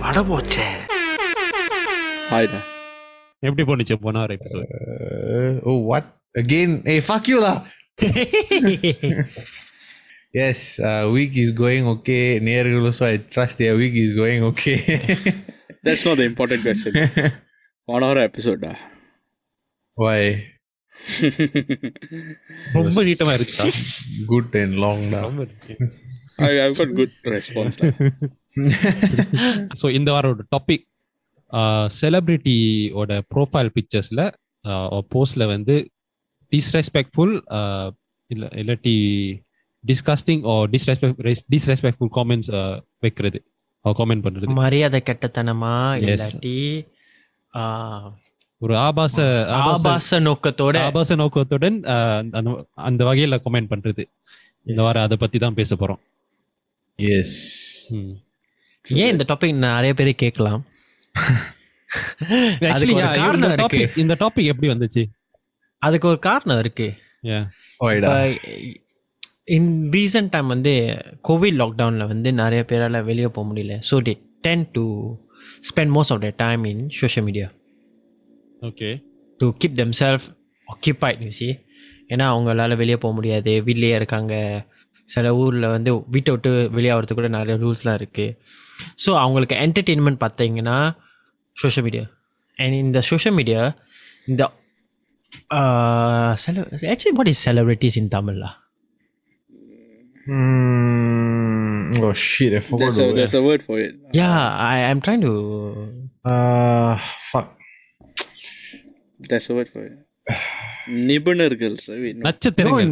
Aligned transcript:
பட 0.00 0.20
போச்சே 0.30 0.68
ஹாய்டா 2.32 2.60
எப்படி 3.48 3.64
போனுச்சு 3.70 3.96
போன 4.06 4.22
ஒரு 4.26 4.36
episode 4.38 4.72
Uh, 5.38 5.60
oh, 5.70 5.78
what? 5.90 6.04
Again? 6.42 6.70
Hey, 6.88 7.00
fuck 7.00 7.24
you 7.28 7.38
lah. 7.40 7.58
yes, 10.38 10.78
uh, 10.80 11.04
week 11.16 11.36
is 11.36 11.52
going 11.52 11.84
okay. 11.86 12.38
Near 12.40 12.64
also, 12.80 13.06
I 13.06 13.18
trust 13.34 13.58
their 13.58 13.76
week 13.76 13.94
is 14.04 14.12
going 14.22 14.42
okay. 14.50 14.78
That's 15.86 16.04
not 16.06 16.20
the 16.20 16.24
important 16.30 16.64
question 16.66 16.96
one 17.94 18.04
hour 18.06 18.22
எபிசோடா 18.28 18.74
Why? 19.98 20.20
ரொம்ப 22.77 23.03
நீட்டமா 23.03 23.33
இருக்கா 23.33 23.65
Good 24.27 24.55
and 24.55 24.73
long 24.75 25.01
now. 25.09 25.21
ரொம்ப 25.21 25.41
இருக்கு 25.41 25.73
I 26.37 26.51
have 26.59 26.75
got 26.75 26.93
good 26.95 27.15
response 27.25 27.77
so 29.81 29.89
இந்த 29.89 30.11
வாரோட 30.11 30.45
topic 30.55 30.85
செலிபிரிட்டியோட 32.01 33.19
profile 33.35 33.71
பிக்சர்ஸில் 33.75 34.23
போஸ்ட்ல 35.15 35.45
வந்து 35.45 35.75
disrespectful 36.51 37.33
இல்லை 38.31 38.49
இல்லாட்டி 38.53 38.95
disgusting 39.83 40.43
or 40.43 40.65
disrespect 40.65 41.43
disrespectful 41.49 42.11
comments 42.15 42.51
வைக்கிறது 42.99 43.39
காமெண்ட் 43.85 44.23
பண்ணுறது 44.25 44.57
மரியாதை 44.57 45.01
கெட்டத்தனமா. 45.09 45.75
இல்லாட்டி 46.01 46.57
ஒரு 48.61 48.73
ஆபாச 48.77 49.15
ஆபாச 49.59 50.19
நோக்கத்தோட 50.19 50.75
ஆபாச 50.87 51.15
நோக்கத்துடன் 51.15 51.77
அந்த 52.37 52.37
அந்த 52.87 53.01
வகையில 53.07 53.37
கமெண்ட் 53.45 53.71
பண்றது. 53.73 54.03
இந்த 54.65 54.79
வாரம் 54.83 55.05
அதை 55.07 55.17
பத்தி 55.17 55.37
தான் 55.39 55.57
பேச 55.59 55.75
போறோம். 55.75 56.01
Yes. 56.99 57.31
ம். 57.97 58.13
ஏன் 58.85 59.11
இந்த 59.13 59.25
டாபிக் 59.29 59.61
நிறைய 59.67 59.93
பேர் 59.93 60.11
கேட்கலாம்? 60.15 60.61
இந்த 64.03 64.15
டாபிக் 64.23 64.51
எப்படி 64.51 64.69
வந்துச்சு? 64.73 65.03
அதுக்கு 65.81 66.07
ஒரு 66.07 66.19
காரணம் 66.19 66.61
இருக்கு? 66.63 66.87
இன் 69.57 69.71
ரீசன்ட் 69.91 70.31
டைம் 70.35 70.47
வந்து 70.47 70.73
கோவிட் 71.29 71.57
லாக்டவுனில் 71.61 72.11
வந்து 72.11 72.29
நிறைய 72.33 72.61
பேரால் 72.65 73.07
வெளியே 73.09 73.31
போக 73.37 73.45
முடியல. 73.49 73.75
So 73.89 73.97
they 74.07 74.13
tend 74.47 74.65
to 74.77 74.83
spend 75.69 75.93
most 75.97 76.13
of 76.15 76.23
the 76.27 76.31
time 76.43 76.63
in 76.73 76.83
social 76.99 77.27
media 77.29 77.47
okay 78.61 78.89
to 79.39 79.47
keep 79.61 79.77
them 79.81 79.95
self 80.01 80.25
occupied 80.67 81.21
you see 81.27 81.49
ஏன்னா 82.09 82.25
அவங்களால 82.31 82.75
வெளியே 82.75 82.97
போக 82.97 83.13
முடியாது 83.13 83.51
வீட்லேயே 83.67 83.95
இருக்காங்க 83.95 84.33
சில 85.09 85.29
ஊரில் 85.35 85.67
வந்து 85.67 85.91
வீட்டை 86.07 86.31
விட்டு 86.31 86.51
வெளியே 86.75 86.91
ஆகிறதுக்கு 86.93 87.19
கூட 87.19 87.29
நிறைய 87.35 87.55
ரூல்ஸ்லாம் 87.57 87.97
இருக்குது 87.99 88.35
ஸோ 89.03 89.11
அவங்களுக்கு 89.17 89.55
என்டர்டெயின்மெண்ட் 89.65 90.21
பார்த்தீங்கன்னா 90.25 90.77
சோஷியல் 91.57 91.85
மீடியா 91.87 92.05
அண்ட் 92.59 92.77
இந்த 92.83 92.99
சோஷியல் 93.09 93.35
மீடியா 93.35 93.61
இந்த 94.27 94.43
செல 96.45 96.63
actually 96.93 97.15
what 97.19 97.31
is 97.33 97.45
celebrities 97.49 97.99
in 98.03 98.11
தமிழ்லா 98.17 98.51
Hmm. 100.27 101.93
oh 101.99 102.11
shit! 102.23 102.51
I 102.53 102.59
forgot. 102.59 102.79
there's 102.81 102.97
the 102.97 103.03
a 103.03 103.07
word. 103.07 103.15
there's 103.17 103.33
a 103.33 103.41
word 103.41 103.61
for 103.63 103.77
it 103.79 103.93
yeah 104.17 104.27
I 104.67 104.75
I'm 104.89 105.01
trying 105.05 105.23
to 105.25 105.31
Uh, 106.25 106.91
fuck. 107.29 107.47
That's 109.29 109.53
what 109.55 109.71
for 109.71 109.91
நிபுணர்கள் 110.87 111.77
நட்சத்திரங்கள். 112.15 112.87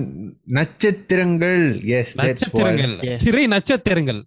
நட்சத்திரங்கள். 0.45 1.81
S 1.83 2.15
நட்சத்திரங்கள். 2.15 3.17
திரை 3.17 3.47
நட்சத்திரங்கள். 3.47 4.25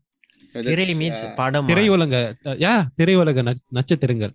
திரை 0.52 0.94
means 0.94 1.34
படம். 1.34 1.66
திரை 1.66 1.88
உலக 1.88 2.36
யா 2.44 2.86
திரை 2.96 3.16
திரையுலக 3.16 3.56
நட்சத்திரங்கள். 3.68 4.32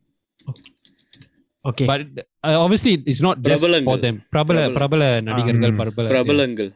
Okay 1.64 1.86
but 1.86 2.28
uh, 2.48 2.50
obviously 2.50 2.94
it's 3.06 3.20
not 3.20 3.38
just 3.38 3.84
for 3.84 4.00
them. 4.00 4.26
பிரபல 4.30 4.70
பிரபல. 4.70 5.22
நடிகர்கள் 5.22 5.74
பிரபல 5.74 6.08
பிரபலங்கள். 6.08 6.72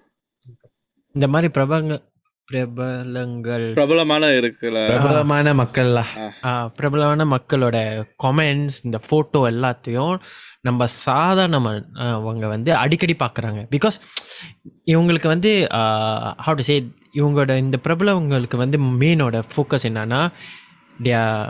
இந்த 1.13 1.27
மாதிரி 1.27 1.51
பிரபலங்கள் 1.51 2.01
பிரபலங்கள். 2.47 3.73
பிரபலமான 3.73 4.27
இருக்குல்ல. 4.27 4.87
பிரபலமான 4.87 5.53
மக்கள்லாம் 5.53 6.09
ஆ, 6.43 6.67
பிரபலமான 6.67 7.25
மக்களோட 7.25 7.77
கமெண்ட்ஸ் 8.23 8.77
இந்த 8.83 8.99
ஃபோட்டோ 9.09 9.41
எல்லாத்தையும் 9.51 10.19
நம்ம 10.61 10.87
சாதாரண 10.87 11.59
அவங்க 11.95 12.47
வந்து 12.47 12.75
அடிக்கடி 12.75 13.15
பார்க்குறாங்க 13.19 13.67
பிகாஸ் 13.71 13.97
இவங்களுக்கு 14.85 15.27
வந்து 15.27 15.67
ஹவு 16.45 16.53
டு 16.53 16.61
சே 16.61 16.87
இவங்களோட 17.15 17.57
இந்த 17.57 17.77
பிரபலவங்களுக்கு 17.83 18.55
வந்து 18.55 18.77
மெயினோட 18.77 19.43
ஃபோக்கஸ் 19.55 19.87
என்னன்னா 19.89 20.21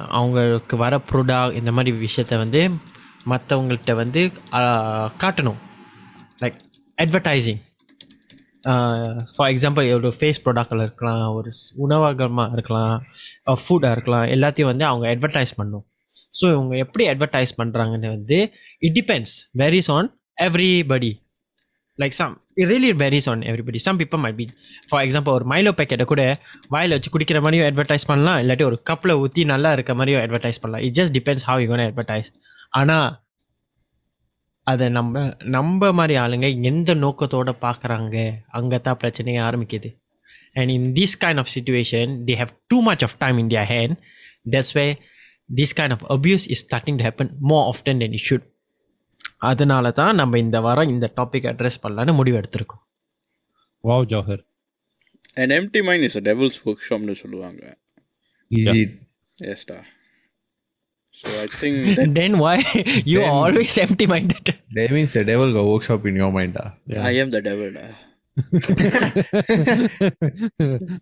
அவங்களுக்கு 0.10 0.78
வர 0.78 1.00
ப்ரொடக்ட் 1.12 1.54
இந்த 1.54 1.72
மாதிரி 1.72 2.08
விஷயத்த 2.08 2.38
வந்து 2.38 2.70
மற்றவங்கள்ட்ட 3.30 3.94
வந்து 3.94 4.32
காட்டணும். 5.20 5.60
லைக் 6.42 6.60
அட்வர்டைசிங் 6.98 7.62
ஃபார் 9.36 9.50
எக்ஸாம்பிள் 9.54 9.86
ஒரு 9.98 10.10
ஃபேஸ் 10.18 10.42
ப்ராடக்டில் 10.46 10.84
இருக்கலாம் 10.88 11.24
ஒரு 11.38 11.52
உணவகமாக 11.86 12.56
இருக்கலாம் 12.58 12.96
ஃபுட்டாக 13.64 13.96
இருக்கலாம் 13.96 14.26
எல்லாத்தையும் 14.36 14.72
வந்து 14.72 14.86
அவங்க 14.90 15.06
அட்வர்டைஸ் 15.14 15.54
பண்ணும். 15.60 15.86
ஸோ 16.40 16.46
இவங்க 16.56 16.76
எப்படி 16.86 17.04
அட்வர்டைஸ் 17.14 17.54
பண்ணுறாங்கன்னு 17.62 18.10
வந்து 18.18 18.38
it 18.88 18.96
depends 19.00 19.36
varies 19.62 19.92
on 19.98 20.10
everybody 20.48 21.12
like 22.00 22.16
some 22.20 22.34
it 22.60 22.70
really 22.72 22.92
varies 23.02 23.28
on 23.32 23.42
everybody 23.50 23.80
some 23.86 23.98
people 24.02 24.22
might 24.26 24.38
be 24.42 24.46
for 24.90 25.04
example 25.08 25.36
ஒரு 25.38 25.46
மைலோ 25.52 25.72
பேக்கெட்டை 25.80 26.06
கூட 26.12 26.24
வாயில் 26.76 26.96
வச்சு 26.96 27.12
குடிக்கிற 27.16 27.40
மாதிரியும் 27.46 27.68
அட்வர்டைஸ் 27.70 28.08
பண்ணலாம் 28.12 28.40
இல்லாட்டி 28.44 28.66
ஒரு 28.70 28.80
கப்பில் 28.90 29.18
ஊற்றி 29.24 29.44
நல்லா 29.54 29.72
இருக்க 29.78 29.94
மாதிரியும் 30.00 30.22
அட்வர்டைஸ் 30.24 30.62
பண்ணலாம். 30.64 30.86
It 30.88 30.98
just 31.00 31.16
depends 31.18 31.46
how 31.50 31.62
you 31.64 31.68
gonna 31.74 31.86
advertise 31.90 32.30
ஆனால் 32.80 33.08
அதை 34.64 34.90
நம்ம 34.90 35.36
நம்ம 35.44 35.92
மாதிரி 35.92 36.20
ஆளுங்க 36.20 36.64
எந்த 36.64 36.96
நோக்கத்தோட 36.96 37.52
பார்க்குறாங்க 37.62 38.32
அங்கே 38.48 38.82
தான் 38.82 38.98
பிரச்சனையே 39.04 39.42
ஆரம்பிக்குது. 39.48 40.00
And 40.54 40.70
in 40.70 40.94
this 40.94 41.24
kind 41.24 41.38
of 41.38 41.48
situation 41.56 42.12
they 42.26 42.36
have 42.42 42.48
too 42.68 42.82
much 42.82 43.04
of 43.04 43.18
time 43.18 43.38
in 43.38 43.48
their 43.48 43.70
hand 43.70 44.02
that's 44.50 44.74
way 44.74 44.98
this 45.56 45.76
kind 45.76 45.92
of 45.92 46.12
abuse 46.12 46.46
is 46.48 46.76
starting 46.76 46.96
to 46.96 47.04
happen 47.04 47.30
more 47.40 47.76
often 47.76 47.98
then 47.98 48.12
it 48.12 48.26
should 48.30 48.50
அதனால 49.38 49.92
தான் 49.92 50.16
நம்ம 50.16 50.38
இந்த 50.38 50.62
வாரம் 50.62 50.90
இந்த 50.90 51.12
டாபிக் 51.16 51.50
அட்ரஸ் 51.54 51.84
பண்ணலான்னு 51.84 52.14
முடிவு 52.14 52.40
எடுத்திருக்கோம். 52.40 52.82
Wow 53.84 54.06
ஜோஹர் 54.06 54.50
an 55.34 55.50
empty 55.50 55.80
mind 55.80 56.08
is 56.08 56.28
a 56.28 56.34
devil's 56.34 56.54
workshop 56.66 57.00
னு 57.00 57.14
சொல்லுவாங்க. 57.14 57.78
இஸ். 58.48 58.76
இட் 58.76 58.98
எஸ்டா 59.44 59.84
So 61.12 61.28
I 61.44 61.48
think 61.48 61.96
that 61.98 62.14
then 62.16 62.38
why 62.40 62.64
you 63.06 63.20
then, 63.20 63.30
are 63.30 63.48
always 63.52 63.78
empty 63.78 64.08
minded? 64.08 64.56
That 64.74 64.92
means 64.92 65.14
the 65.14 65.24
devil 65.24 65.52
got 65.54 65.66
workshop 65.66 66.06
in 66.06 66.16
your 66.16 66.32
mind. 66.32 66.54
da. 66.56 66.72
Yeah. 66.88 67.06
I 67.06 67.12
am 67.12 67.32
the 67.32 67.42
devil. 67.42 67.72
da. 67.72 67.82
Ah. 67.82 67.96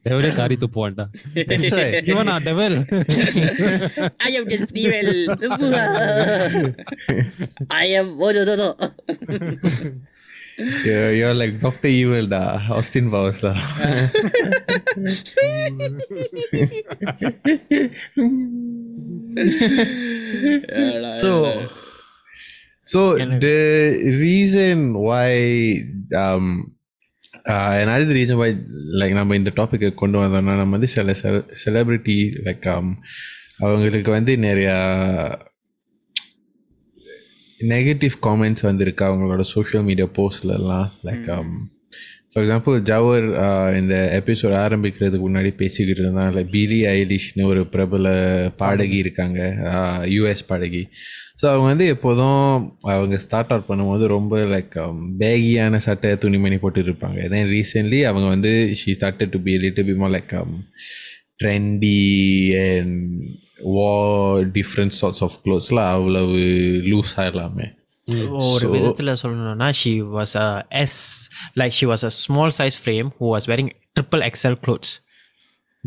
Devil 0.04 0.32
kari 0.36 0.58
to 0.58 0.68
poanda. 0.68 1.10
That's 1.36 1.72
why 1.72 2.02
you 2.04 2.18
are 2.18 2.24
not 2.24 2.44
devil. 2.44 2.84
I 4.20 4.30
am 4.34 4.50
just 4.50 4.74
devil. 4.74 5.36
I 7.70 7.86
am. 8.02 8.18
Oh, 8.20 8.32
no, 8.32 8.44
no, 8.50 8.56
no. 8.58 8.74
you're, 10.87 11.13
you're 11.13 11.35
like 11.35 11.61
Doctor 11.61 11.91
Evil 11.99 12.27
da 12.27 12.43
Austin 12.71 13.07
Powers 13.15 13.41
lah 13.43 13.57
ஏடா, 20.85 21.11
so 21.25 21.33
So 22.87 23.01
Can- 23.19 23.31
the 23.45 23.61
reason 24.25 24.79
why 25.05 25.29
um 26.23 26.47
uh, 27.53 27.73
another 27.85 28.15
reason 28.19 28.37
why 28.41 28.49
like 29.01 29.15
நம்ம 29.19 29.37
இந்த 29.41 29.53
டாபிக்கை 29.57 29.91
கொண்டு 30.03 30.19
வந்தோம்னா 30.23 30.55
நம்ம 30.61 30.77
வந்து 30.77 30.91
சில 30.95 31.15
celebrity 31.63 32.17
like 32.47 32.69
அவங்களுக்கு 33.65 34.11
வந்து 34.11 34.33
நிறையா 34.47 34.77
நெகட்டிவ் 37.68 38.16
காமெண்ட்ஸ் 38.22 38.62
வந்திருக்கு 38.62 39.06
அவங்களோட 39.06 39.42
சோஷியல் 39.42 39.86
மீடியா 39.86 40.08
போஸ்ட்லலாம் 40.18 40.90
லைக் 41.04 41.30
ஃபார் 42.32 42.44
எக்ஸாம்பிள் 42.46 42.80
ஜவர் 42.80 43.26
இந்த 43.80 44.24
எபிசோட் 44.26 44.56
ஆரம்பிக்கிறதுக்கு 44.66 45.28
முன்னாடி 45.28 45.52
பேசிக்கிட்டு 45.56 46.02
இருந்தான். 46.04 46.36
லைக் 46.36 46.52
பிலி 46.52 46.80
ஐலிஷ்னு 46.98 47.44
ஒரு 47.44 47.68
பிரபல 47.68 48.08
பாடகி 48.58 48.96
இருக்காங்க. 48.96 49.40
யூஎஸ் 50.06 50.46
பாடகி. 50.48 50.88
ஸோ 51.42 51.46
அவங்க 51.46 51.66
வந்து 51.66 51.86
எப்போதும் 51.86 52.78
அவங்க 52.80 53.18
ஸ்டார்ட் 53.18 53.52
அவுட் 53.52 53.70
பண்ணும்போது 53.70 54.06
ரொம்ப 54.06 54.38
லைக் 54.38 54.78
பேகியான 55.20 55.78
சட்டை 55.78 56.18
துணிமணி 56.18 56.58
போட்டு 56.58 56.82
இருப்பாங்க. 56.82 57.30
தென் 57.30 57.52
ரீசென்ட்லி 57.56 58.04
அவங்க 58.04 58.28
வந்து 58.28 58.78
she 58.82 58.94
started 59.00 59.30
to 59.30 59.42
be 59.42 59.58
little 59.58 59.86
bit 59.86 59.94
more 59.94 60.16
like 60.18 60.36
trendy 61.44 62.00
and 62.64 63.22
wear 63.60 63.90
different 64.42 64.90
sorts 64.90 65.24
of 65.24 65.40
க்ளோத்ஸ்லாம் 65.46 65.92
அவ்வளவு 65.92 66.40
லூஸாக 66.84 67.26
எல்லாமே 67.26 67.68
ஒரு 68.30 68.68
விதத்தில் 68.70 69.08
சொல்லணும்னா 69.08 69.70
she 69.70 70.02
was 70.02 70.38
a 70.38 70.66
S 70.70 71.30
like 71.56 71.70
she 71.70 71.86
was 71.86 72.06
a 72.06 72.10
small 72.10 72.50
size 72.50 72.84
frame 72.84 73.10
who 73.20 73.26
was 73.36 73.50
wearing 73.50 73.70
triple 73.96 74.22
XL 74.22 74.58
clothes 74.66 74.94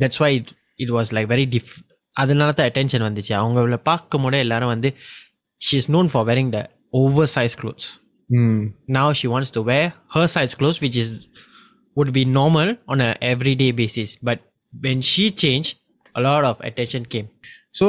that's 0.00 0.16
why 0.16 0.34
it 0.34 0.52
it 0.76 0.90
was 0.90 1.14
like 1.14 1.26
very 1.28 1.46
diff 1.46 1.72
அதனால 2.12 2.52
தான் 2.52 2.66
attention 2.66 3.00
வந்துச்சு. 3.00 3.32
அவங்கள 3.32 3.76
பார்க்கும் 3.76 4.22
போதே 4.22 4.38
எல்லாரும் 4.38 4.68
வந்து 4.68 4.94
she 5.60 5.76
is 5.76 5.90
known 5.90 6.06
for 6.06 6.26
wearing 6.26 6.50
the 6.50 6.70
over 6.90 7.28
size 7.36 7.56
clothes 7.62 7.98
now 8.88 9.12
she 9.12 9.28
wants 9.28 9.50
to 9.50 9.60
wear 9.60 9.92
her 10.14 10.26
size 10.26 10.56
clothes 10.58 10.80
which 10.80 10.96
is 10.96 11.28
would 11.96 12.10
be 12.10 12.24
normal 12.24 12.78
on 12.86 13.00
a 13.00 13.16
everyday 13.20 13.72
basis 13.72 14.18
but 14.24 14.40
when 14.82 15.00
she 15.00 15.34
change 15.46 15.68
a 16.14 16.22
of 16.24 16.60
attention 16.60 17.08
came 17.08 17.28
So 17.71 17.85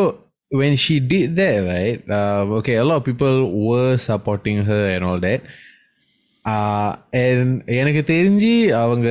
when 0.51 0.77
she 0.77 1.01
did 1.01 1.37
that, 1.37 1.59
right? 1.63 2.01
Uh, 2.09 2.59
okay, 2.59 2.77
a 2.77 2.85
lot 2.85 2.97
of 2.97 3.05
people 3.05 3.67
were 3.69 3.97
supporting 3.99 4.65
her 4.65 4.91
and 4.91 5.05
all 5.05 5.21
that. 5.21 5.43
Uh, 6.45 6.93
and 7.23 7.49
எனக்கு 7.79 8.03
தெரிஞ்சு 8.11 8.53
அவங்க 8.83 9.09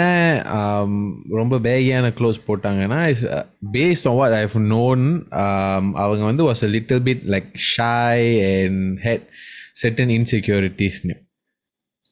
ஏன் 0.00 0.32
um, 0.56 0.94
ரொம்ப 1.40 1.58
பேகியான 1.66 2.06
clothes 2.18 2.38
போட்டாங்கன்னா 2.48 2.98
is 3.12 3.24
based 3.76 4.08
on 4.10 4.18
what 4.20 4.36
I've 4.40 4.56
known 4.74 5.04
அவங்க 6.02 6.22
வந்து 6.30 6.46
was 6.50 6.64
a 6.68 6.70
little 6.76 7.02
bit 7.08 7.22
like 7.34 7.48
shy 7.74 8.28
and 8.50 8.82
had 9.06 9.26
certain 9.82 10.12
இன்செக்யூரிட்டிஸ்னு 10.18 11.16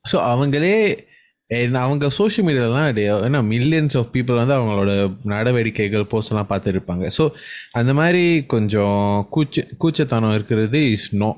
so 0.04 0.18
அவங்களே 0.32 0.76
and 0.84 1.02
அவங்க 1.51 2.09
சோஷியல் 2.09 2.47
மீடியாலாம் 2.47 2.97
ஏன்னா 3.25 3.41
மில்லியன்ஸ் 3.47 3.97
ஆஃப் 3.97 4.09
பீப்புள் 4.13 4.35
வந்து 4.35 4.53
அவங்களோட 4.53 5.11
நடவடிக்கைகள் 5.23 6.09
போஸ்ட்லாம் 6.11 6.49
பார்த்துருப்பாங்க. 6.49 7.07
ஸோ 7.17 7.29
அந்த 7.71 7.93
மாதிரி 7.93 8.45
கொஞ்சம் 8.45 9.27
கூச்ச 9.35 9.63
கூச்சத்தனம் 9.79 10.33
இருக்கிறது 10.33 10.91
இஸ் 10.91 11.15
நோ 11.15 11.37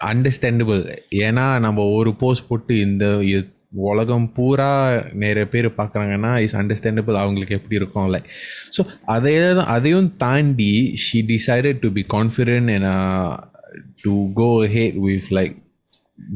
அண்டர்ஸ்டாண்டபிள் 0.00 0.98
ஏன்னா 1.14 1.58
நம்ம 1.58 1.84
ஒரு 1.84 2.14
போஸ்ட் 2.14 2.46
போட்டு 2.46 2.80
இந்த 2.80 3.04
உலகம் 3.72 4.32
பூரா 4.32 5.02
நிறைய 5.12 5.48
பேர் 5.48 5.66
பார்க்குறாங்கன்னா 5.66 6.38
இஸ் 6.38 6.56
அண்டர்ஸ்டாண்டபிள் 6.56 7.14
அவங்களுக்கு 7.14 7.54
எப்படி 7.54 7.74
இருக்கும் 7.74 8.04
ஸோ 8.04 8.30
ஸோ 9.06 9.54
தான் 9.54 9.66
அதையும் 9.66 10.16
தாண்டி 10.16 10.92
she 10.96 11.24
decided 11.28 11.78
to 11.78 11.92
be 11.92 12.04
confident 12.08 12.72
and 12.74 12.88
to 14.02 14.32
go 14.32 14.66
ahead 14.66 14.94
with 14.94 15.22
like 15.30 15.67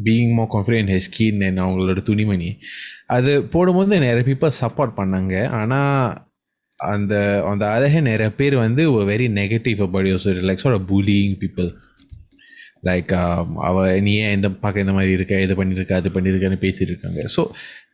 being 0.07 0.35
more 0.39 0.51
confident 0.55 0.93
hers 0.95 1.09
skin 1.11 1.41
and 1.49 1.63
அவங்களோட 1.65 2.03
துணிமணி. 2.11 2.51
அது 3.17 3.33
போடும்போது 3.55 4.03
நிறைய 4.07 4.25
பீப்புள் 4.31 4.59
சப்போர்ட் 4.63 4.99
பண்ணாங்க. 5.01 5.35
ஆனால் 5.61 5.97
அந்த 6.81 7.15
அந்த 7.51 7.65
அழகே 7.75 8.01
நிறைய 8.11 8.29
பேர் 8.41 8.55
வந்து 8.65 8.83
very 9.13 9.27
negative 9.41 9.81
about 9.87 10.11
your 10.13 10.47
like 10.51 10.65
sir 10.65 10.79
bullying 10.93 11.35
people 11.43 11.71
like 12.89 13.11
um, 13.19 13.49
அவ 13.67 13.77
நீ 14.07 14.13
ஏன் 14.23 14.35
இந்த 14.37 14.49
பார்க்க 14.63 14.85
இந்த 14.85 14.95
மாதிரி 14.97 15.13
இருக்க? 15.17 15.35
இது 15.47 15.55
பண்ணியிருக்க 15.59 15.93
அது 16.01 16.09
பண்ணியிருக்கன்னு 16.15 16.59
பேசிகிட்டு 16.65 16.93
இருக்காங்க 16.95 17.23
ஸோ 17.35 17.43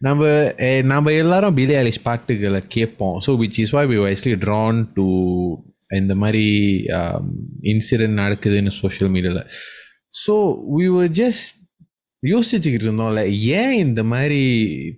நம்ம 0.07 0.31
eh, 0.69 0.81
நம்ம 0.93 1.13
எல்லாரும் 1.23 1.57
பிலே 1.59 1.77
அலிஷ் 1.83 2.05
பாட்டுகளை 2.07 2.61
கேட்போம். 2.77 3.17
So 3.27 3.33
which 3.43 3.59
is 3.65 3.75
why 3.77 3.91
we 3.93 3.99
wisely 4.07 4.33
drawn 4.47 4.81
to 4.99 5.07
இந்த 6.01 6.15
மாதிரி 6.23 6.47
um, 7.01 7.27
இன்சிடென்ட் 7.75 8.21
நடக்குதுன்னு 8.25 8.75
சோஷியல் 8.83 9.13
மீடியாவில் 9.17 9.45
ஸோ 10.25 10.35
வி 10.77 10.87
were 10.97 11.11
ஜஸ்ட் 11.23 11.57
யோசிச்சுக்கிட்டு 12.27 12.83
இருந்தோம் 12.83 13.17
லைக் 13.17 13.31
ஏன் 13.31 13.73
இந்த 13.73 14.03
மாதிரி 14.03 14.41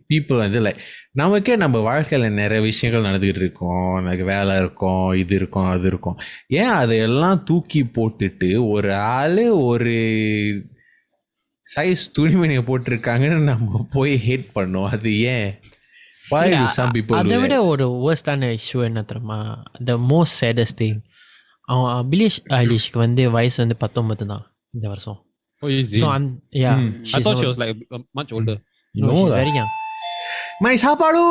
பீப்புள் 0.09 0.37
வந்து 0.37 0.61
லைக் 0.61 0.77
நமக்கே 1.13 1.57
நம்ம 1.57 1.79
வாழ்க்கையில் 1.79 2.31
நிறைய 2.31 2.65
விஷயங்கள் 2.65 3.13
நடந்துக்கிட்டு 3.13 3.37
இருக்கோம். 3.37 4.05
எனக்கு 4.05 4.25
வேலை 4.25 4.57
இருக்கும் 4.57 5.13
இது 5.13 5.35
இருக்கும் 5.35 5.65
அது 5.65 5.87
இருக்கும். 5.87 6.19
ஏன் 6.47 6.75
அதையெல்லாம் 6.83 7.45
தூக்கி 7.45 7.83
போட்டுட்டு 7.83 8.69
ஒரு 8.69 8.95
ஆள் 8.95 9.49
ஒரு 9.49 9.95
சைஸ் 11.77 12.05
துணிமணியை 12.19 12.63
போட்டிருக்காங்கன்னு 12.63 13.45
நம்ம 13.45 13.87
போய் 13.91 14.21
ஹேட் 14.29 14.47
பண்ணோம். 14.55 14.89
அது 14.89 15.21
ஏன்? 15.21 15.59
Why 16.31 16.33
do 16.33 16.69
some 16.77 16.91
people 16.93 17.09
do 17.09 17.15
அதை 17.15 17.39
விட? 17.39 17.65
ஒரு 17.65 17.87
வேர்ஸ்டான 18.07 18.59
இஷ்யூ 18.65 18.83
என்ன 18.83 19.03
தெரியுமா? 19.03 19.63
த 19.85 19.97
மோஸ்ட் 19.97 20.45
சேடஸ்ட் 20.45 20.79
திங் 20.81 21.01
அவன் 21.61 22.09
பிலிஷ் 22.09 22.39
ஐலிஷ்க்கு 22.49 22.99
வந்து 22.99 23.31
வயசு 23.31 23.55
வந்து 23.57 23.77
பத்தொன்பது 23.77 24.27
தான் 24.27 24.57
இந்த 24.71 24.89
வருஷம். 24.89 25.30
Oh, 25.63 25.69
is 25.69 25.93
it? 25.93 26.01
So 26.01 26.09
I'm 26.09 26.41
yeah. 26.51 26.77
Mm. 26.77 27.15
I 27.15 27.21
thought 27.21 27.35
not, 27.35 27.41
she 27.41 27.47
was 27.47 27.59
like 27.59 27.77
uh, 27.91 27.99
much 28.15 28.33
older. 28.33 28.59
You 28.95 29.03
no, 29.03 29.09
know 29.09 29.17
she's 29.17 29.31
that. 29.31 29.37
very 29.37 29.53
young. 29.53 29.71
My 30.61 30.75
Saparu. 30.77 31.25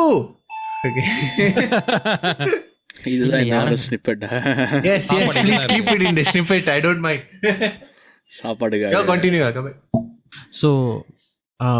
Okay. 0.82 1.06
இதுதான் 3.10 3.42
என்னோட 3.42 3.76
snippet 3.82 4.22
S 4.90 5.10
S 5.16 5.36
please 5.36 5.64
keep 5.70 5.88
it 5.92 6.02
in 6.08 6.18
the 6.18 6.24
snippet 6.30 6.66
I 6.72 6.76
don't 6.86 7.02
mind 7.04 7.24
சாப்பாடுக்காக 8.32 8.90
yo 8.94 9.00
continue 9.10 9.42
so 10.60 10.70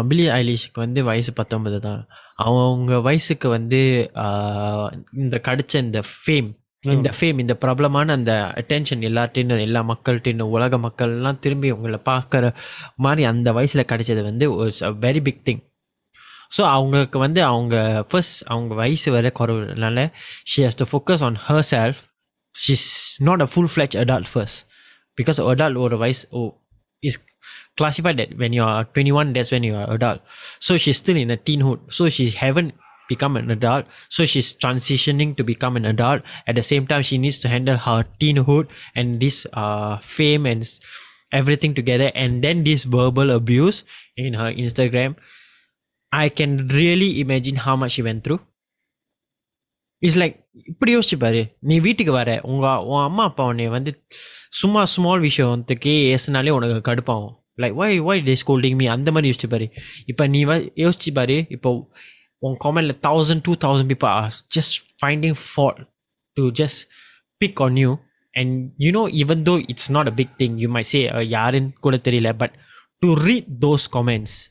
பில்லி 0.09 0.25
ஐலிஷ்க்கு 0.37 0.79
வந்து 0.83 1.01
வயசு 1.09 1.31
பத்தொன்பது 1.39 1.77
தான் 1.87 2.01
அவங்க 2.45 3.01
வயசுக்கு 3.07 3.47
வந்து 3.57 3.81
uh, 4.25 4.85
இந்த 5.23 5.35
கிடைச்ச 5.47 5.75
இந்த 5.87 6.01
ஃபேம் 6.13 6.49
இந்த 6.83 7.09
ஃபேம் 7.17 7.39
இந்த 7.39 7.53
பிரபலமான 7.53 8.13
அந்த 8.13 8.33
அட்டென்ஷன் 8.61 9.03
எல்லார்ட்டையும் 9.09 9.51
எல்லா 9.65 9.81
மக்கள்கிட்டையும் 9.89 10.53
உலக 10.55 10.77
மக்கள்லாம் 10.85 11.39
திரும்பி 11.39 11.69
உங்களை 11.71 11.99
பார்க்குற 12.07 12.45
மாதிரி 12.95 13.23
அந்த 13.23 13.49
வயசில் 13.53 13.89
கிடைச்சது 13.91 14.21
வந்து 14.23 14.45
ஒரு 14.53 14.71
வெரி 15.05 15.21
பிக் 15.27 15.43
திங் 15.49 15.61
ஸோ 16.57 16.61
அவங்களுக்கு 16.75 17.17
வந்து 17.19 17.41
அவங்க 17.51 17.75
ஃபர்ஸ்ட் 18.11 18.39
அவங்க 18.53 18.73
வயசு 18.73 19.11
வர 19.11 19.31
குறவுனால 19.39 20.07
she 20.53 20.61
has 20.67 20.79
to 20.81 20.87
focus 20.93 21.23
on 21.23 21.37
her 21.47 21.67
self 21.73 22.01
she's 22.55 22.89
not 23.29 23.41
a 23.41 23.49
full 23.53 23.71
fledged 23.75 23.97
adult 24.03 24.31
first 24.33 24.59
because 25.17 25.41
adult 25.51 25.79
ஒரு 25.85 25.97
வயசு 25.97 26.23
ஓ 26.31 26.41
is 27.03 27.19
classified 27.75 28.17
that 28.17 28.31
when 28.37 28.53
you 28.53 28.63
are 28.63 28.83
21 28.85 29.33
that's 29.33 29.51
when 29.51 29.63
you 29.63 29.75
are 29.75 29.85
adult. 29.93 30.19
So 30.59 30.77
she's 30.77 30.97
still 30.97 31.15
in 31.15 31.31
a 31.31 31.37
teenhood. 31.39 31.79
So 31.89 32.09
she 32.09 32.29
haven't 32.31 32.73
become 33.10 33.34
an 33.36 33.50
adult 33.50 33.84
so 34.10 34.24
she's 34.24 34.48
transitioning 34.56 35.32
to 35.34 35.44
become 35.44 35.76
an 35.76 35.86
adult 35.86 36.20
at 36.46 36.54
the 36.54 36.64
same 36.64 36.86
time 36.86 37.02
she 37.02 37.18
needs 37.18 37.38
to 37.38 37.48
handle 37.48 37.78
her 37.78 37.98
teenhood 38.20 38.66
and 38.96 39.20
this 39.20 39.36
uh, 39.54 39.92
fame 40.14 40.44
and 40.44 40.62
s- 40.62 40.74
everything 41.32 41.72
together 41.74 42.08
and 42.16 42.42
then 42.42 42.64
this 42.64 42.82
verbal 42.96 43.30
abuse 43.32 43.78
in 44.18 44.34
her 44.34 44.50
instagram 44.64 45.12
i 46.12 46.28
can 46.40 46.52
really 46.70 47.10
imagine 47.20 47.56
how 47.58 47.76
much 47.76 47.92
she 47.92 48.04
went 48.10 48.22
through 48.26 48.40
it's 50.02 50.18
like 50.22 50.34
இப்படி 50.70 50.90
யோசிச்சு 50.94 51.16
பாரு 51.16 51.40
நீ 51.68 51.76
வீட்டுக்கு 51.80 52.12
வர 52.12 52.30
உங்க 52.50 52.66
உன் 52.90 53.04
அம்மா 53.08 53.24
அப்பா 53.24 53.44
உன்னை 53.50 53.66
வந்து 53.68 53.90
சும்மா 54.60 54.82
ஸ்மால் 54.94 55.22
விஷயத்துக்கே 55.26 55.94
ஏசுனாலே 56.14 56.52
உனக்கு 56.56 56.76
கடுப்பாகும் 56.88 57.32
like 57.62 57.76
why 57.82 57.98
why 58.08 58.20
they 58.26 58.34
scolding 58.42 58.76
me 58.80 58.86
அந்த 58.96 59.10
மாதிரி 59.14 59.30
யோசிச்சு 59.30 59.50
பாரு 59.54 59.66
இப்போ 60.12 60.26
நீ 60.34 60.40
வ 60.50 60.54
யோசிச்சு 60.84 61.12
பாரு 61.18 61.38
இப்போ 61.56 61.70
one 62.41 62.57
comment 62.59 62.89
a 62.89 62.93
thousand, 62.93 63.43
two 63.43 63.55
thousand 63.55 63.87
people 63.87 64.09
are 64.09 64.29
just 64.49 64.81
finding 64.99 65.33
fault 65.33 65.79
to 66.35 66.51
just 66.51 66.87
pick 67.39 67.61
on 67.61 67.77
you. 67.77 67.99
And 68.35 68.71
you 68.77 68.91
know, 68.91 69.07
even 69.09 69.43
though 69.43 69.57
it's 69.57 69.89
not 69.89 70.07
a 70.07 70.11
big 70.11 70.35
thing, 70.37 70.57
you 70.57 70.67
might 70.67 70.87
say, 70.87 71.07
Yarin 71.07 71.73
uh, 71.83 72.33
but 72.33 72.51
to 73.01 73.15
read 73.15 73.61
those 73.61 73.87
comments, 73.87 74.49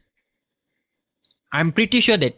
I'm 1.53 1.73
pretty 1.73 2.01
sure 2.01 2.17
that 2.17 2.37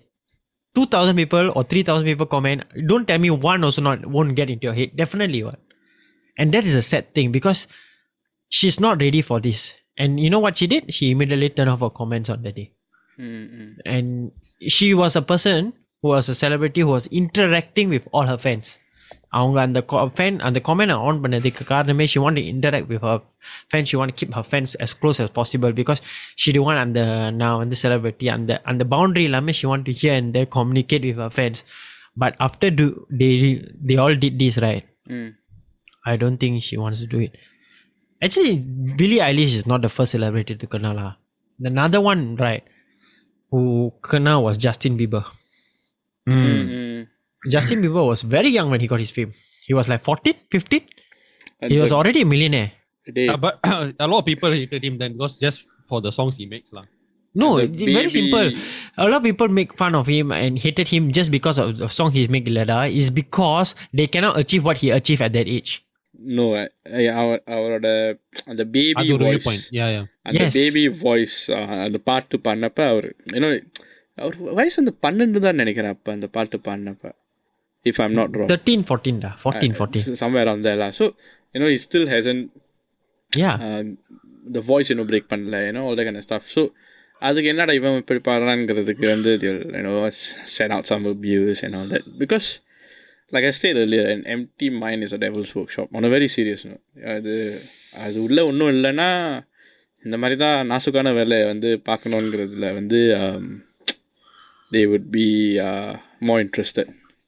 2000 0.74 1.16
people 1.16 1.52
or 1.54 1.64
3000 1.64 2.06
people 2.06 2.26
comment, 2.26 2.64
don't 2.86 3.06
tell 3.06 3.18
me 3.18 3.30
one 3.30 3.62
also 3.62 3.82
not 3.82 4.06
won't 4.06 4.34
get 4.34 4.48
into 4.48 4.66
your 4.68 4.74
head. 4.74 4.96
Definitely 4.96 5.42
one. 5.42 5.58
And 6.38 6.52
that 6.54 6.64
is 6.64 6.74
a 6.74 6.82
sad 6.82 7.14
thing 7.14 7.30
because 7.30 7.68
she's 8.48 8.80
not 8.80 9.02
ready 9.02 9.20
for 9.20 9.38
this. 9.38 9.74
And 9.98 10.18
you 10.18 10.30
know 10.30 10.38
what 10.38 10.56
she 10.56 10.66
did? 10.66 10.94
She 10.94 11.10
immediately 11.10 11.50
turned 11.50 11.68
off 11.68 11.80
her 11.80 11.90
comments 11.90 12.30
on 12.30 12.42
the 12.42 12.52
day. 12.52 12.72
ம், 13.17 13.45
ம். 13.61 13.71
and 13.95 14.09
she 14.75 14.89
was 15.01 15.13
a 15.21 15.25
person 15.31 15.61
who 16.03 16.09
was 16.15 16.27
a 16.33 16.37
celebrity 16.43 16.81
who 16.85 16.91
was 16.97 17.07
interacting 17.21 17.87
with 17.95 18.05
all 18.15 18.27
her 18.33 18.41
fans 18.47 18.69
அவங்க 19.37 19.57
அந்த 19.65 19.79
fan 20.17 20.37
அந்த 20.47 20.59
comment 20.67 20.93
on 21.07 21.19
பண்ணதுக்கு 21.23 21.63
காரணமே 21.71 22.05
she 22.11 22.19
want 22.23 22.39
interact 22.51 22.89
with 22.91 23.03
her 23.07 23.21
fan 23.71 23.87
she 23.89 23.97
want 23.99 24.15
keep 24.19 24.35
her 24.37 24.47
fans 24.51 24.73
as 24.85 24.91
close 25.01 25.19
as 25.23 25.29
possible 25.39 25.73
because 25.81 26.01
she 26.43 26.51
D 26.55 26.61
want 26.67 26.81
அந்த 26.85 27.01
நான் 27.41 27.57
வந்து 27.63 27.77
celebrity 27.83 28.29
அந்த 28.35 28.61
அந்த 28.71 28.85
பவுண்டரி 28.93 29.25
இல்லாமல் 29.29 29.57
she 29.59 29.67
want 29.71 29.85
to 29.89 29.95
hear 30.01 30.17
and 30.21 30.39
communicate 30.57 31.05
with 31.09 31.21
her 31.25 31.35
fans 31.37 31.61
but 32.23 32.37
after 32.47 32.73
to 32.81 32.87
they 33.21 33.29
they 33.89 33.97
all 34.05 34.17
did 34.23 34.39
this 34.43 34.59
right 34.67 34.87
ம். 35.17 35.29
I 36.11 36.15
don't 36.21 36.37
think 36.41 36.63
she 36.65 36.75
wants 36.81 36.99
to 37.03 37.07
do 37.07 37.19
it. 37.23 37.33
Actually, 38.21 38.53
Billie 38.99 39.19
Eilish 39.25 39.55
is 39.59 39.65
not 39.71 39.81
the 39.81 39.89
first 39.89 40.11
celebrity 40.15 40.55
to 40.61 40.67
kena 40.73 40.91
lah. 40.99 41.09
Another 41.59 41.99
one, 42.01 42.21
right, 42.45 42.63
who 43.52 43.92
kena 44.00 44.40
was 44.42 44.56
Justin 44.56 44.96
Bieber. 44.96 45.24
Mm. 46.26 47.06
Justin 47.48 47.82
Bieber 47.82 48.06
was 48.06 48.22
very 48.22 48.48
young 48.48 48.70
when 48.70 48.80
he 48.80 48.88
got 48.88 48.98
his 48.98 49.10
fame. 49.10 49.34
He 49.66 49.74
was 49.74 49.88
like 49.88 50.02
14, 50.02 50.34
15. 50.50 50.80
And 51.60 51.70
he 51.70 51.78
was 51.78 51.92
already 51.92 52.22
a 52.22 52.24
millionaire. 52.24 52.72
But 53.38 53.60
a 54.00 54.08
lot 54.08 54.20
of 54.20 54.24
people 54.24 54.50
hated 54.50 54.82
him 54.82 54.98
then 54.98 55.12
because 55.12 55.38
just 55.38 55.64
for 55.88 56.00
the 56.00 56.10
songs 56.10 56.36
he 56.38 56.46
makes. 56.46 56.72
Lah. 56.72 56.84
No, 57.34 57.66
very 57.66 58.10
simple. 58.10 58.52
A 58.96 59.04
lot 59.04 59.18
of 59.18 59.22
people 59.22 59.48
make 59.48 59.76
fun 59.76 59.94
of 59.94 60.06
him 60.06 60.32
and 60.32 60.58
hated 60.58 60.88
him 60.88 61.12
just 61.12 61.30
because 61.30 61.58
of 61.58 61.76
the 61.76 61.88
song 61.88 62.10
he's 62.12 62.28
made, 62.28 62.48
Leda, 62.48 62.84
is 62.86 63.10
because 63.10 63.74
they 63.92 64.06
cannot 64.06 64.38
achieve 64.38 64.64
what 64.64 64.78
he 64.78 64.90
achieved 64.90 65.22
at 65.22 65.32
that 65.32 65.48
age. 65.48 65.84
No 66.36 66.44
அவரோட 67.54 67.86
அந்த 68.46 68.62
baby 68.74 69.06
voice 69.22 69.48
அந்த. 70.28 70.44
Baby 70.56 70.84
voice 71.02 71.38
அந்த 71.84 71.98
பாட்டு 72.08 72.38
பாடினப்ப 72.46 72.80
அவர் 72.92 73.08
ஏன்னோ 73.36 73.50
அவர் 74.18 74.36
வயசு 74.58 74.76
அந்த 74.82 74.94
பன்னெண்டு 75.04 75.42
தான் 75.46 75.60
நினைக்கிறேன் 75.62 75.94
அப்போ 75.94 76.10
அந்த 76.12 76.28
பாட்டு 76.36 76.56
பாடினப்ப. 76.66 77.04
If 77.86 78.00
I'm 78.04 78.16
not 78.18 78.36
wrong 78.38 78.50
thirteen 78.50 78.84
fourteen 78.88 79.20
டா? 79.24 79.30
ஃபோர்டீன் 79.42 79.74
ஃபோர்டீன் 79.78 80.18
சம்வேர் 80.20 80.50
அந்த 80.52 80.68
எல்லாம் 80.76 80.94
so 80.98 81.06
you know 81.54 81.70
he 81.76 81.80
still 81.86 82.08
hasn't 82.12 82.42
yeah 83.32 83.52
the 84.54 84.62
voice 84.70 84.90
இன்னும் 84.92 85.10
பிரேக் 85.10 85.30
பண்ணல 85.32 85.58
ஏன்னோ 85.68 85.82
all 85.88 85.96
that 85.98 86.06
kind 86.08 86.20
of 86.20 86.26
stuff. 86.28 86.44
So 86.54 86.62
அதுக்கு 87.22 87.48
என்னடா 87.50 87.72
இவன் 87.72 87.98
இப்படி 88.00 88.20
பாடுறாங்கிறதுக்கு 88.28 89.06
வந்து 89.14 89.32
you know 89.44 89.92
send 90.54 90.74
out 90.76 90.90
some 90.90 91.04
abuse 91.10 91.60
and 91.66 91.74
all 91.80 91.88
that. 91.92 92.04
Because 92.22 92.48
like 93.35 93.45
I 93.49 93.53
said 93.61 93.75
earlier 93.83 94.05
an 94.15 94.21
empty 94.35 94.69
mind 94.83 95.01
is 95.05 95.13
a 95.17 95.19
devil's 95.25 95.51
workshop 95.59 95.87
on 95.97 96.03
a 96.09 96.11
very 96.15 96.29
serious 96.37 96.61
note 96.69 96.83
அது 97.15 97.33
அது 98.05 98.17
உள்ள 98.25 98.39
ஒன்றும் 98.49 98.71
இல்லைன்னா 98.75 99.09
இந்த 100.05 100.17
மாதிரி 100.21 100.35
தான் 100.45 100.57
நாசுக்கான 100.71 101.13
வேலையை 101.21 101.45
வந்து 101.53 101.69
பார்க்கணுங்கிறதுல 101.89 102.67
வந்து 102.79 102.99
um, 103.21 103.45
they 104.75 104.85
would 104.91 105.07
be 105.19 105.27
uh, 105.69 105.91
more 106.29 106.39
interested 106.47 106.87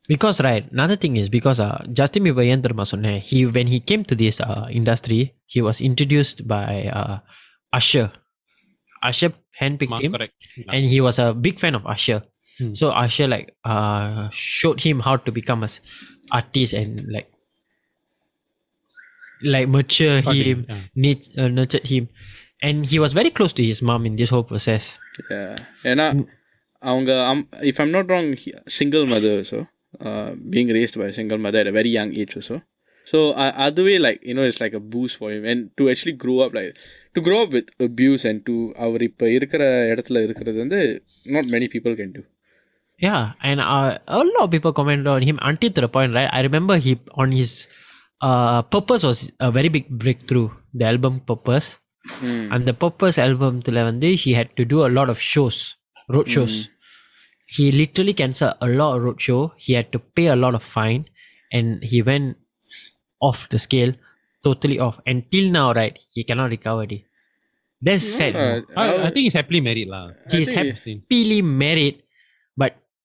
Because 0.10 0.38
right, 0.42 0.66
another 0.72 0.96
thing 0.96 1.18
is 1.18 1.28
because 1.30 1.60
uh, 1.66 1.78
Justin 1.98 2.24
Bieber 2.28 2.46
ஏன் 2.52 2.64
தெரியுமா 2.66 2.86
சொன்னேன் 2.92 3.20
he 3.28 3.40
when 3.56 3.68
he 3.74 3.80
came 3.90 4.04
to 4.12 4.16
this 4.22 4.38
uh, 4.46 4.66
industry, 4.80 5.20
he 5.54 5.60
was 5.68 5.78
introduced 5.90 6.40
by 6.54 6.70
uh, 7.00 7.16
Usher. 7.80 8.08
Usher 9.10 9.30
handpicked 9.62 10.00
him, 10.06 10.12
correct 10.16 10.48
and 10.76 10.84
he 10.94 11.00
was 11.08 11.18
a 11.26 11.30
big 11.46 11.58
fan 11.64 11.76
of 11.80 11.84
Usher. 11.96 12.20
Hmm. 12.59 12.75
So 12.75 12.91
Usher 12.91 13.29
like 13.29 13.55
uh 13.65 14.29
showed 14.31 14.81
him 14.81 15.01
how 15.01 15.17
to 15.17 15.33
become 15.33 15.63
a 15.63 15.69
artist 16.31 16.73
and 16.73 17.05
like 17.11 17.31
like 19.43 19.69
mature 19.69 20.19
okay. 20.19 20.43
him, 20.43 20.67
yeah. 20.69 20.81
need, 20.95 21.39
uh, 21.39 21.49
nurtured 21.49 21.87
him, 21.87 22.09
and 22.63 22.87
he 22.87 22.99
was 22.99 23.13
very 23.13 23.31
close 23.31 23.53
to 23.55 23.65
his 23.65 23.83
mom 23.83 24.07
in 24.07 24.17
this 24.17 24.31
whole 24.31 24.45
process. 24.45 24.99
Yeah, 25.31 25.57
and 25.85 26.01
I, 26.01 26.13
hmm. 26.13 26.25
அவங்க 26.91 27.11
um, 27.29 27.39
if 27.71 27.77
I'm 27.83 27.93
not 27.97 28.11
wrong, 28.11 28.27
single 28.79 29.05
mother 29.13 29.35
so 29.51 29.59
uh, 30.09 30.31
being 30.55 30.69
raised 30.77 30.97
by 31.01 31.07
a 31.13 31.17
single 31.19 31.39
mother 31.45 31.61
at 31.63 31.69
a 31.73 31.77
very 31.79 31.93
young 31.99 32.11
age 32.21 32.35
also. 32.39 32.57
So 33.11 33.19
uh, 33.43 33.71
way 33.87 33.97
like 34.07 34.21
you 34.29 34.35
know 34.37 34.45
it's 34.51 34.61
like 34.65 34.75
a 34.81 34.83
boost 34.95 35.15
for 35.21 35.29
him 35.35 35.45
and 35.51 35.59
to 35.79 35.89
actually 35.93 36.17
grow 36.25 36.37
up 36.45 36.53
like 36.59 36.77
to 37.15 37.21
grow 37.27 37.39
up 37.45 37.51
with 37.57 37.69
abuse 37.89 38.25
and 38.31 38.39
to 38.49 38.55
our 38.85 38.99
இப்போ 39.09 39.27
இருக்கிற 39.37 39.63
not 41.37 41.47
many 41.55 41.69
people 41.75 41.95
can 42.01 42.13
do. 42.19 42.23
Yeah, 43.05 43.33
and 43.43 43.61
uh, 43.61 43.99
a 44.09 44.19
lot 44.19 44.45
of 44.45 44.51
people 44.51 44.73
commented 44.73 45.07
on 45.07 45.23
him 45.29 45.39
until 45.43 45.71
to 45.71 45.81
the 45.85 45.89
point, 45.89 46.15
right? 46.15 46.31
I 46.33 46.41
remember 46.41 46.77
he 46.79 46.99
on 47.23 47.33
his 47.33 47.69
uh, 48.21 48.63
purpose 48.63 49.03
was 49.03 49.31
a 49.41 49.51
very 49.57 49.69
big 49.69 49.89
breakthrough. 50.03 50.49
The 50.73 50.87
album 50.87 51.21
purpose, 51.21 51.79
mm. 52.21 52.49
and 52.51 52.67
the 52.67 52.75
purpose 52.85 53.19
album 53.19 53.61
to 53.63 53.71
Levandi, 53.71 54.15
he 54.15 54.33
had 54.33 54.57
to 54.57 54.65
do 54.65 54.87
a 54.87 54.91
lot 54.99 55.11
of 55.11 55.21
shows, 55.21 55.77
road 56.09 56.31
shows. 56.37 56.55
Mm. 56.55 56.69
He 57.57 57.73
literally 57.73 58.15
cancelled 58.15 58.55
a 58.61 58.69
lot 58.69 58.97
of 58.97 59.03
road 59.03 59.21
show. 59.21 59.53
He 59.57 59.75
had 59.75 59.93
to 59.93 59.99
pay 59.99 60.27
a 60.29 60.37
lot 60.37 60.55
of 60.55 60.63
fine, 60.63 61.05
and 61.53 61.85
he 61.85 62.01
went 62.01 62.39
off 63.21 63.49
the 63.51 63.59
scale, 63.59 63.93
totally 64.43 64.79
off. 64.79 64.99
Until 65.07 65.51
now, 65.51 65.73
right, 65.75 65.99
he 66.13 66.25
cannot 66.25 66.51
recover. 66.57 66.87
That's 67.83 68.09
yeah, 68.13 68.17
sad. 68.17 68.37
I, 68.77 68.87
I, 69.09 69.11
think 69.11 69.25
he's 69.25 69.35
happily 69.35 69.61
married, 69.61 69.89
lah. 69.89 70.11
He's 70.31 70.53
happily 70.53 71.43
married, 71.43 72.04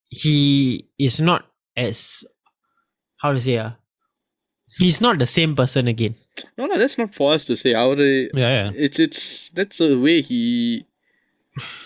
he 0.09 0.87
is 0.99 1.21
not 1.21 1.47
as 1.76 2.25
how 3.23 3.33
to 3.33 3.40
say 3.40 3.59
uh, 3.59 3.71
he's 4.78 5.00
not 5.00 5.19
the 5.19 5.26
same 5.26 5.54
person 5.57 5.88
again. 5.88 6.14
No, 6.59 6.66
no, 6.66 6.78
that's 6.78 6.99
not 6.99 7.14
for 7.14 7.33
us 7.35 7.45
to 7.47 7.57
say. 7.57 7.75
Our 7.75 7.97
Yeah, 7.97 8.31
yeah. 8.35 8.71
it's 8.75 8.99
it's 8.99 9.50
that's 9.50 9.78
the 9.78 9.97
way 10.07 10.21
he 10.21 10.85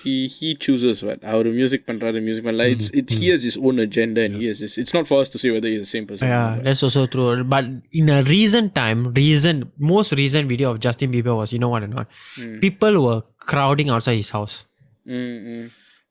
he 0.02 0.26
he 0.26 0.54
chooses 0.64 1.02
what 1.07 1.18
our 1.33 1.45
music 1.59 1.80
பண்றாரு 1.88 2.21
music 2.28 2.45
பண்ணல 2.47 2.66
it's 2.75 2.88
it's 3.00 3.14
he 3.23 3.26
has 3.33 3.42
his 3.49 3.57
own 3.66 3.78
agenda 3.87 4.21
and 4.26 4.35
he 4.40 4.47
has 4.50 4.61
his, 4.64 4.75
it's 4.83 4.95
not 4.97 5.07
for 5.11 5.16
us 5.23 5.28
to 5.35 5.38
say 5.42 5.50
whether 5.54 5.68
he's 5.73 5.83
the 5.87 5.92
same 5.97 6.07
person. 6.11 6.25
or 6.26 6.30
Yeah, 6.35 6.47
not. 6.54 6.62
that's 6.66 6.83
also 6.87 7.02
true. 7.14 7.26
But 7.54 7.66
in 8.00 8.09
a 8.18 8.23
recent 8.37 8.71
time, 8.83 9.00
recent 9.25 9.61
most 9.92 10.12
recent 10.23 10.49
video 10.54 10.71
of 10.73 10.78
Justin 10.87 11.11
Bieber 11.16 11.37
was 11.40 11.52
you 11.57 11.61
know 11.64 11.73
what 11.75 11.85
or 11.88 11.92
not? 11.99 12.09
People 12.66 12.97
were 13.07 13.21
crowding 13.52 13.90
outside 13.97 14.18
his 14.23 14.30
house. 14.38 14.57
Mm, 15.07 15.37
mm. 15.52 15.66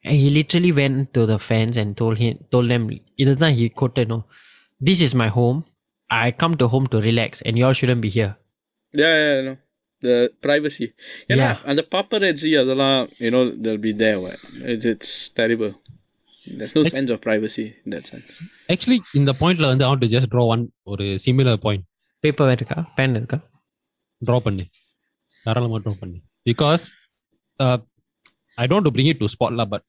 And 0.05 0.15
he 0.21 0.27
literally 0.29 0.71
went 0.79 0.97
to 1.15 1.21
the 1.31 1.37
fans 1.47 1.75
and 1.81 1.89
told 2.01 2.17
him 2.23 2.35
told 2.53 2.67
them 2.73 2.83
இதுதான் 3.23 3.55
he 3.59 3.65
quoted 3.79 4.07
no 4.13 4.19
this 4.81 4.99
is 5.05 5.13
my 5.23 5.29
home 5.37 5.59
I 6.09 6.27
come 6.41 6.53
to 6.61 6.67
home 6.73 6.85
to 6.93 6.97
relax 7.07 7.41
and 7.45 7.53
y'all 7.61 7.77
shouldn't 7.79 8.03
be 8.05 8.11
here 8.17 8.33
Yeah, 8.93 9.15
yeah, 9.23 9.39
no. 9.47 9.53
The 10.03 10.15
privacy. 10.45 10.87
ஏன்னா 11.31 11.45
Yeah. 11.47 11.57
அந்த 11.69 11.81
paparazzi 11.95 12.51
அதெல்லாம் 12.61 12.97
you 13.23 13.31
know 13.33 13.43
they'll 13.63 13.83
be 13.87 13.93
there 14.03 14.17
what. 14.23 14.37
It's, 14.73 14.87
it's 14.93 15.11
terrible. 15.39 15.71
There's 16.59 16.75
no 16.79 16.83
sense 16.95 17.09
of 17.13 17.19
privacy 17.27 17.65
in 17.83 17.89
that 17.95 18.05
sense. 18.11 18.29
Actually, 18.73 18.99
இந்த 19.19 19.31
பாயிண்ட்ல 19.41 19.67
வந்து 19.71 19.85
I 19.87 19.91
want 19.91 20.03
to 20.05 20.11
just 20.15 20.29
draw 20.33 20.45
one 20.53 20.63
ஒரு 20.91 21.07
similar 21.25 21.55
point. 21.65 21.83
paper 22.23 22.47
இருக்கா 22.57 22.77
pen 22.99 23.11
இருக்கா 23.19 23.39
draw 24.21 24.37
பண்ணு 24.47 24.65
தாராளமாக 25.45 25.81
ட்ரா 25.85 25.95
பண்ணு 26.03 26.17
because 26.49 26.85
I 28.57 28.65
don't 28.71 28.89
bring 28.95 29.11
it 29.13 29.21
to 29.23 29.29
ஸ்பாட்ல 29.35 29.65
பட் 29.73 29.85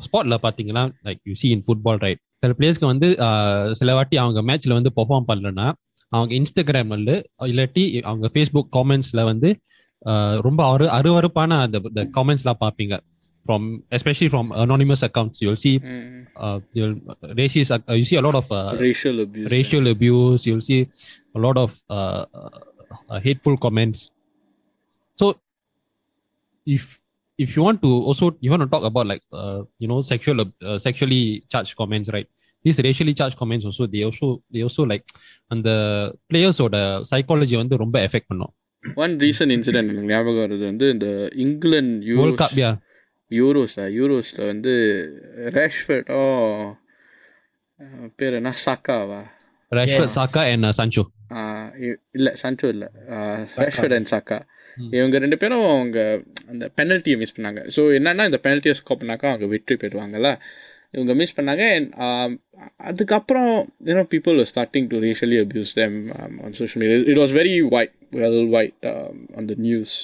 ஸ்பாட்ல 0.00 0.36
பார்த்தீங்கன்னா 0.42 0.84
like 1.04 1.20
you 1.24 1.34
see 1.34 1.48
in 1.48 1.64
football 1.66 1.98
right 1.98 2.20
சில 2.42 2.54
பிளேயர்ஸ்க்கு 2.58 2.86
வந்து 2.86 3.08
சில 3.72 3.94
வாட்டி 3.94 4.16
அவங்க 4.16 4.42
மேட்ச்ல 4.42 4.72
வந்து 4.72 4.92
பெர்ஃபார்ம் 4.96 5.28
பண்ணலன்னா 5.28 5.66
அவங்க 6.12 6.32
இன்ஸ்டாகிராம்ல 6.34 7.14
இல்லாட்டி 7.46 8.00
அவங்க 8.02 8.26
ஃபேஸ்புக் 8.34 8.70
காமெண்ட்ஸ்ல 8.76 9.24
வந்து 9.24 9.48
ரொம்ப 10.40 10.60
அரு 10.72 10.86
அருவருப்பான 10.98 11.58
அந்த 11.58 11.78
காமெண்ட்ஸ்லாம் 12.14 12.60
பார்ப்பீங்க 12.60 12.96
from 13.46 13.66
especially 13.90 14.28
from 14.28 14.48
anonymous 14.64 15.04
accounts 15.08 15.42
you'll 15.46 15.60
see 15.64 15.72
Mm. 16.40 16.58
Racism 17.38 17.70
you 17.92 18.04
see 18.04 18.16
a lot 18.16 18.38
of 18.40 18.50
Racial 18.82 19.16
abuse. 19.24 19.46
racial 19.50 19.86
abuse 19.86 20.42
you'll 20.48 20.60
see 20.60 20.80
a 21.36 21.40
lot 21.40 21.56
of 21.56 21.70
uh, 21.90 22.24
uh, 23.08 23.18
hateful 23.26 23.56
comments 23.56 24.00
so 25.18 25.26
if 27.39 27.45
if 27.45 27.51
you 27.55 27.63
want 27.63 27.79
to 27.81 27.91
also 28.09 28.25
you 28.41 28.51
want 28.51 28.63
to 28.63 28.71
talk 28.73 28.83
about 28.83 29.05
like 29.07 29.23
uh, 29.41 29.59
you 29.81 29.87
know 29.89 29.99
sexual 30.03 30.39
ab- 30.41 30.57
uh, 30.63 30.77
sexually 30.79 31.21
charged 31.51 31.75
comments 31.79 32.09
right 32.15 32.27
these 32.65 32.79
racially 32.87 33.13
charged 33.19 33.37
comments 33.39 33.65
also 33.69 33.85
they 33.93 34.03
also 34.09 34.27
they 34.53 34.61
also 34.67 34.83
like 34.91 35.05
அந்த 35.51 35.69
பிளேயர்ஸோட 36.29 36.75
psychology 37.11 37.55
வந்து 37.61 37.77
ரொம்ப 37.83 37.97
effect 38.07 38.29
பண்ணும் 38.31 38.53
One 38.83 39.13
recent 39.23 39.51
incident 39.55 39.85
எனக்கு 39.89 40.09
ஞாபகம் 40.11 40.43
வருது 40.43 40.63
வந்து 40.71 40.87
இந்த 40.95 41.07
England 41.43 42.15
world 42.19 42.39
cup 42.41 42.57
யா 42.61 42.71
யூரோஸா 43.31 43.85
யூரோஸில் 43.99 44.41
வந்து 44.51 44.73
ரேஷ்ஃபர்டோ 45.57 46.21
பேர் 48.19 48.37
என்ன 48.39 48.53
சாக்காவா 48.65 49.21
ரஷ்வர்ட் 49.71 50.09
Yes. 50.09 50.17
சாக்கா 50.17 50.41
அண்ட் 50.53 50.67
சன்சோ 50.79 51.03
இல்லை 52.17 52.31
சன்ச்சோ 52.41 52.67
இல்லை 52.75 52.89
ரேஷ்ஃபர்ட் 53.63 53.95
அண்ட் 53.99 54.09
சாக்கா 54.13 54.37
ம். 54.39 54.47
இவங்க 54.96 55.16
ரெண்டு 55.24 55.38
பேரும் 55.42 55.66
அவங்க 55.74 55.98
அந்த 56.52 56.64
பெனல்ட்டியை 56.78 57.16
மிஸ் 57.22 57.36
பண்ணாங்க. 57.36 57.60
ஸோ 57.76 57.82
என்னென்னா 57.98 58.26
இந்த 58.30 58.40
பெனல்ட்டியை 58.46 58.74
ஸ்கோர் 58.80 59.00
பண்ணாக்கா 59.02 59.28
அவங்க 59.32 59.48
வெற்றி 59.54 59.76
பெறுவாங்கல்ல. 59.84 60.30
இவங்க 60.96 61.12
மிஸ் 61.20 61.34
பண்ணாங்க 61.38 61.64
um, 62.04 62.30
அதுக்கப்புறம் 62.90 63.50
you know 63.88 64.04
people 64.12 64.38
starting 64.50 64.86
to 64.92 64.98
racially 65.06 65.38
abuse 65.42 65.72
them 65.80 65.96
on 66.44 66.54
social 66.60 66.80
media 66.82 66.98
it 67.12 67.20
was 67.22 67.34
very 67.40 67.56
wide 67.76 67.94
well 68.20 68.46
wide 68.58 68.86
அந்த 69.40 69.54
நியூஸ் 69.66 69.94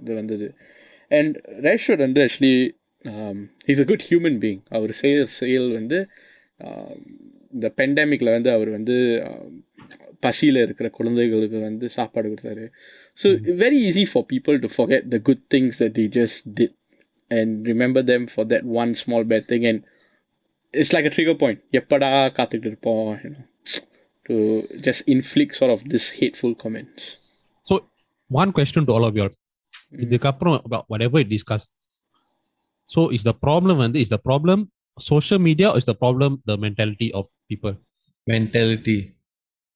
இது 0.00 0.12
வந்தது. 0.20 0.48
அண்ட் 1.10 1.36
ரேஷ்வர்ட் 1.68 2.04
வந்து 2.06 2.22
actually 2.26 2.56
is 3.74 3.82
a 3.84 3.86
good 3.92 4.06
human 4.08 4.38
being 4.44 4.62
அவர் 4.78 4.94
செயல் 5.02 5.30
செயல் 5.40 5.68
வந்து 5.78 6.00
um, 6.60 6.98
இந்த 7.56 7.68
பெண்டமிக்கில் 7.80 8.34
வந்து 8.36 8.52
அவர் 8.56 8.72
வந்து 8.78 8.96
um, 9.28 9.52
பசியில் 10.26 10.64
இருக்கிற 10.64 10.88
குழந்தைகளுக்கு 10.96 11.58
வந்து 11.68 11.86
சாப்பாடு 11.96 12.26
கொடுத்தாரு. 12.28 12.66
So 13.21 13.27
very 13.63 13.79
easy 13.89 14.05
for 14.11 14.25
people 14.33 14.57
to 14.63 14.69
forget 14.79 15.03
the 15.13 15.19
good 15.29 15.43
things 15.53 15.77
that 15.81 15.93
they 15.97 16.07
just 16.19 16.39
did 16.59 16.73
and 17.37 17.49
remember 17.71 18.01
them 18.11 18.23
for 18.33 18.43
that 18.51 18.63
one 18.81 18.91
small 19.03 19.23
bad 19.31 19.45
thing 19.51 19.63
and 19.69 19.79
it's 20.73 20.91
like 20.95 21.07
a 21.09 21.13
trigger 21.15 21.35
point 21.43 21.59
எப்படா 21.79 22.09
காத்துக்கிட்டு 22.37 22.69
இருப்போம் 22.71 23.07
you 23.23 23.31
know 23.35 23.45
to 24.29 24.35
just 24.87 25.01
inflict 25.15 25.53
sort 25.61 25.71
of 25.75 25.81
this 25.93 26.05
hateful 26.19 26.53
comments 26.63 27.03
So, 27.67 27.75
one 28.29 28.51
question 28.57 28.81
to 28.87 28.91
all 28.95 29.05
of 29.09 29.15
you 29.17 29.23
all. 29.25 29.33
இதுக்கப்புறம் 30.05 30.55
about 30.67 30.85
whatever 30.91 31.17
it 31.23 31.29
discuss. 31.35 31.63
So, 32.89 32.99
is 33.15 33.23
the 33.29 33.35
problem 33.45 33.75
வந்து 33.83 33.99
is 34.05 34.11
the 34.15 34.21
problem 34.29 34.59
social 34.97 35.39
media 35.47 35.67
or 35.71 35.77
is 35.81 35.87
the 35.91 35.97
problem 36.03 36.31
the 36.51 36.57
mentality 36.65 37.09
of 37.19 37.25
people? 37.51 37.73
mentality 38.27 38.97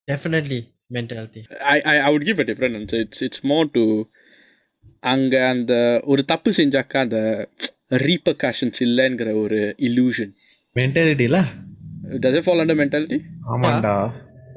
definitely 0.07 0.59
mentality 0.89 1.41
I, 1.73 1.79
I 1.91 1.97
I 2.05 2.09
would 2.13 2.25
give 2.29 2.39
a 2.43 2.47
different 2.49 2.75
answer 2.79 2.99
it's 3.05 3.19
it's 3.27 3.41
more 3.51 3.65
to 3.77 3.83
அங்கே 5.11 5.39
அந்த 5.53 5.73
ஒரு 6.11 6.21
தப்பு 6.31 6.51
செஞ்சாக்கா 6.57 6.97
அந்த 7.05 7.19
repercussions 8.07 8.81
இல்லைங்கிற 8.87 9.29
ஒரு 9.43 9.59
illusion 9.87 10.29
mentality 10.75 11.27
lah 11.35 11.45
does 12.25 12.35
it 12.39 12.45
fall 12.49 12.59
under 12.63 12.77
mentality 12.83 13.19
ஆமாண்டா 13.53 13.95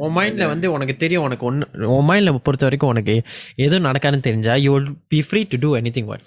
உன் 0.04 0.14
மைண்டில் 0.18 0.50
வந்து 0.52 0.66
உனக்கு 0.76 0.94
தெரியும் 1.02 1.24
உனக்கு 1.26 1.44
ஒன்று 1.48 1.88
உன் 1.96 2.06
மைண்டில் 2.10 2.40
பொறுத்த 2.46 2.64
வரைக்கும் 2.68 2.92
உனக்கு 2.94 3.14
எதுவும் 3.64 3.86
நடக்காதுன்னு 3.88 4.26
தெரிஞ்சா 4.28 4.54
you 4.64 4.72
will 4.76 4.88
be 5.12 5.20
free 5.28 5.42
to 5.52 5.58
do 5.64 5.70
any 5.80 5.92
thing 5.98 6.10
what 6.12 6.26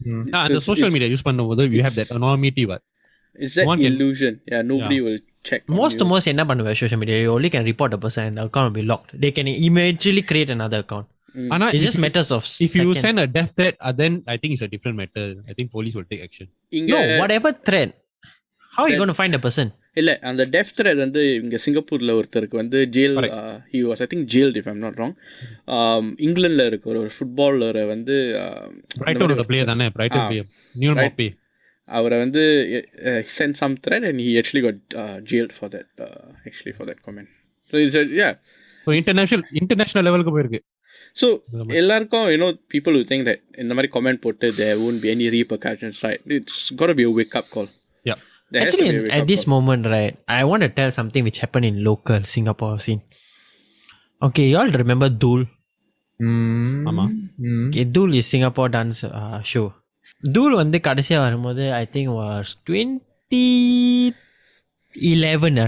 Ah, 0.00 0.40
அந்த 0.40 0.54
it's- 0.54 0.66
social 0.68 0.86
it's- 0.86 0.96
media 0.96 1.10
use 1.12 1.26
பண்ணும்போது 1.28 1.62
you 1.74 1.80
have 1.86 1.96
that 2.00 2.12
anonymity 2.16 2.64
what 2.70 2.82
It's 3.38 3.54
that 3.58 3.68
One 3.70 3.78
can- 3.78 3.88
illusion. 3.90 4.32
Yeah, 4.50 4.62
nobody 4.70 4.98
will 5.04 5.16
check. 5.45 5.61
Most 5.77 6.01
you. 6.01 6.07
Most 6.11 6.27
என்ன 6.27 6.45
பண்ணுவேன் 6.45 6.77
social 6.79 7.01
media 7.03 7.17
you 7.19 7.31
only 7.35 7.49
can 7.49 7.63
report 7.63 7.93
a 7.93 8.01
person 8.05 8.23
and 8.23 8.37
the 8.37 8.45
account 8.45 8.67
will 8.67 8.77
be 8.79 8.85
locked 8.85 9.11
they 9.23 9.31
can 9.31 9.47
immediately 9.61 10.23
create 10.23 10.49
another 10.49 10.79
account 10.85 11.07
ஆனா 11.53 11.65
it's 11.67 11.79
if 11.79 11.85
just 11.85 11.97
you- 11.97 12.03
matters 12.05 12.29
of 12.31 12.41
if 12.65 12.71
you 12.75 12.85
seconds. 12.85 13.03
send 13.05 13.19
a 13.19 13.27
death 13.37 13.51
threat 13.57 13.75
uh, 13.79 13.93
then 14.01 14.13
i 14.27 14.37
think 14.37 14.51
it's 14.53 14.65
a 14.69 14.71
different 14.75 14.97
matter 14.97 15.25
i 15.49 15.55
think 15.57 15.69
police 15.71 15.95
will 15.97 16.09
take 16.13 16.23
action 16.29 16.47
இங்க 16.73 16.91
no 16.93 17.01
whatever 17.21 17.51
threat 17.69 17.91
how 18.73 18.83
are 18.83 18.91
you 18.91 18.97
going 18.97 19.13
to 19.15 19.19
find 19.23 19.35
a 19.35 19.43
person 19.47 19.69
இல்ல 19.97 20.19
அந்த 20.21 20.43
def 20.49 20.69
thread 20.75 20.97
வந்து 20.97 21.21
இங்க 21.35 21.57
சிங்கப்பூர்ல 21.57 22.11
ஒருத்தருக்கு 22.19 22.57
வந்து 22.57 22.89
jail 22.95 23.17
he 23.71 23.79
was 23.87 24.01
I 24.01 24.07
think 24.11 24.27
jailed 24.35 24.57
if 24.59 24.69
I'm 24.69 24.79
not 24.79 24.99
wrong 25.01 25.15
இங்கிலாந்துல 26.27 26.65
இருக்க 26.65 26.89
ஒரு 26.93 27.09
ஃபுட்பாலரை 27.17 27.83
வந்து 27.85 28.15
uh, 31.90 31.98
அந்த 31.98 32.08
பிரைட்டனோட 32.08 32.32
மாதிரி 32.32 32.44
பிளேயர் 32.46 33.16
தானே 33.16 33.28
Brayton 33.28 33.28
Ah. 33.28 33.28
Player 33.28 33.28
new 33.28 33.28
Right. 33.28 33.28
மாப்பி 33.28 33.28
அவரை 33.28 33.28
வந்து 33.28 33.30
send 33.36 33.58
some 33.60 33.74
thread 33.84 34.06
and 34.08 34.22
he 34.24 34.32
actually 34.40 34.62
God 34.66 34.80
jailed 35.32 35.54
for 35.56 35.70
that 35.74 35.90
actually 36.48 36.74
for 36.76 36.88
that 36.90 37.02
comment 37.08 37.30
so 37.72 37.76
it's 37.84 37.98
yeah 38.20 38.30
so 38.86 38.92
international 39.00 39.44
international 39.60 40.06
லெவலுக்கு 40.08 40.34
போயிருக்கு 40.36 40.60
ஸோ 41.20 41.26
எல்லாருக்கும் 41.80 42.26
you know 42.32 42.48
people 42.74 42.94
will 42.96 43.08
think 43.12 43.26
that 43.28 43.42
இந்த 43.62 43.72
மாதிரி 43.76 43.90
comment 43.96 44.22
போட்டு 44.24 44.46
தேர் 44.60 44.78
won't 44.82 45.00
be 45.04 45.10
any 45.14 45.28
repercussions 45.36 45.98
right 46.06 46.20
it's 46.38 46.58
got 46.80 46.88
to 46.92 46.96
be 47.00 47.06
a 47.10 47.14
wake 47.20 47.36
up 47.40 47.48
call 47.56 47.68
Yeah. 48.06 48.18
There 48.52 48.60
has 48.62 48.66
actually 48.66 48.88
to 48.88 48.92
be 48.92 48.96
a 48.96 48.98
in- 48.98 49.04
wake 49.06 49.14
at 49.16 49.22
up 49.22 49.30
this 49.32 49.42
call. 49.44 49.52
moment 49.54 49.84
right 49.94 50.16
i 50.38 50.44
want 50.50 50.62
to 50.66 50.70
tell 50.78 50.90
something 50.98 51.22
which 51.28 51.38
happened 51.44 51.66
in 51.70 51.76
local 51.90 52.20
singapore 52.34 52.74
scene 52.84 53.02
okay 54.22 54.46
you 54.50 54.58
all 54.60 54.72
remember 54.82 55.08
Dul? 55.24 55.42
ஆமா. 56.90 57.04
Okay, 57.64 57.84
Dul 57.94 58.12
is 58.14 58.26
Singapore 58.34 58.68
dance 58.68 59.00
uh, 59.10 59.40
show. 59.44 59.64
Dul 60.34 60.52
வந்து 60.62 60.78
கடைசியா 60.86 61.18
வரும்போது 61.26 61.62
I 61.82 61.84
think 61.94 62.08
was 62.20 62.46
2011 62.66 64.14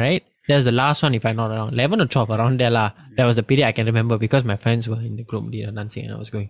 right? 0.07 0.25
That 0.49 0.57
was 0.61 0.67
the 0.71 0.77
last 0.83 1.01
one 1.07 1.15
if 1.19 1.25
I'm 1.29 1.37
not 1.41 1.51
wrong. 1.55 1.71
11 1.73 2.01
or 2.03 2.07
12 2.07 2.31
around 2.37 2.57
there 2.61 2.75
lah. 2.79 2.91
That 3.17 3.27
was 3.29 3.37
the 3.41 3.47
period 3.49 3.67
I 3.67 3.75
can 3.79 3.87
remember 3.93 4.17
because 4.27 4.45
my 4.53 4.57
friends 4.57 4.85
were 4.93 5.03
in 5.09 5.17
the 5.21 5.27
group 5.31 5.45
they 5.53 5.63
were 5.67 5.77
dancing 5.81 6.05
and 6.07 6.15
I 6.15 6.19
was 6.25 6.31
going. 6.37 6.49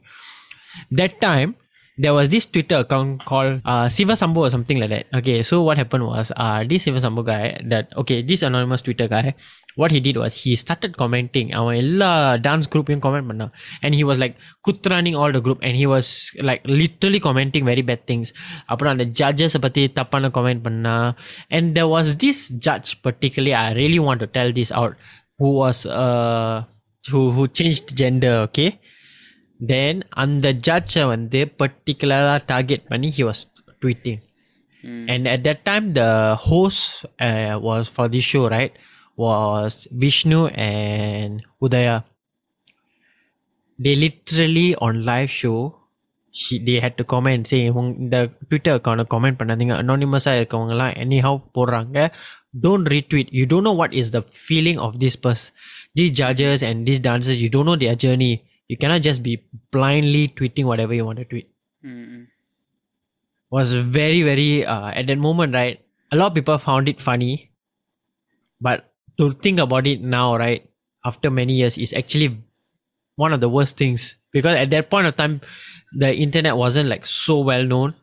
That 1.00 1.14
time 1.21 1.50
there 1.99 2.14
was 2.14 2.28
this 2.28 2.47
Twitter 2.47 2.76
account 2.76 3.25
called 3.25 3.61
uh, 3.64 3.88
Siva 3.88 4.12
Sambu 4.12 4.38
or 4.47 4.50
something 4.50 4.78
like 4.78 4.90
that. 4.90 5.07
Okay, 5.12 5.43
so 5.43 5.62
what 5.62 5.76
happened 5.76 6.05
was 6.07 6.33
uh, 6.37 6.62
this 6.69 6.85
Siva 6.85 6.99
Sambu 6.99 7.26
guy 7.26 7.61
that 7.64 7.93
okay, 7.97 8.23
this 8.23 8.43
anonymous 8.43 8.83
Twitter 8.83 9.09
guy, 9.09 9.35
what 9.75 9.90
he 9.90 9.99
did 9.99 10.17
was 10.17 10.35
he 10.43 10.52
started 10.62 10.93
commenting 10.97 11.49
அவன் 11.59 11.76
எல்லா 11.83 12.11
dance 12.47 12.71
குரூப்பையும் 12.73 13.02
comment 13.07 13.26
பண்ணான் 13.31 13.52
and 13.83 13.95
he 13.99 14.05
was 14.09 14.19
like 14.23 14.35
குத்துறானிங் 14.69 15.19
all 15.21 15.33
the 15.37 15.43
group 15.47 15.61
and 15.67 15.75
he 15.76 15.87
was 15.95 16.07
like 16.49 16.62
literally 16.81 17.21
commenting 17.26 17.64
very 17.64 17.85
bad 17.90 18.07
things 18.11 18.31
அப்புறம் 18.67 18.93
அந்த 18.95 19.07
ஜட்ஜஸை 19.21 19.61
பற்றி 19.67 19.85
தப்பான 19.99 20.31
comment 20.38 20.64
பண்ணா 20.69 20.97
and 21.50 21.75
there 21.78 21.90
was 21.97 22.17
this 22.25 22.40
judge 22.67 22.90
particularly 23.09 23.55
I 23.67 23.73
really 23.83 24.02
want 24.09 24.21
to 24.21 24.26
tell 24.38 24.52
this 24.61 24.73
out 24.73 24.95
who 25.38 25.50
was 25.62 25.81
uh, 26.02 26.57
who 27.11 27.23
who 27.37 27.45
changed 27.61 27.97
gender 28.02 28.37
okay 29.52 29.67
then 29.73 29.95
அந்த 30.23 30.52
ஜட்ஜை 30.67 31.02
வந்து 31.14 31.40
பர்டிகுலராக 31.61 32.40
target 32.52 32.85
பண்ணி 32.93 33.09
he 33.11 33.25
was 33.31 33.40
tweeting 33.83 34.21
and 35.12 35.23
at 35.28 35.40
that 35.47 35.61
time 35.69 35.87
the 35.93 36.11
host 36.47 36.83
uh, 37.28 37.55
was 37.61 37.85
for 37.97 38.07
this 38.09 38.26
show 38.33 38.45
right 38.49 38.75
was 39.19 39.75
vishnu 40.05 40.40
and 40.67 41.33
udaya 41.67 41.97
they 43.78 43.95
literally 43.97 44.75
on 44.76 45.05
live 45.05 45.31
show 45.31 45.59
she, 46.35 46.59
they 46.59 46.78
had 46.78 46.95
to 47.00 47.05
comment 47.12 47.43
say 47.52 47.61
"உங்க- 47.71 47.97
இந்த 48.05 48.17
Twitter 48.49 48.75
account 48.78 49.11
comment 49.14 49.38
பண்ணாதீங்க 49.40 49.75
அனானிமஸாக 49.83 50.38
இருக்கவங்கலாம் 50.40 50.95
anyhow 51.05 51.35
போடுறாங்க 51.57 51.99
don't 52.64 52.87
retweet 52.95 53.28
you 53.38 53.47
don't 53.52 53.67
know 53.69 53.76
what 53.83 53.93
is 54.02 54.09
the 54.17 54.23
feeling 54.47 54.78
of 54.87 54.93
this 55.05 55.17
person 55.26 55.49
these 55.99 56.12
judges 56.23 56.59
and 56.69 56.87
these 56.88 57.02
dancers 57.09 57.38
you 57.45 57.50
don't 57.57 57.69
know 57.71 57.78
their 57.84 57.97
journey 58.04 58.32
you 58.74 58.77
cannot 58.83 59.03
just 59.05 59.22
be 59.22 59.33
blindly 59.77 60.27
tweeting 60.29 60.66
whatever 60.66 60.94
you 60.98 61.05
want 61.05 61.20
to 61.20 61.25
tweet. 61.25 61.50
Mm, 61.86 62.27
was 63.53 63.74
very 63.74 64.22
very 64.27 64.66
uh, 64.66 64.90
at 64.90 65.05
that 65.07 65.20
moment 65.25 65.53
right 65.53 65.83
a 66.12 66.16
lot 66.16 66.27
of 66.31 66.36
people 66.36 66.57
found 66.57 66.90
it 66.90 67.01
funny. 67.01 67.51
But 68.62 68.92
to 69.18 69.33
think 69.33 69.59
about 69.59 69.88
it 69.88 70.01
now 70.01 70.38
right 70.38 70.70
after 71.05 71.29
many 71.29 71.53
years 71.53 71.77
is 71.77 71.94
actually 71.94 72.38
one 73.16 73.33
of 73.33 73.42
the 73.42 73.50
worst 73.50 73.77
things. 73.77 74.16
Because 74.31 74.57
at 74.57 74.70
that 74.72 74.90
point 74.90 75.07
of 75.07 75.16
time 75.18 75.42
the 75.92 76.16
internet 76.16 76.57
wasn't 76.57 76.90
like 76.90 77.05
so 77.05 77.40
well 77.40 77.66
known. 77.66 77.96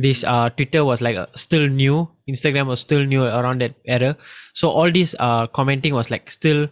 This 0.00 0.24
uh 0.24 0.50
twitter 0.50 0.84
was 0.84 1.00
like 1.00 1.16
uh, 1.16 1.26
still 1.36 1.68
new. 1.68 2.08
Instagram 2.28 2.66
was 2.66 2.80
still 2.80 3.04
new 3.04 3.24
around 3.24 3.62
that 3.62 3.74
era. 3.86 4.16
So 4.52 4.70
all 4.70 4.90
this 4.92 5.14
uh 5.18 5.46
commenting 5.46 5.94
was 5.94 6.10
like 6.10 6.30
still 6.30 6.68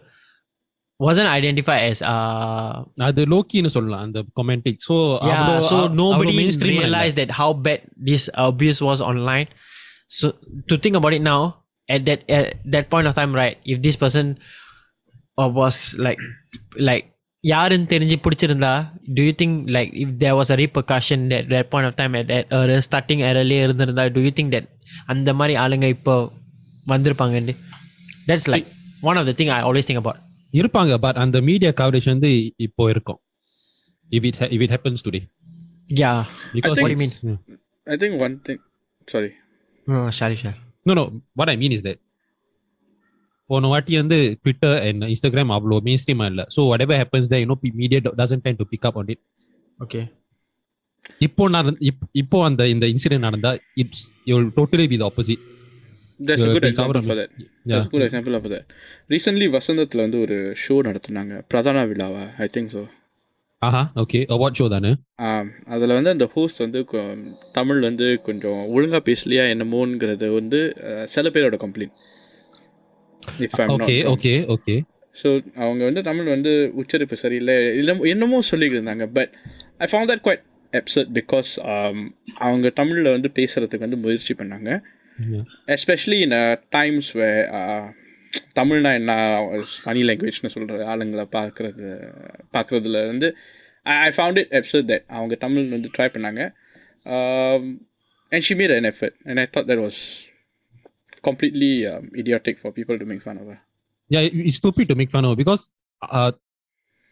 wasn't 1.00 1.28
identified 1.38 1.82
as 1.90 2.00
uh 2.14 2.72
அது 3.08 3.22
லோக்கின்னு 3.32 3.70
சொல்லலாம் 3.76 4.04
அந்த 4.06 4.20
commenting 4.38 4.78
so 4.88 4.96
yeah 5.30 5.46
so 5.70 5.78
nobody 6.02 6.34
realized 6.72 7.16
that 7.20 7.30
how 7.40 7.50
bad 7.66 7.80
this 8.10 8.24
abuse 8.48 8.80
was 8.88 9.00
online 9.10 9.48
so 10.18 10.28
to 10.70 10.76
think 10.84 10.96
about 11.00 11.14
it 11.18 11.24
now 11.32 11.40
at 11.94 12.02
that 12.08 12.20
at 12.38 12.46
that 12.74 12.86
point 12.92 13.06
of 13.10 13.14
time 13.20 13.32
right 13.42 13.56
if 13.72 13.78
this 13.86 13.96
person 14.02 14.26
uh, 15.40 15.50
was 15.60 15.78
like 16.06 16.20
like 16.90 17.06
யாருன்னு 17.44 17.86
தெரிஞ்சு 17.92 18.16
பிடிச்சிருந்தா 18.24 18.72
do 19.16 19.22
you 19.28 19.32
think 19.40 19.54
like 19.76 19.90
if 20.02 20.10
there 20.22 20.34
was 20.40 20.48
a 20.54 20.56
repercussion 20.62 21.20
at 21.38 21.46
that 21.54 21.66
point 21.72 21.86
of 21.88 21.94
time 22.00 22.12
at 22.20 22.26
that 22.32 22.52
uh, 22.56 22.80
starting 22.88 23.20
early 23.28 23.56
இருந்திருந்தா 23.64 24.04
do 24.16 24.20
you 24.26 24.32
think 24.38 24.50
that 24.54 24.66
அந்த 25.12 25.30
மாதிரி 25.38 25.54
ஆளுங்க 25.62 25.86
இப்போ 25.96 26.14
வந்திருப்பாங்கன்னு 26.92 27.54
that's 28.28 28.46
like 28.54 28.66
one 29.10 29.16
of 29.20 29.26
the 29.28 29.34
thing 29.38 29.48
I 29.58 29.62
always 29.68 29.86
think 29.88 30.00
about 30.02 30.18
இருப்பாங்க 30.56 30.98
but 30.98 31.16
அந்த 31.16 31.40
media 31.42 31.70
coverage 31.76 32.08
வந்து 32.08 32.30
இப்போ 32.60 32.90
இருக்கும் 32.90 33.20
if 34.10 34.24
it 34.24 34.36
ha- 34.36 34.50
if 34.50 34.60
it 34.60 34.70
happens 34.70 35.00
today 35.02 35.22
yeah 35.96 36.18
because 36.54 36.78
think- 36.78 36.90
it's- 36.96 37.14
What 37.14 37.22
do 37.22 37.28
you 37.28 37.36
Hmm. 37.38 37.38
I 37.86 37.96
think 37.96 38.14
one 38.20 38.34
thing. 38.38 38.58
Sorry. 39.08 39.30
uh, 39.86 40.10
sorry 40.12 40.36
sure 40.36 40.56
no 40.86 40.94
no 40.94 41.04
what 41.36 41.48
I 41.48 41.56
mean 41.56 41.72
is 41.72 41.82
that 41.82 41.98
போன 43.50 43.68
வாட்டி 43.68 43.94
வந்து 43.96 44.18
Twitter 44.42 44.76
and 44.86 45.04
Instagram 45.04 45.52
அவ்வளோ 45.52 45.78
main 45.82 46.00
ஸ்ட்ரீமா 46.02 46.26
இல்லை 46.26 46.44
so 46.54 46.60
whatever 46.68 46.96
happens 46.96 47.26
there 47.28 47.40
you 47.40 47.48
know 47.50 47.58
media 47.80 48.00
doesn't 48.20 48.42
tend 48.46 48.58
to 48.58 48.66
pick 48.66 48.84
up 48.88 48.96
on 48.96 49.08
it 49.08 49.20
okay 49.78 50.04
இப்போ 51.20 51.44
நடந்த 51.48 51.78
இப்- 51.82 52.08
இப்போ 52.14 52.38
அந்த 52.44 52.62
இந்த 52.68 52.86
இன்சிடென்ட் 52.86 53.26
நடந்தா 53.28 53.50
it's 53.74 54.04
you 54.26 54.36
totally 54.58 54.86
be 54.88 54.96
the 54.96 55.04
opposite 55.08 55.42
That's 56.19 56.41
a 56.41 56.45
Yeah, 56.45 56.53
good 56.53 56.63
we 56.63 56.69
example 56.69 56.93
covered 56.93 57.07
for 57.07 57.15
it. 57.15 57.19
that. 57.19 57.29
That's 57.65 57.85
a 57.85 57.89
good 57.89 58.03
example 58.05 58.35
of 58.35 58.45
that. 58.53 58.63
Recently, 59.13 59.47
வசந்தத்தில் 59.55 60.03
வந்து 60.05 60.19
ஒரு 60.25 60.37
ஷோ 60.63 60.75
நடத்துனாங்க. 60.87 61.33
பிரதான 61.51 61.83
விழாவா 61.91 62.23
I 62.45 62.47
think 62.55 62.71
so 62.75 62.83
Aha 63.61 63.81
okay 64.01 64.19
award 64.35 64.57
show 64.59 64.65
தானே? 64.73 64.91
அதில் 65.75 65.95
வந்து 65.97 66.11
அந்த 66.15 66.25
ஹோஸ்ட் 66.33 66.59
வந்து 66.65 66.79
தமிழ் 67.51 67.79
வந்து 67.87 68.07
கொஞ்சம் 68.27 68.59
ஒழுங்காக 68.75 69.01
பேசலையா 69.09 69.45
என்னமோங்கிறது 69.53 70.27
வந்து 70.39 70.59
சில 71.13 71.29
பேரோட 71.35 71.57
complaint 71.63 71.95
if 73.45 73.57
I'm 73.63 73.73
okay 73.77 73.95
okay 74.13 74.33
okay 74.55 74.75
so 75.15 75.29
அவங்க 75.65 75.81
வந்து 75.89 76.01
தமிழ் 76.09 76.27
வந்து 76.35 76.51
உச்சரிப்பு 76.81 77.15
சரியில்லை. 77.23 77.55
இல்லை 77.79 77.93
என்னமோ 78.13 78.41
சொல்லிட்டு 78.51 78.77
இருந்தாங்க 78.77 79.05
but 79.17 79.31
I 79.83 79.87
found 79.91 80.11
that 80.13 80.23
quite 80.27 80.43
upset 80.73 81.11
because 81.19 81.51
அவங்க 82.47 82.69
தமிழில் 82.81 83.15
வந்து 83.15 83.31
பேசுகிறதுக்கு 83.39 83.87
வந்து 83.87 84.03
முயற்சி 84.05 84.33
பண்ணாங்க. 84.33 84.69
எஸ்பெஷலி 85.74 86.18
இன் 86.26 86.38
டைம்ஸ் 86.68 87.10
வே 87.20 87.30
தமிழ்னா 88.58 88.92
என்ன 89.00 89.12
ஃபனி 89.74 90.02
லாங்குவேஜ்னு 90.08 90.52
சொல்கிற 90.54 90.84
ஆளுங்களை 90.92 91.24
பார்க்குறது 91.38 91.88
பார்க்குறதுல 92.56 93.00
வந்து 93.06 93.28
ஐ 93.86 94.10
ஃபவுண்ட் 94.16 94.40
இட் 94.42 94.52
எப்சட் 94.60 94.88
தட் 94.92 95.06
அவங்க 95.18 95.34
தமிழ் 95.46 95.72
வந்து 95.76 95.90
ட்ரை 95.96 96.08
பண்ணாங்க 96.14 96.42
and 98.32 98.46
she 98.48 98.56
made 98.60 98.74
an 98.78 98.90
effort 98.92 99.16
and 99.28 99.40
I 99.44 99.46
thought 99.56 99.70
that 99.72 99.82
was 99.86 100.02
completely 101.24 101.86
um, 101.86 102.04
idiotic 102.14 102.56
for 102.58 102.70
people 102.72 102.96
to 102.98 103.04
make 103.04 103.22
fun 103.22 103.36
of 103.38 103.46
her. 103.46 103.58
yeah 104.10 104.22
it's 104.40 104.56
stupid 104.56 104.86
to 104.88 104.94
make 105.00 105.10
fun 105.10 105.24
of 105.24 105.34
because 105.42 105.62
uh, 106.02 106.32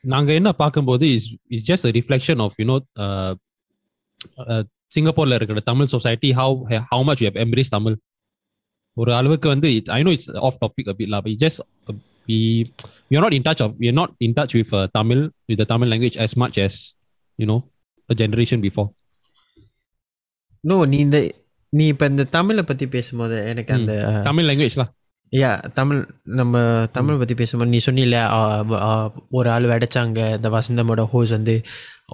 நாங்க 0.05 0.31
என்ன 0.33 0.51
பார்க்கும்போது 0.61 1.07
is 1.15 1.27
is 1.55 1.65
just 1.71 1.87
reflection 1.97 2.41
of 2.45 2.55
you know 2.61 2.77
சிங்கப்பூர்ல 4.96 5.38
இருக்கிற 5.40 5.62
Tamil 5.72 5.92
society 5.94 6.32
how 6.40 6.58
how 6.92 7.06
much 7.10 7.24
you 7.24 7.30
embrace 7.46 7.76
Tamil 7.78 7.96
ஒரு 8.98 9.12
அளவுக்கு 9.16 9.48
வந்து 9.50 9.70
it's 9.78 9.94
I 9.96 10.02
know 10.08 10.12
it's 10.12 10.30
off 10.48 10.60
topic 10.66 10.90
a bit 10.94 11.14
law 11.16 11.22
but 11.22 11.40
just 11.46 11.62
we 12.28 12.38
we 13.10 13.16
are 13.18 13.24
not 13.26 13.34
in 13.34 13.44
touch 13.48 13.62
of 13.62 13.72
we 13.82 13.88
are 13.88 13.98
not 14.00 14.12
in 14.20 14.32
touch 14.38 14.54
with 14.58 14.72
uh, 14.74 14.86
Tamil 14.96 15.20
with 15.50 15.58
the 15.62 15.68
Tamil 15.72 15.90
language 15.94 16.16
as 16.18 16.32
much 16.44 16.56
as 16.58 16.76
you 17.40 17.48
know 17.50 17.58
a 18.10 18.16
generation 18.22 18.60
before. 18.68 18.88
No 20.64 20.76
நீ 20.86 20.98
இந்த 20.98 21.18
நீ 21.74 21.86
இப்போ 21.88 22.06
இந்த 22.06 22.24
தமிழை 22.36 22.64
பற்றி 22.64 22.86
பேசும்போது 22.88 23.36
எனக்கு. 23.48 23.74
அந்த 23.74 23.94
Tamil 24.28 24.46
language 24.52 24.76
lah. 24.82 24.88
யா 25.34 25.52
தமிழ் 25.72 26.00
நம்ம 26.40 26.56
தமிழ் 26.92 27.18
பற்றி 27.18 27.36
பேசும்போது 27.36 27.70
நீ 27.70 27.80
சொன்னில 27.86 28.18
ஒரு 29.30 29.50
ஆள் 29.50 29.66
வெடைச்சாங்க 29.66 30.20
இந்த 30.36 30.50
வசந்தமோட 30.50 31.04
ஹோஸ் 31.14 31.32
வந்து 31.38 31.56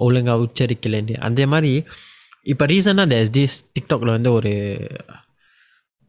ஒழுங்காக 0.06 0.44
உச்சரிக்கலைன்னு 0.46 1.16
அந்த 1.28 1.46
மாதிரி 1.46 1.72
இப்போ 2.45 2.65
ரீசனாக 2.65 3.07
இந்த 3.07 3.17
எஸ்டிஎஸ் 3.23 3.57
டிக்டாக்ல 3.75 4.11
வந்து 4.11 4.31
ஒரு 4.31 4.53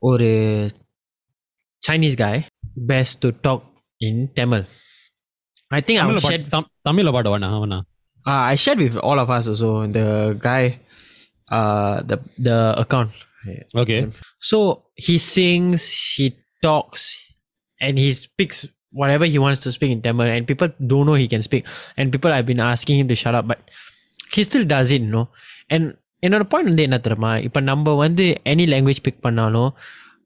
ஒரு 0.02 0.28
சைனீஸ் 1.82 2.16
காய் 2.16 2.40
best 2.87 3.20
to 3.24 3.30
talk 3.42 3.64
in 4.00 4.32
Tamil 4.32 4.64
I 5.70 5.80
think 5.80 5.98
I 5.98 6.04
தமிழ்ல 6.04 6.22
ஷேட் 6.22 6.44
பாட்டு- 6.44 6.52
தம்- 6.54 6.72
தமிழ்ல 6.90 7.12
பாடுவானா 7.18 7.50
அவனா 7.61 7.80
Uh, 8.26 8.42
I 8.44 8.56
shared 8.56 8.78
with 8.78 8.96
all 8.98 9.18
of 9.18 9.30
us 9.30 9.44
also 9.48 9.68
the 9.88 10.08
guy, 10.40 10.62
uh, 11.48 11.94
the 12.02 12.16
the 12.38 12.56
account. 12.76 13.12
Okay 13.80 13.96
So 14.48 14.58
he 14.96 15.14
sings, 15.26 15.82
he 16.11 16.26
talks, 16.62 17.02
and 17.80 17.94
he 17.98 18.08
speaks 18.18 18.58
whatever 18.92 19.26
he 19.26 19.38
wants 19.38 19.61
to 19.61 19.72
speak 19.72 19.90
in 19.90 20.02
Tamil, 20.02 20.30
and 20.34 20.46
people 20.46 20.70
don't 20.90 21.06
know 21.08 21.14
he 21.14 21.28
can 21.28 21.42
speak, 21.42 21.64
and 21.96 22.12
people 22.12 22.32
have 22.32 22.46
been 22.46 22.62
asking 22.66 22.98
him 23.00 23.08
to 23.08 23.18
shut 23.22 23.34
up, 23.34 23.46
but 23.52 23.61
he 24.30 24.42
still 24.42 24.66
does 24.66 24.90
it, 24.90 25.02
you 25.02 25.12
know. 25.16 25.26
And 25.70 25.84
என்னோட 26.23 26.43
point 26.43 26.69
வந்து 26.69 26.83
என்ன 26.83 26.97
தெரியுமா? 26.97 27.38
இப்போ 27.38 27.59
நம்ம 27.59 27.95
வந்து 27.95 28.41
any 28.43 28.65
language 28.73 29.03
big 29.03 29.21
பண்ணாலும் 29.21 29.73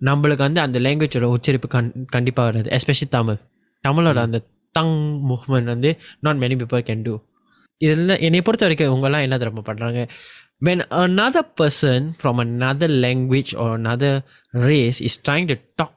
நம்மளுக்கு 0.01 0.43
வந்து 0.47 0.61
அந்த 0.61 0.79
லாங்குவேஜோட 0.79 1.27
உச்சரிப்பு 1.37 1.67
கண் 1.67 2.05
கண்டிப்பாக 2.05 2.51
வராது. 2.51 2.69
எஸ்பெஷலி 2.77 3.09
தமிழ். 3.09 3.39
தமிழோட 3.87 4.15
அந்த 4.15 4.41
தங் 4.79 4.95
மூவ்மெண்ட் 5.29 5.69
வந்து 5.73 5.97
not 6.19 6.37
many 6.37 6.55
people 6.61 6.83
can 6.89 7.01
do 7.01 7.19
இதில் 7.77 8.19
என்னை 8.19 8.41
பொறுத்த 8.41 8.67
வரைக்கும் 8.67 8.91
இவங்கெல்லாம் 8.91 9.21
என்ன 9.21 9.37
தெரியுமா 9.37 9.63
பண்ணுறாங்க 9.65 10.07
when 10.65 10.79
another 11.05 11.43
person 11.61 11.99
from 12.21 12.37
another 12.45 12.89
language 13.05 13.49
or 13.63 13.69
another 13.77 14.13
race 14.51 14.99
is 15.07 15.15
trying 15.27 15.47
to 15.47 15.57
talk 15.81 15.91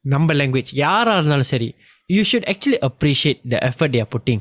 நம்ம 0.00 0.34
language 0.34 0.70
யாராக 0.72 1.16
இருந்தாலும் 1.16 1.50
சரி 1.52 1.74
you 2.12 2.22
should 2.30 2.44
actually 2.52 2.78
appreciate 2.88 3.40
the 3.50 3.58
effort 3.68 3.90
they 3.94 4.02
are 4.04 4.12
putting. 4.16 4.40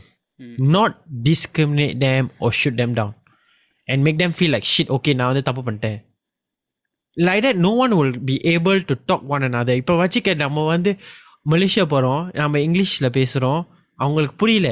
not 0.76 0.91
discriminate 1.24 1.95
them 2.06 2.24
or 2.39 2.50
shoot 2.60 2.76
them 2.78 2.93
down. 3.00 3.12
and 3.88 3.99
make 4.07 4.18
them 4.22 4.33
feel 4.38 4.53
like 4.57 4.66
shit 4.75 4.88
okay 4.96 5.14
நான் 5.20 5.31
வந்து 5.33 5.44
தப்பு 5.49 5.62
பண்ணிட்டேன் 5.66 5.99
like 7.27 7.42
that 7.46 7.57
no 7.66 7.72
one 7.83 7.92
will 7.99 8.14
be 8.31 8.37
able 8.55 8.81
to 8.88 8.94
talk 9.11 9.22
one 9.37 9.44
another 9.51 9.75
இப்போ 9.81 9.94
வச்சுக்க 10.03 10.35
நம்ம 10.44 10.64
வந்து 10.75 10.90
Malaysia 11.53 11.85
போகிறோம் 11.94 12.22
நம்ம 12.40 12.61
இங்கிலீஷில் 12.66 13.14
பேசுகிறோம் 13.18 13.61
அவங்களுக்கு 14.05 14.37
புரியல 14.42 14.70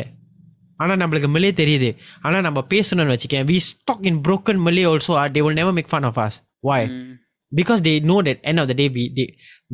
ஆனால் 0.83 0.99
நம்மளுக்கு 1.03 1.29
மலே 1.35 1.51
தெரியுது 1.61 1.91
ஆனால் 2.27 2.45
நம்ம 2.47 2.61
பேசணும்னு 2.73 3.15
வச்சுக்கேன் 3.15 3.47
we 3.51 3.59
talk 3.89 4.01
in 4.11 4.17
broken 4.29 4.57
Malay 4.67 4.85
also 4.93 5.13
uh, 5.21 5.29
they 5.35 5.43
will 5.47 5.57
never 5.61 5.73
make 5.79 5.89
fun 5.95 6.05
of 6.11 6.17
us 6.27 6.35
why 6.69 6.81
because 7.53 7.81
they 7.87 7.97
know 8.09 8.21
that 8.29 8.39
end 8.51 8.59
of 8.63 8.67
the 8.71 8.77
day 8.81 8.89
we 8.97 9.03
they, 9.17 9.27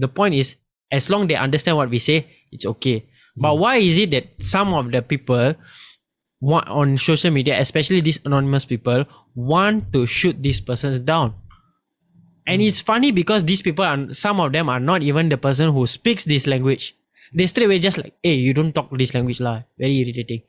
the 0.05 0.11
point 0.19 0.35
is 0.41 0.49
as 0.99 1.05
long 1.13 1.23
they 1.31 1.39
understand 1.47 1.77
what 1.81 1.89
we 1.95 2.01
say 2.09 2.19
it's 2.55 2.67
okay 2.73 2.97
but 3.45 3.55
why 3.63 3.75
is 3.89 3.97
it 4.03 4.11
that 4.15 4.27
some 4.55 4.71
of 4.81 4.87
the 4.95 5.03
people 5.13 5.47
want, 6.45 6.69
on 6.69 6.97
social 6.99 7.31
media 7.31 7.59
especially 7.61 8.01
these 8.01 8.21
anonymous 8.25 8.65
people 8.65 9.05
want 9.35 9.93
to 9.93 10.07
shoot 10.07 10.37
these 10.43 10.61
persons 10.61 10.99
down 10.99 11.35
and 12.47 12.63
it's 12.63 12.81
funny 12.81 13.11
because 13.21 13.45
these 13.45 13.63
people 13.63 13.85
are 13.85 13.99
some 14.13 14.41
of 14.41 14.53
them 14.53 14.69
are 14.69 14.81
not 14.81 15.03
even 15.03 15.29
the 15.29 15.37
person 15.37 15.71
who 15.77 15.87
speaks 15.87 16.25
this 16.25 16.47
language 16.47 16.85
they 17.33 17.47
straight 17.47 17.67
away 17.67 17.79
just 17.79 17.99
like 17.99 18.15
hey 18.23 18.35
you 18.35 18.53
don't 18.55 18.75
talk 18.79 18.89
this 19.03 19.15
language 19.15 19.41
lah 19.41 19.57
very 19.79 19.97
irritating 20.03 20.43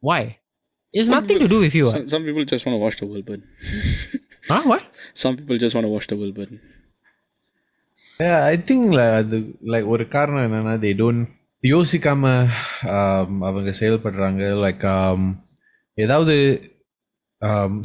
why 0.00 0.20
it's 0.92 1.08
nothing 1.08 1.38
to 1.44 1.48
do 1.48 1.58
with 1.64 1.74
you 1.74 1.86
Some, 1.90 2.06
some 2.14 2.24
people 2.28 2.44
just 2.44 2.64
want 2.66 2.74
to 2.78 2.82
watch 2.84 2.96
the 3.00 3.06
world 3.06 3.24
burn. 3.28 3.42
huh? 4.50 4.62
what 4.70 4.82
Some 5.22 5.36
people 5.38 5.56
just 5.64 5.74
want 5.74 5.86
to 5.86 5.92
watch 5.96 6.06
the 6.06 6.16
world 6.20 6.34
burn. 6.38 6.60
Yeah, 8.20 8.44
I 8.52 8.56
think 8.68 8.82
like 8.98 9.14
அது 9.20 9.38
like 9.72 9.88
ஒரு 9.94 10.04
காரணம் 10.08 10.44
என்னன்னா 10.46 10.74
they 10.84 10.92
don't 11.02 11.22
யோசிக்காம 11.63 12.23
அவங்க 13.47 13.71
செயல்படுறாங்க. 13.79 14.43
Like 14.65 14.85
ஏதாவது 15.97 16.35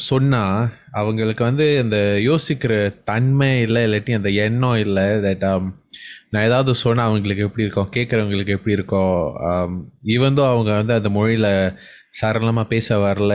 சொன்னால் 0.08 0.60
அவங்களுக்கு 1.00 1.42
வந்து 1.48 1.66
அந்த 1.82 1.96
யோசிக்கிற 2.28 2.72
தன்மை 3.10 3.50
இல்லை 3.66 3.82
இல்லாட்டி 3.86 4.12
அந்த 4.18 4.30
எண்ணம் 4.44 4.78
இல்லை. 4.84 5.06
தட் 5.26 5.44
நான் 6.32 6.46
ஏதாவது 6.48 6.70
சொன்னால் 6.82 7.08
அவங்களுக்கு 7.08 7.46
எப்படி 7.48 7.64
இருக்கும் 7.66 7.92
கேட்குறவங்களுக்கு 7.96 8.56
எப்படி 8.58 8.76
இருக்கும் 8.78 9.12
ஈவந்தோ 10.14 10.44
அவங்க 10.52 10.70
வந்து 10.80 10.94
அந்த 10.98 11.10
மொழியில் 11.18 11.50
சரளமாக 12.20 12.66
பேச 12.72 12.96
வரல 13.04 13.34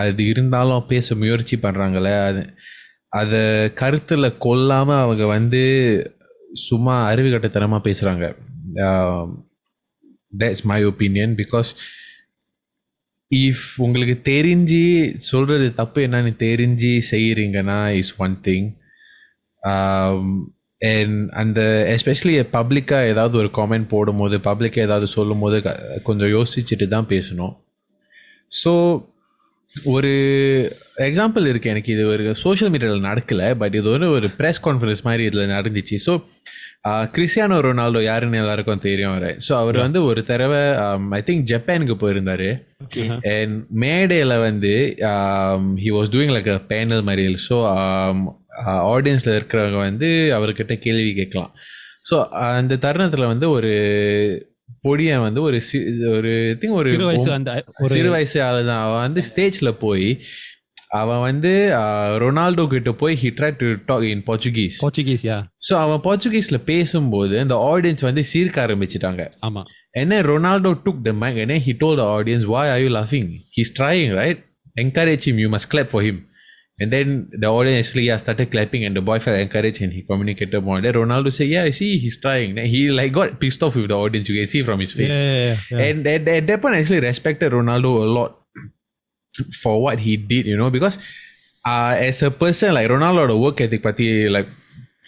அது 0.00 0.22
இருந்தாலும் 0.32 0.86
பேச 0.92 1.14
முயற்சி 1.22 1.56
பண்ணுறாங்களே 1.56 2.14
அது 2.28 2.42
அதை 3.20 3.42
கருத்தில் 3.80 4.36
கொல்லாமல் 4.46 5.02
அவங்க 5.04 5.24
வந்து 5.36 5.62
சும்மா 6.68 6.96
அறிவுகட்டத்தனமாக 7.10 7.86
பேசுகிறாங்க 7.88 8.26
that's 10.32 10.64
my 10.70 10.80
opinion 10.84 11.32
because 11.36 11.70
if 13.30 13.66
உங்களுக்கு 13.78 14.16
தெரிஞ்சு 14.28 14.84
சொல்கிறது 15.28 15.66
தப்பு 15.74 16.00
என்னன்னு 16.06 16.32
தெரிஞ்சு 16.40 16.92
செய்கிறீங்கன்னா 17.10 17.78
is 18.00 18.14
one 18.18 18.36
thing 18.46 18.68
and 20.82 21.16
um, 21.16 21.32
அந்த 21.40 21.60
எஸ்பெஷலி 21.94 22.34
பப்ளிக்காக 22.54 23.08
ஏதாவது 23.12 23.34
ஒரு 23.40 23.48
காமெண்ட் 23.58 23.86
போடும்போது 23.88 24.36
பப்ளிக்காக 24.46 24.86
ஏதாவது 24.88 25.06
சொல்லும் 25.14 25.42
போது 25.44 25.56
கொஞ்சம் 26.02 26.32
யோசிச்சுட்டு 26.36 26.86
தான் 26.88 27.10
பேசணும். 27.10 27.54
ஸோ 28.52 28.72
ஒரு 29.74 30.12
எக்ஸாம்பிள் 31.08 31.44
இருக்குது 31.50 31.72
எனக்கு 31.72 31.90
இது 31.94 32.04
ஒரு 32.14 32.24
சோஷியல் 32.44 32.72
மீடியாவில் 32.74 33.08
நடக்கலை 33.10 33.48
பட் 33.60 33.76
இது 33.80 33.86
வந்து 33.90 34.08
ஒரு 34.16 34.28
ப்ரெஸ் 34.38 34.62
கான்ஃபரன்ஸ் 34.66 35.04
மாதிரி 35.08 35.26
இதில் 35.28 35.54
நடந்துச்சு. 35.56 35.98
ஸோ 36.06 36.14
கிறிஸ்டியானோ 36.84 37.56
ரொனால்டோ 37.60 38.02
யாருன்னு 38.02 38.36
எல்லாருக்கும் 38.36 38.78
தெரியும் 38.78 39.10
அவர். 39.10 39.36
ஸோ 39.48 39.52
அவர் 39.54 39.76
வந்து 39.76 40.04
ஒரு 40.04 40.24
தடவை 40.24 40.60
ஐ 41.10 41.22
திங்க் 41.26 41.44
ஜப்பானுக்கு 41.46 41.96
போயிருந்தாரு. 42.00 42.48
அண்ட் 43.32 43.66
மேடையில் 43.78 44.38
வந்து 44.38 44.72
he 45.82 45.90
was 45.90 46.10
doing 46.10 46.32
like 46.32 46.48
a 46.48 46.60
panel 46.68 47.02
மாதிரி 47.02 47.36
ஸோ 47.48 47.56
ஆடியன்ஸில் 48.90 49.36
இருக்கிறவங்க 49.36 49.76
வந்து 49.80 50.08
அவர்கிட்ட 50.36 50.78
கேள்வி 50.78 51.14
கேட்கலாம். 51.14 51.52
ஸோ 52.10 52.16
அந்த 52.52 52.76
தருணத்தில் 52.76 53.24
வந்து 53.24 53.50
ஒரு 53.50 53.72
பொடியன் 54.84 55.22
வந்து 55.22 55.42
ஒரு 55.42 55.60
சி- 55.68 55.86
ஒரு 56.10 56.30
திங்க் 56.60 56.78
அந்த 57.34 57.50
ஒரு 57.78 57.88
சிறு 57.88 58.10
வயசு 58.10 58.42
ஆளு 58.42 58.64
தான் 58.64 58.82
அவன் 58.82 59.00
வந்து 59.00 59.22
ஸ்டேஜ்ல 59.28 59.70
போய் 59.78 60.08
அவன் 60.99 61.21
வந்து 61.27 61.51
ஆஹ், 61.79 62.13
ரொனால்டோ 62.23 62.63
கிட்ட 62.73 62.91
போய் 63.01 63.15
he 63.21 63.29
try 63.37 63.49
to 63.61 63.69
talk 63.89 64.05
in 64.11 64.21
Portuguese 64.27 64.77
Portuguese 64.83 65.23
yeah 65.29 65.37
so 65.67 65.73
அவன் 65.83 66.03
போர்ச்சுகீஸ்ல 66.05 66.57
பேசும்போது 66.71 67.33
அந்த 67.43 67.55
ஆடியன்ஸ் 67.71 68.05
வந்து 68.09 68.23
சீர்க்க 68.33 68.65
ஆரம்பிச்சிட்டாங்க 68.67 69.25
ஆமா 69.49 69.63
And 69.99 70.11
then 70.11 70.23
Ronaldo 70.25 70.83
took 70.85 70.97
the 71.03 71.13
mic 71.13 71.35
and 71.41 71.49
then 71.51 71.61
he 71.61 71.73
told 71.73 71.97
the 71.99 72.07
audience, 72.15 72.45
Why 72.45 72.63
are 72.69 72.79
you 72.79 72.89
laughing? 72.89 73.27
He's 73.49 73.69
trying, 73.73 74.09
right? 74.13 74.39
Encourage 74.75 75.23
him, 75.29 75.37
you 75.39 75.49
must 75.49 75.69
clap 75.69 75.87
for 75.89 76.01
him. 76.01 76.17
And 76.79 76.89
then 76.91 77.07
the 77.35 77.49
audience 77.49 77.79
actually 77.81 78.03
yeah, 78.03 78.17
started 78.17 78.51
clapping 78.51 78.83
and 78.83 78.93
the 78.93 79.01
boy 79.01 79.17
felt 79.19 79.39
encouraged 79.39 79.81
and 79.81 79.93
he 79.93 80.01
communicated 80.03 80.59
more. 80.61 80.79
Then 80.81 80.95
Ronaldo 80.95 81.31
said, 81.31 81.47
Yeah, 81.47 81.63
I 81.63 81.75
see 81.79 81.91
he's 81.97 82.17
trying. 82.19 82.55
Then 82.55 82.67
he 82.67 82.91
like 82.91 83.13
got 83.13 83.39
pissed 83.39 83.63
off 83.63 83.77
with 83.77 83.87
the 83.87 83.97
audience, 83.97 84.27
you 84.29 84.37
can 84.37 84.47
see 84.47 84.63
from 84.63 84.81
his 84.81 84.93
face. 84.93 85.15
Yeah, 85.15 85.37
yeah, 85.37 85.55
yeah. 85.71 85.85
And 85.85 86.05
at, 86.07 86.27
at 86.29 86.47
that 86.47 86.61
point, 86.61 86.75
I 86.75 86.81
actually 86.81 86.99
respected 87.01 87.53
Ronaldo 87.53 87.91
a 87.99 88.09
lot 88.17 88.33
for 89.62 89.80
what 89.82 89.98
he 89.98 90.16
did, 90.16 90.46
you 90.46 90.56
know, 90.56 90.70
because 90.70 90.98
uh, 91.64 91.94
as 92.08 92.22
a 92.22 92.30
person, 92.30 92.74
like 92.74 92.88
Ronaldo, 92.88 93.40
work 93.40 93.60
ethic, 93.60 93.82
பத்தி 93.82 94.06
like 94.28 94.48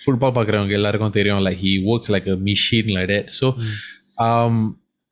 football 0.03 0.35
பார்க்குறவங்க 0.37 0.71
எல்லாருக்கும் 0.71 1.11
தெரியும். 1.11 1.45
Like 1.47 1.59
he 1.63 1.73
works 1.91 2.11
like 2.15 2.29
a 2.29 2.39
machine 2.47 2.89
like 2.95 3.11
that 3.11 3.29
so 3.41 3.49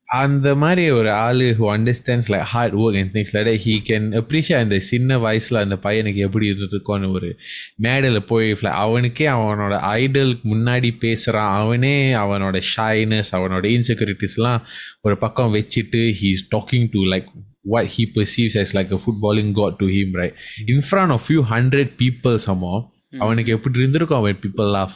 அந்த 0.09 0.55
மாதிரி 0.55 0.91
ஒரு 0.91 1.13
ஆள் 1.13 1.43
who 1.59 1.67
understands 1.75 2.29
like 2.33 2.47
hard 2.53 2.75
work 2.75 2.99
and 3.01 3.13
things 3.17 3.33
like 3.37 3.61
he 3.67 3.75
can 3.89 4.07
appreciate 4.21 4.57
அந்த 4.57 4.79
சின்ன 4.79 5.19
வயசில் 5.19 5.59
அந்த 5.59 5.75
பையனுக்கு 5.83 6.15
எப்படி 6.15 6.51
இருந்திருக்கும்னு 6.51 7.11
ஒரு 7.11 7.37
மேடையில் 7.77 8.25
போய் 8.25 8.53
like 8.53 8.71
அவனுக்கே 8.71 9.27
அவனோட 9.27 9.77
ஐடலுக்கு 10.01 10.47
முன்னாடி 10.55 10.99
பேசுகிறான் 10.99 11.61
அவனே 11.61 12.15
அவனோட 12.15 12.63
ஷைனஸ் 12.77 13.33
அவனோட 13.33 13.67
இன்செக்யூரிட்டிஸ்லாம் 13.77 14.61
ஒரு 15.01 15.19
பக்கம் 15.19 15.55
வச்சுட்டு 15.55 16.03
he 16.23 16.31
is 16.31 16.49
talking 16.57 16.89
to 16.91 17.03
like 17.05 17.31
what 17.74 17.86
he 17.88 18.06
perceives 18.06 18.56
as 18.56 18.74
like 18.78 18.92
a 18.98 19.00
footballing 19.06 19.54
god 19.54 19.80
to 19.82 19.88
him 19.88 20.14
right 20.22 20.34
in 20.74 20.82
front 20.82 21.12
of 21.12 21.22
few 21.22 21.44
hundred 21.54 21.98
people 22.04 22.38
somehow 22.50 22.78
அவனுக்கு 23.24 23.52
எப்படி 23.58 23.78
இருந்திருக்கும் 23.80 24.24
when 24.26 24.38
people 24.46 24.70
laugh 24.78 24.96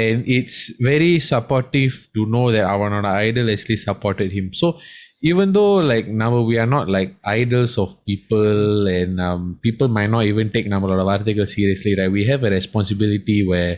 and 0.00 0.18
it's 0.36 0.58
very 0.90 1.18
supportive 1.30 1.94
to 2.14 2.20
know 2.32 2.44
that 2.54 2.66
அவனோட 2.74 3.06
idol 3.28 3.50
actually 3.54 3.80
supported 3.88 4.30
him 4.38 4.46
so 4.60 4.68
even 5.30 5.52
though 5.52 5.74
like 5.92 6.06
now 6.22 6.30
we 6.50 6.58
are 6.58 6.70
not 6.76 6.88
like 6.88 7.10
idols 7.40 7.78
of 7.78 7.90
people 8.04 8.88
and 8.88 9.20
um, 9.20 9.42
people 9.62 9.88
might 9.96 10.10
not 10.10 10.24
even 10.30 10.50
take 10.54 10.68
நம்மளோட 10.74 11.02
வார்த்தைகள் 11.10 11.52
seriously 11.56 11.92
right 11.94 12.12
we 12.18 12.24
have 12.30 12.42
a 12.48 12.52
responsibility 12.60 13.38
where 13.50 13.74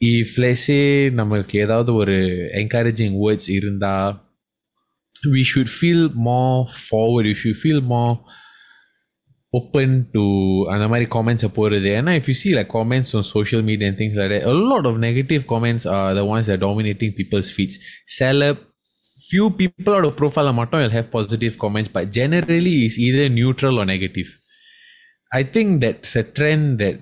if 0.00 0.30
let's 0.38 0.64
say 0.70 1.10
நம்மளுக்கு 1.18 1.56
ஏதாவது 1.56 1.94
ஒரு 1.94 2.16
encouraging 2.62 3.14
words 3.24 3.46
இருந்தா 3.48 3.94
we 5.34 5.42
should 5.50 5.70
feel 5.80 6.02
more 6.30 6.68
forward 6.68 7.26
we 7.26 7.34
should 7.34 7.56
feel 7.56 7.80
more 7.80 8.14
open 9.58 9.90
to 10.14 10.22
அந்த 10.72 10.86
மாதிரி 10.92 11.06
comments 11.16 11.44
போடுறது 11.58 11.90
ஏன்னா 11.98 12.12
if 12.20 12.26
you 12.30 12.36
see 12.40 12.52
like 12.58 12.70
comments 12.78 13.10
on 13.18 13.22
social 13.36 13.62
media 13.68 13.86
and 13.90 13.98
things 14.00 14.16
like 14.20 14.30
that 14.32 14.44
a 14.52 14.56
lot 14.72 14.84
of 14.90 14.94
negative 15.08 15.44
comments 15.52 15.84
are 15.96 16.10
the 16.18 16.24
ones 16.32 16.46
that 16.48 16.56
are 16.58 16.64
dominating 16.68 17.12
people's 17.20 17.50
feeds 17.56 17.76
celeb 18.18 18.58
few 19.30 19.46
people 19.60 19.92
out 19.96 20.06
of 20.08 20.12
profile 20.20 20.50
மட்டும் 20.60 20.82
will 20.82 20.96
have 20.98 21.08
positive 21.18 21.54
comments 21.64 21.90
but 21.96 22.04
generally 22.20 22.76
is 22.88 22.96
either 23.06 23.24
neutral 23.40 23.76
or 23.82 23.86
negative 23.94 24.28
I 25.38 25.42
think 25.54 25.68
that's 25.84 26.12
a 26.22 26.24
trend 26.36 26.66
that 26.82 26.98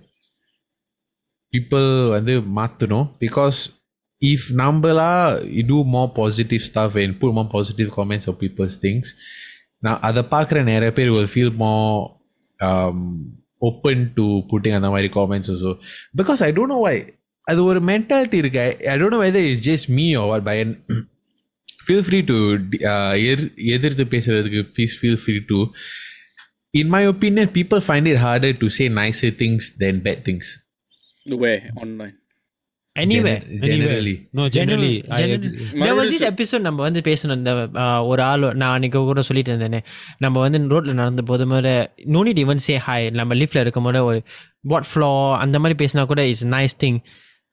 people 1.54 1.88
வந்து 2.14 2.34
மாற்றணும் 2.58 3.08
because 3.24 3.58
if 4.32 4.42
நம்மளா 4.62 5.10
do 5.72 5.78
more 5.94 6.08
positive 6.20 6.62
stuff 6.70 6.92
and 7.02 7.12
put 7.22 7.32
more 7.38 7.48
positive 7.56 7.88
comments 7.98 8.26
on 8.30 8.36
people's 8.44 8.76
things 8.84 9.08
நான் 9.86 10.00
அதை 10.08 10.22
பார்க்குற 10.34 10.62
நிறைய 10.72 10.92
பேர் 10.98 11.10
will 11.16 11.30
feel 11.36 11.50
more 11.64 11.88
um, 12.68 13.00
open 13.68 13.98
to 14.18 14.24
putting 14.52 14.74
அந்த 14.78 14.88
மாதிரி 14.94 15.08
comments 15.18 15.48
also 15.54 15.72
because 16.20 16.40
I 16.48 16.52
don't 16.56 16.70
know 16.74 16.82
why 16.86 16.96
அது 17.50 17.60
ஒரு 17.64 17.80
மென்டாலிட்டி 17.90 18.36
இருக்கு 18.42 18.60
I- 18.68 18.78
I 18.92 18.96
don't 19.00 19.12
know 19.14 19.22
whether 19.26 19.42
it's 19.50 19.62
just 19.70 19.86
me 19.98 20.06
or 20.20 20.24
what 20.30 20.42
but 20.48 20.70
feel 21.88 22.02
free 22.08 22.22
to 22.30 22.36
uh, 22.92 23.14
எதிர்- 23.30 23.54
எதிர்த்து 23.74 24.04
பேசுறதுக்கு 24.14 24.62
please 24.76 24.94
feel 25.02 25.16
free 25.26 25.40
to 25.50 25.58
in 26.80 26.86
my 26.94 27.02
opinion 27.14 27.46
people 27.58 27.80
find 27.90 28.06
it 28.12 28.18
harder 28.26 28.52
to 28.62 28.66
say 28.76 28.86
nicer 29.02 29.30
things 29.42 29.64
than 29.82 29.96
bad 30.06 30.20
things 30.28 30.46
Where? 31.42 31.62
Online. 31.84 32.14
Anyway 32.96 33.32
Gener- 33.32 33.64
generally 33.66 34.14
No, 34.32 34.44
generally, 34.48 34.92
I 35.06 35.16
Generally- 35.20 35.48
agree. 35.48 35.80
there 35.80 35.96
was 35.96 36.06
this 36.06 36.20
மறுபடியும் 36.20 36.30
episode 36.30 36.62
நம்ம 36.66 36.82
வந்து 36.82 37.00
பேசணும் 37.08 37.36
இந்த 37.40 37.52
ஆஹ், 37.82 38.02
ஒரு 38.10 38.22
ஆள் 38.22 38.46
நான் 38.54 38.74
அன்னைக்கு 38.76 39.02
கூட 39.10 39.22
சொல்லிட்டு 39.28 39.50
இருந்தேனே 39.52 39.80
நம்ம 40.18 40.40
வந்து 40.44 40.58
ரோட்ல 40.72 40.94
நடந்த 41.00 41.22
போது 41.30 41.46
முறை 41.46 41.74
no 42.14 42.22
need 42.28 42.40
even 42.44 42.62
say 42.66 42.76
hi 42.86 43.08
நம்ம 43.20 43.34
லிஃப்ட்ல 43.34 43.64
இருக்கும் 43.64 43.86
போது 43.88 44.02
ஒரு 44.10 44.20
வாட் 44.72 44.88
ஃப்ளோ 44.92 45.10
அந்த 45.44 45.58
மாதிரி 45.58 45.78
பேசினா 45.82 46.04
கூட 46.12 46.24
is 46.32 46.44
nice 46.56 46.76
thing 46.84 46.98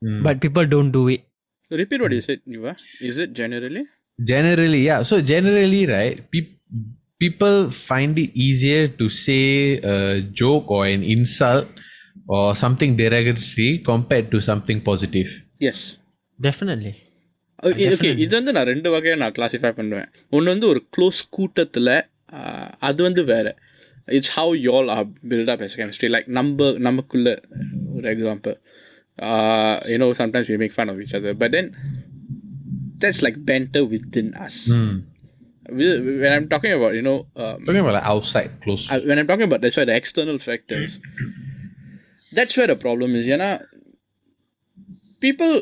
Mm. 0.02 0.16
But 0.26 0.40
people 0.46 0.66
don't 0.74 0.94
do 0.98 1.04
it 1.12 1.26
Repeat 1.72 2.02
what 2.04 2.14
you 2.14 2.24
said, 2.26 2.40
Niva. 2.48 2.72
Is 3.02 3.18
it 3.18 3.30
generally? 3.34 3.84
generally 4.20 4.82
yeah 4.82 5.00
so 5.10 5.16
generally 5.30 5.80
right 5.88 6.18
peop 6.32 6.48
people 7.22 7.56
find 7.82 8.20
it 8.20 8.32
easier 8.48 8.82
to 9.00 9.06
say 9.18 9.44
a 9.88 9.96
joke 10.42 10.68
or 10.70 10.84
an 10.88 11.04
insult 11.16 11.70
or 12.36 12.46
something 12.64 12.92
derogatory 13.02 13.70
compared 13.92 14.28
to 14.34 14.40
something 14.50 14.80
positive 14.92 15.32
Yes. 15.68 15.80
Definitely 16.40 16.94
okay 17.94 18.10
இது 18.24 18.32
வந்து 18.38 18.54
நான் 18.56 18.70
ரெண்டு 18.72 18.90
வகையாக 18.94 19.20
நான் 19.24 19.36
classify 19.36 19.72
பண்ணுவேன் 19.78 20.08
ஒன்று 20.36 20.48
வந்து 20.54 20.68
ஒரு 20.72 20.80
க்ளோஸ் 20.96 21.20
கூட்டத்தில் 21.38 21.92
அது 22.88 23.00
வந்து 23.08 23.22
வேறு 23.32 23.52
it's 24.18 24.34
how 24.38 24.54
யோல் 24.70 24.90
are 24.96 25.06
build 25.32 25.52
up 25.54 25.64
S 25.68 25.78
chemistry 25.82 26.10
like 26.16 26.28
நம்ம 26.40 26.70
நமக்குள்ள 26.88 27.30
ஒரு 27.96 28.08
example 28.14 28.56
you know 29.94 30.08
sometimes 30.22 30.50
we 30.54 30.58
make 30.64 30.76
fun 30.78 30.92
of 30.94 31.02
each 31.06 31.16
other 31.20 31.34
but 31.44 31.52
then 31.56 31.68
that's 33.02 33.22
like 33.28 33.40
banter 33.50 33.84
within 33.96 34.30
us 34.48 34.58
Hmm. 34.74 34.94
Wh- 35.80 36.00
when 36.22 36.32
i'm 36.36 36.48
talking 36.54 36.74
about 36.78 36.94
you 36.98 37.04
know 37.08 37.18
um, 37.42 37.58
talking 37.68 37.84
about 37.84 37.96
like 37.98 38.08
outside 38.14 38.52
close 38.64 38.84
I, 38.94 39.00
when 39.10 39.18
I'm 39.20 39.30
talking 39.32 39.48
about 39.50 39.62
that's 39.64 39.78
why 39.80 39.86
the 39.86 39.98
external 40.02 40.38
factors, 40.48 40.92
that's 42.39 42.57
where 42.59 42.71
the 42.73 42.79
problem 42.87 43.17
is. 43.21 43.27
You 43.33 43.39
know, 43.43 43.55
people 45.27 45.53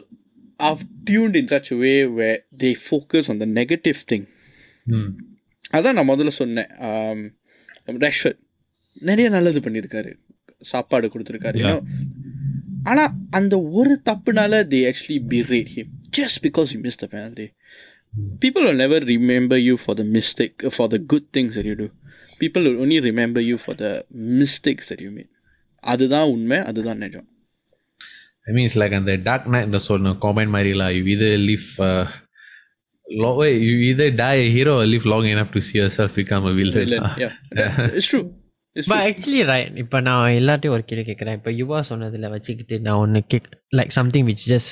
are 0.66 0.76
tuned 1.10 1.36
in 1.40 1.48
such 1.54 1.70
a 1.74 1.78
way 1.84 1.96
where 2.18 2.38
they 2.62 2.74
focus 2.74 3.30
on 3.32 3.38
the 3.44 3.50
negative 3.60 4.00
thing. 4.12 4.26
Hmm. 4.90 5.08
அதான் 5.76 5.96
நான் 5.98 6.10
முதல்ல 6.10 6.32
சொன்னேன் 6.40 6.68
ரஷ்வத் 8.04 8.38
நிறைய 9.08 9.26
நல்லது 9.34 9.58
பண்ணியிருக்காரு 9.64 10.12
சாப்பாடு 10.70 11.06
கொடுத்துருக்காரு 11.12 11.58
you 11.62 11.66
know. 11.70 11.80
ஆனா 12.90 13.04
அந்த 13.38 13.54
ஒரு 13.78 13.94
தப்புனால 14.08 14.62
they 14.72 14.82
actually 14.90 15.20
berate 15.32 15.70
him 15.76 15.88
just 16.18 16.36
because 16.46 16.68
he 16.72 16.78
missed 16.84 17.02
the 17.04 17.10
penalty. 17.16 17.48
People 18.44 18.62
will 18.66 18.80
never 18.84 18.98
remember 19.14 19.56
you 19.68 19.76
for 19.84 19.94
the 20.00 20.06
mistake, 20.16 20.58
for 20.76 20.86
the 20.92 21.00
good 21.12 21.24
things 21.36 21.54
that 21.56 21.66
you 21.70 21.76
do. 21.84 21.88
People 22.42 22.62
will 22.66 22.78
only 22.84 23.00
remember 23.08 23.40
you 23.50 23.56
for 23.64 23.74
the 23.82 23.92
mistakes 24.42 24.86
that 24.90 25.00
you 25.04 25.10
made. 25.18 25.32
அதுதான் 25.86 26.31
உண்மை 26.36 26.60
அதுதான் 26.71 27.01
நிஜம் 27.05 27.27
I 28.47 28.53
mean 28.55 28.65
it's 28.67 28.75
like 28.75 28.93
on 28.93 29.05
the 29.05 29.15
dark 29.25 29.43
night 29.47 29.67
the 29.71 29.81
சொன்ன 29.88 30.13
comment 30.23 30.49
மாதிரி 30.53 30.71
lah 30.81 30.89
you 30.89 31.03
either 31.13 31.31
live 31.43 31.65
uh, 31.81 32.05
long, 33.07 33.38
wait, 33.38 33.55
you 33.62 33.75
either 33.89 34.10
die 34.13 34.38
a 34.38 34.49
hero 34.49 34.73
or 34.77 34.86
live 34.86 35.05
long 35.05 35.25
enough 35.25 35.51
to 35.51 35.62
see 35.62 35.77
yourself 35.77 36.15
become 36.15 36.45
a 36.45 36.53
villain, 36.53 36.77
Villain. 36.79 37.03
lah. 37.03 37.15
Yeah. 37.17 37.34
It's 37.97 38.07
true. 38.07 38.23
It's 38.75 38.88
but 38.89 38.97
true. 38.97 39.07
Actually 39.07 39.41
right 39.49 39.77
இப்போ 39.84 39.97
நான் 40.07 40.36
எல்லாத்தையும் 40.39 40.75
ஒரு 40.75 40.84
கேள்வி 40.89 41.03
கேட்குறேன் 41.10 41.38
இப்போ 41.39 41.51
யுவா 41.57 41.79
சொன்னதில் 41.89 42.27
வச்சுக்கிட்டு 42.36 42.75
நான் 42.86 42.99
ஒன்று 43.03 43.21
கேக் 43.34 43.49
லைக் 43.79 43.91
சம்திங் 43.97 44.27
விச் 44.29 44.45
ஜஸ்ட் 44.53 44.71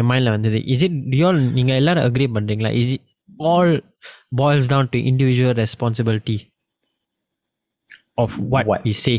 என் 0.00 0.08
மைண்டில் 0.10 0.34
வந்தது 0.36 0.60
இஸ் 0.74 0.84
இட் 0.88 0.96
டியால் 1.14 1.40
நீங்கள் 1.58 1.78
எல்லாரும் 1.82 2.06
அக்ரி 2.08 2.28
பண்ணுறீங்களா 2.36 2.72
is 2.80 2.92
it 2.96 3.04
all 3.50 3.74
boils 4.42 4.70
down 4.72 4.90
to 4.94 5.00
individual 5.12 5.56
responsibility 5.64 6.38
of 8.24 8.34
what 8.54 8.70
What? 8.72 8.82
We 8.88 8.94
say 9.04 9.14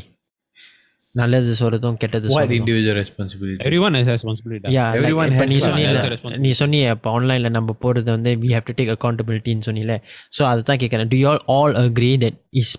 நல்லது 1.16 1.52
சொல்கிறதும் 1.60 1.98
கெட்டது 2.00 2.26
what 2.26 2.34
சொல்றதும். 2.36 2.58
individual 2.60 2.96
responsibility 3.02 3.60
Everyone 3.68 3.94
has 3.98 4.08
a 4.08 4.16
responsibility. 4.18 4.64
Yeah, 4.70 4.88
like 4.88 4.98
Everyone 5.00 5.30
இப்ப 5.32 5.44
has 5.44 5.52
நீ 5.52 5.58
one. 5.58 5.66
சொன்னீல 5.68 5.92
Has 5.92 6.02
a 6.02 6.12
responsibility. 6.14 6.44
நீ 6.46 6.52
சொன்னிய 6.62 6.96
இப்போ 6.96 7.12
ஆன்லைனில் 7.18 7.56
நம்ம 7.58 7.76
போகிறது 7.84 8.10
வந்து 8.16 8.32
வி 8.42 8.50
ஹேவ் 8.56 8.68
டு 8.70 8.76
டேக் 8.80 8.92
அக்கௌண்டபிலிட்டின்னு 8.96 9.68
சொன்னீல 9.70 9.96
ஸோ 10.38 10.44
அதை 10.50 10.64
தான் 10.70 10.82
கேட்குறேன் 10.84 11.12
to 11.14 11.20
all 11.32 11.42
all 11.58 11.76
agree 11.84 12.12
that 12.26 12.40
is 12.62 12.74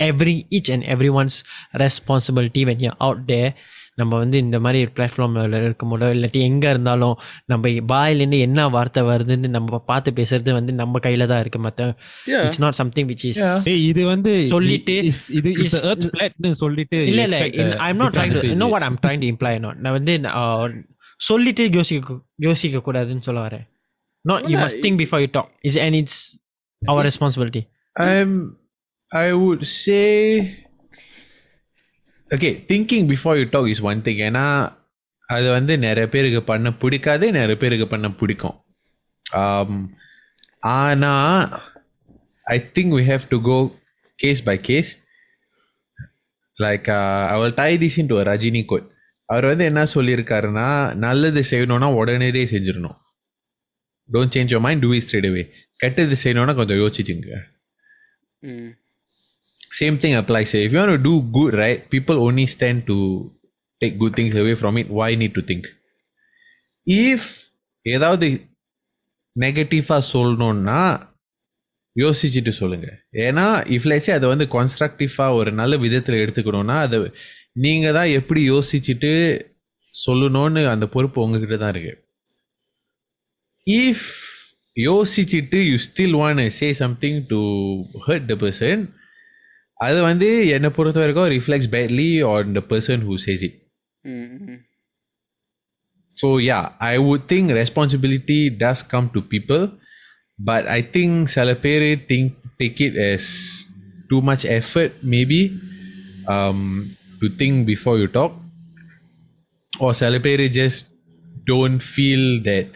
every 0.00 0.36
each 0.56 0.70
and 0.74 0.86
every 0.94 1.10
ones 1.20 1.36
responsibility 1.84 2.62
when 2.68 2.82
you 2.86 2.92
out 3.06 3.22
there 3.30 3.40
நம்ம 3.97 4.17
வந்து 4.17 4.37
இந்த 4.37 4.57
மாதிரி 4.59 4.79
பிளாட்ஃபார்மில் 4.95 5.57
இருக்கும்போதோ 5.59 6.07
இல்லாட்டி 6.13 6.39
எங்கே 6.41 6.69
இருந்தாலும் 6.69 7.15
நம்ம 7.45 7.63
வாயிலேருந்து 7.91 8.39
என்ன 8.39 8.67
வார்த்தை 8.67 9.03
வருதுன்னு 9.03 9.49
நம்ம 9.49 9.79
பார்த்து 9.87 10.11
பேசுறது 10.11 10.51
வந்து 10.51 10.73
நம்ம 10.73 10.99
கையில் 10.99 11.27
தான் 11.27 11.41
இருக்குது 11.43 11.59
மற்ற. 11.59 11.87
It's 12.37 12.61
not 12.61 12.73
something 12.73 13.07
which 13.07 13.25
is 13.25 13.41
இது 13.83 14.05
வந்து 14.05 14.33
சொல்லிட்டு 14.47 14.95
is- 15.03 15.21
இது 15.31 15.51
is 15.57 15.73
is- 15.73 16.55
சொல்லிட்டு 16.57 16.97
இல்ல 17.07 17.21
you 17.21 17.27
இல்ல 17.27 17.37
a 17.67 17.77
I'm 17.87 17.97
not 17.97 18.15
trying 18.15 18.33
no. 18.55 18.67
What 18.67 18.83
I'm 18.83 18.99
trying 19.03 19.21
to 19.21 19.29
imply 19.33 19.53
not 19.59 19.79
நான் 19.79 19.97
வந்து 19.99 20.15
uh, 20.33 20.65
சொல்லிட்டு 21.19 21.63
யோசிக்க 21.71 22.15
யோசிக்க 22.39 22.83
கூடாதுன்னு 22.85 23.21
சொல்ல 23.21 23.41
வரேன். 23.47 23.65
யூ 24.25 24.35
இல்ல, 24.47 24.63
must 24.63 24.83
think 24.83 24.99
before 25.01 25.19
you 25.19 25.29
talk 25.31 25.51
is 25.61 25.79
and 25.79 25.95
it's 25.95 26.21
our 26.81 27.05
responsibility 27.09 27.63
Um, 27.95 28.31
I 29.11 29.29
would 29.33 29.63
say, 29.79 30.05
okay 32.33 32.49
thinking 32.69 33.07
before 33.11 33.37
you 33.39 33.45
talk 33.55 33.69
is 33.73 33.81
one 33.89 33.99
thing 34.05 34.21
ஏன்னா 34.27 34.45
அது 35.29 35.47
வந்து 35.57 35.73
நிறைய 35.85 36.05
பேருக்கு 36.13 36.41
பண்ண 36.49 36.69
பிடிக்காது 36.81 37.25
நிறைய 37.37 37.55
பேருக்கு 37.61 37.87
பண்ண 37.91 38.07
பிடிக்கும். 38.21 38.57
ஆனால் 40.77 41.43
I 42.55 42.57
think 42.77 42.93
we 42.97 43.03
have 43.11 43.29
to 43.33 43.37
go 43.49 43.57
case 44.19 44.41
by 44.49 44.57
case 44.69 44.91
like 46.57 46.89
our 47.35 47.53
tie 47.61 47.71
this 47.83 47.97
into 48.11 48.17
Rajini 48.31 48.63
quote 48.71 48.87
அவர் 49.29 49.45
வந்து 49.51 49.65
என்ன 49.71 49.81
சொல்லியிருக்காருன்னா 49.95 50.67
நல்லது 51.05 51.41
செய்யணும்னா 51.51 51.89
உடனடியே 51.99 52.45
செஞ்சிடணும். 52.53 52.97
Don't 54.09 54.33
change 54.35 54.53
your 54.53 54.63
mind 54.65 54.83
do 54.85 54.91
is 54.97 55.07
straight 55.07 55.27
away 55.29 55.43
கெட்டது 55.83 56.15
செய்யணும்னா 56.23 56.55
கொஞ்சம் 56.59 56.81
யோசிச்சுங்க. 56.83 57.29
Same 59.73 59.95
thing 59.97 60.13
applies 60.15 60.51
here. 60.51 60.65
If 60.65 60.73
you 60.73 60.79
want 60.79 60.91
to 60.91 61.01
do 61.01 61.15
good, 61.37 61.53
right, 61.55 61.79
people 61.89 62.17
only 62.25 62.45
stand 62.47 62.79
to 62.87 62.97
take 63.81 63.95
good 63.97 64.15
things 64.15 64.35
away 64.35 64.55
from 64.55 64.77
it. 64.77 64.89
Why 64.89 65.09
need 65.15 65.33
to 65.35 65.43
think? 65.49 65.63
If 66.87 67.23
ஏதாவது 67.85 68.27
நெகட்டிவாக 69.35 70.03
சொல்லணும்னா 70.13 70.81
யோசிச்சுட்டு 71.95 72.51
சொல்லுங்க 72.59 72.87
ஏன்னா 73.23 73.45
இஃப்லேச்சு 73.75 74.11
அதை 74.15 74.27
வந்து 74.29 74.45
கான்ஸ்ட்ரக்டிவாக 74.53 75.37
ஒரு 75.39 75.51
நல்ல 75.51 75.73
விதத்தில் 75.83 76.21
எடுத்துக்கணும்னா 76.23 76.77
அதை 76.85 76.97
நீங்கள் 77.65 77.95
தான் 77.97 78.13
எப்படி 78.19 78.41
யோசிச்சுட்டு 78.53 79.11
சொல்லணும்னு 79.93 80.61
அந்த 80.73 80.85
பொறுப்பு 80.93 81.21
உங்ககிட்ட 81.23 81.57
தான் 81.63 81.73
இருக்கு 81.75 81.93
இஃப் 83.67 84.07
யோசிச்சுட்டு 84.77 85.59
you 85.69 85.75
still 85.87 86.17
want 86.21 86.43
say 86.59 86.69
something 86.83 87.19
to 87.31 87.41
hurt 88.07 88.27
the 88.31 88.37
person 88.43 88.81
அது 89.80 89.98
வந்து 90.02 90.28
என்னை 90.54 90.70
பொறுத்த 90.76 90.98
வரைக்கும் 91.02 91.30
reflects 91.34 91.70
badly 91.74 92.08
on 92.30 92.56
the 92.58 92.62
person 92.72 93.04
who 93.08 93.16
says 93.26 93.44
it 93.48 93.58
Mm. 94.04 94.56
So 96.16 96.28
yeah 96.44 96.58
I 96.86 96.94
would 97.04 97.24
think 97.32 97.50
responsibility 97.58 98.38
does 98.60 98.82
come 98.92 99.06
to 99.14 99.20
people 99.32 99.62
but 100.38 100.66
I 100.74 100.80
think 100.94 101.18
சில 101.34 101.52
பேர் 101.64 101.84
think 102.08 102.32
take 102.60 102.80
it 102.86 102.98
as 103.04 103.28
too 104.10 104.18
much 104.28 104.44
effort 104.56 104.96
maybe 105.14 105.40
to 107.20 107.28
think 107.42 107.60
before 107.70 107.98
you 108.02 108.08
talk 108.16 108.34
or 109.72 109.92
சில 109.94 110.18
பேர் 110.20 110.42
just 110.58 110.84
don't 111.46 111.82
feel 111.88 112.28
that 112.48 112.70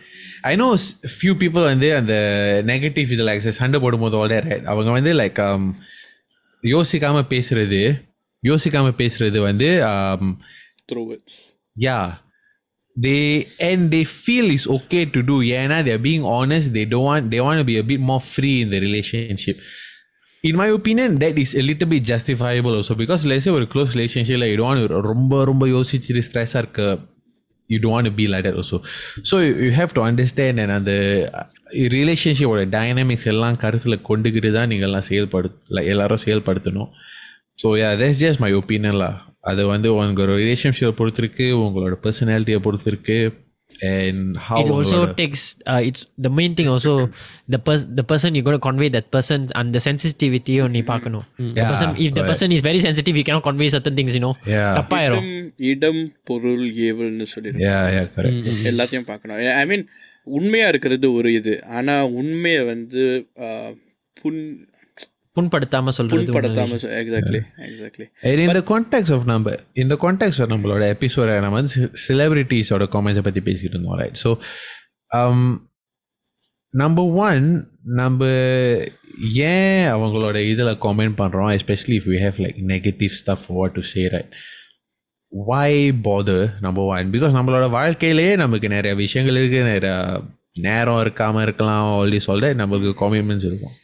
I 0.45 0.55
know 0.57 0.69
few 1.15 1.35
people 1.43 1.65
வந்து 1.73 1.89
அந்த 2.01 2.15
negative 2.73 3.15
இதில் 3.17 3.33
சண்டை 3.61 3.81
போடும்போது 3.85 4.17
all 4.21 4.31
that 4.35 4.47
right 4.51 4.65
அவங்க 4.73 4.91
வந்து 4.99 5.15
லைக் 5.23 5.41
யோசிக்காமல் 6.75 7.31
பேசுறது 7.35 7.81
யோசிக்காம 8.45 8.93
பேசுறது 9.03 9.39
வந்து 9.41 9.69
um, 9.93 10.27
throw 10.89 11.07
it 11.17 11.27
yeah 11.87 12.07
they 13.05 13.49
and 13.69 13.91
they 13.91 14.05
feel 14.05 14.47
it's 14.55 14.67
okay 14.77 15.05
to 15.15 15.21
do 15.31 15.37
yeah 15.41 15.83
they're 15.83 16.05
being 16.11 16.25
honest 16.25 16.73
they 16.77 16.85
don't 16.93 17.07
want 17.11 17.31
they 17.33 17.41
want 17.41 17.59
to 17.59 17.65
be 17.65 17.79
a 17.79 17.87
bit 17.93 18.01
more 18.11 18.21
free 18.21 18.57
in 18.63 18.69
the 18.71 18.81
relationship 18.87 19.57
in 20.43 20.57
my 20.57 20.69
opinion 20.79 21.19
that 21.19 21.39
is 21.39 21.55
a 21.55 21.63
little 21.63 21.89
bit 21.89 22.03
justifiable 22.03 22.75
also 22.75 22.95
because 23.03 23.25
let's 23.31 23.45
say 23.47 23.53
ஒரு 23.59 23.67
close 23.75 23.91
relationship 23.97 24.37
like 24.43 24.53
you 24.53 24.59
don't 24.61 24.71
want 24.73 24.83
to 24.95 25.01
ரொம்ப 25.13 25.45
ரொம்ப 25.51 25.67
யோசிச்சுட்டு 25.77 26.23
ஸ்ட்ரெஸ்ஸாக 26.29 26.63
இருக்க 26.65 26.99
you 27.73 27.79
don't 27.83 27.95
want 27.99 28.09
to 28.11 28.15
be 28.21 28.27
like 28.33 28.45
that 28.47 28.57
also 28.61 28.77
so 29.31 29.35
you, 29.45 29.53
you 29.67 29.73
have 29.81 29.93
to 29.99 30.03
understand 30.11 30.55
and 30.63 30.73
அந்த 30.79 30.93
ரிலேஷன்ஷிப்போட 31.98 32.70
dynamics 32.70 33.28
எல்லாம் 33.28 33.58
கருத்தில் 33.58 34.04
கொண்டுக்கிட்டு 34.10 34.52
தான் 34.52 34.70
நீங்கள் 34.72 34.88
எல்லாம் 34.90 35.08
செயல்படு 35.10 35.50
எல்லாரும் 35.94 36.24
செயல்படுத்தணும் 36.26 36.92
so 37.64 37.68
yeah 37.82 37.90
just 38.24 38.40
my 38.40 38.52
opinion 38.52 38.96
lah 39.04 39.14
அது 39.42 39.66
வந்து 39.66 39.94
உங்களோட 39.94 40.32
ரிலேஷன்ஷிப்பை 40.44 40.94
பொறுத்திருக்கு 41.02 41.52
உங்களோட 41.66 41.94
பர்சனாலிட்டியை 42.06 42.60
பொறுத்திருக்கு 42.60 43.18
and 43.92 44.38
how 44.38 44.58
it 44.62 44.70
also 44.70 44.98
உங்களோட- 44.98 45.16
takes 45.16 45.42
uh, 45.66 45.82
it's 45.88 46.06
the 46.18 46.30
main 46.30 46.56
thing 46.56 46.68
also 46.68 46.94
the 47.48 47.60
pers- 47.60 47.88
the 48.00 48.06
person 48.12 48.36
you're 48.36 48.44
going 48.44 48.60
to 48.60 48.66
convey 48.70 48.90
that 48.90 49.12
person 49.12 49.40
and 49.60 49.76
the 49.76 49.80
sensitivity 49.80 50.56
நீ 50.76 50.82
பார்க்கணும் 50.82 51.26
the 51.38 51.62
Yeah, 51.62 51.70
person 51.72 51.90
if 51.90 51.98
the 51.98 52.12
correct. 52.12 52.30
person 52.32 52.52
is 52.52 52.62
very 52.62 52.80
sensitive 52.80 53.16
you 53.16 53.24
cannot 53.24 53.44
convey 53.44 53.70
certain 53.70 53.96
things 53.96 54.14
you 54.14 54.24
know 54.26 54.34
yeah 54.46 54.72
தப்பாயிரும் 54.80 55.28
இடம் 55.28 55.62
இடம் 55.74 56.02
பொருள் 56.24 56.66
ஏவல்னு 56.88 57.28
சொல்லிடுவோம் 57.36 57.66
yeah 57.70 57.84
yeah 57.98 58.08
correct 58.18 58.68
எல்லாத்தையும் 58.72 59.08
பார்க்கணும் 59.12 59.38
ஐ 59.62 59.66
மீன் 59.74 59.86
உண்மையா 60.30 60.68
இருக்கிறது 60.68 61.14
ஒரு 61.14 61.34
இது. 61.34 61.54
ஆனா 61.70 62.06
உண்மையை 62.20 62.64
வந்து 62.66 63.04
புண் 64.22 64.42
புண்படுத்தாம 65.36 65.90
சொல்றது 65.90 66.24
புண்படுத்தாம 66.24 66.78
exactly 67.00 67.40
exactly 67.66 68.06
And 68.24 68.40
in 68.40 68.50
the 68.50 68.64
context 68.64 69.12
of 69.12 69.26
நம்ம 69.26 69.54
in 69.76 69.90
the 69.90 69.98
context 69.98 70.40
of 70.40 70.48
நம்மளோட 70.50 70.84
எபிசோட 70.94 71.40
நம்ம 71.40 71.58
வந்து 71.62 71.76
செலிபிரிட்டிஸோட 72.08 72.86
காமெண்ட்ஸை 72.96 73.22
பற்றி 73.22 73.42
பேசிக்கிட்டு 73.42 73.78
இருந்தோம் 73.78 73.98
ரைட் 73.98 74.20
ஸோ 74.24 74.32
நம்பர் 76.74 77.12
ஒன் 77.26 77.46
நம்ம 77.94 78.24
ஏன் 79.50 79.86
அவங்களோட 79.94 80.38
இதில் 80.50 80.82
காமெண்ட் 80.86 81.16
பண்ணுறோம் 81.18 81.52
especially 81.58 81.96
if 82.00 82.10
you 82.10 82.18
have 82.26 82.40
like 82.46 82.60
negative 82.68 83.14
stuff 83.20 83.46
what 83.48 83.72
to 83.72 83.84
say 83.94 84.08
right 84.08 84.34
why 85.33 85.73
father 86.07 86.47
number 86.61 86.89
one 86.95 87.13
because 87.15 87.37
நம்மளோட 87.39 87.67
வாழ்க்கையிலேயே 87.71 88.33
நமக்கு 88.37 88.69
நிறைய 88.69 88.95
விஷயங்களுக்கு 88.95 89.61
நிறைய 89.73 89.93
நேரம் 90.67 91.01
இருக்காமல் 91.05 91.45
இருக்கலாம் 91.47 91.87
ஆல்ரெடி 91.99 92.21
சொல்ல 92.29 92.51
நம்மளுக்கு 92.61 92.93
காமிட்மெண்ட்ஸ் 93.03 93.49
இருக்கும் 93.51 93.77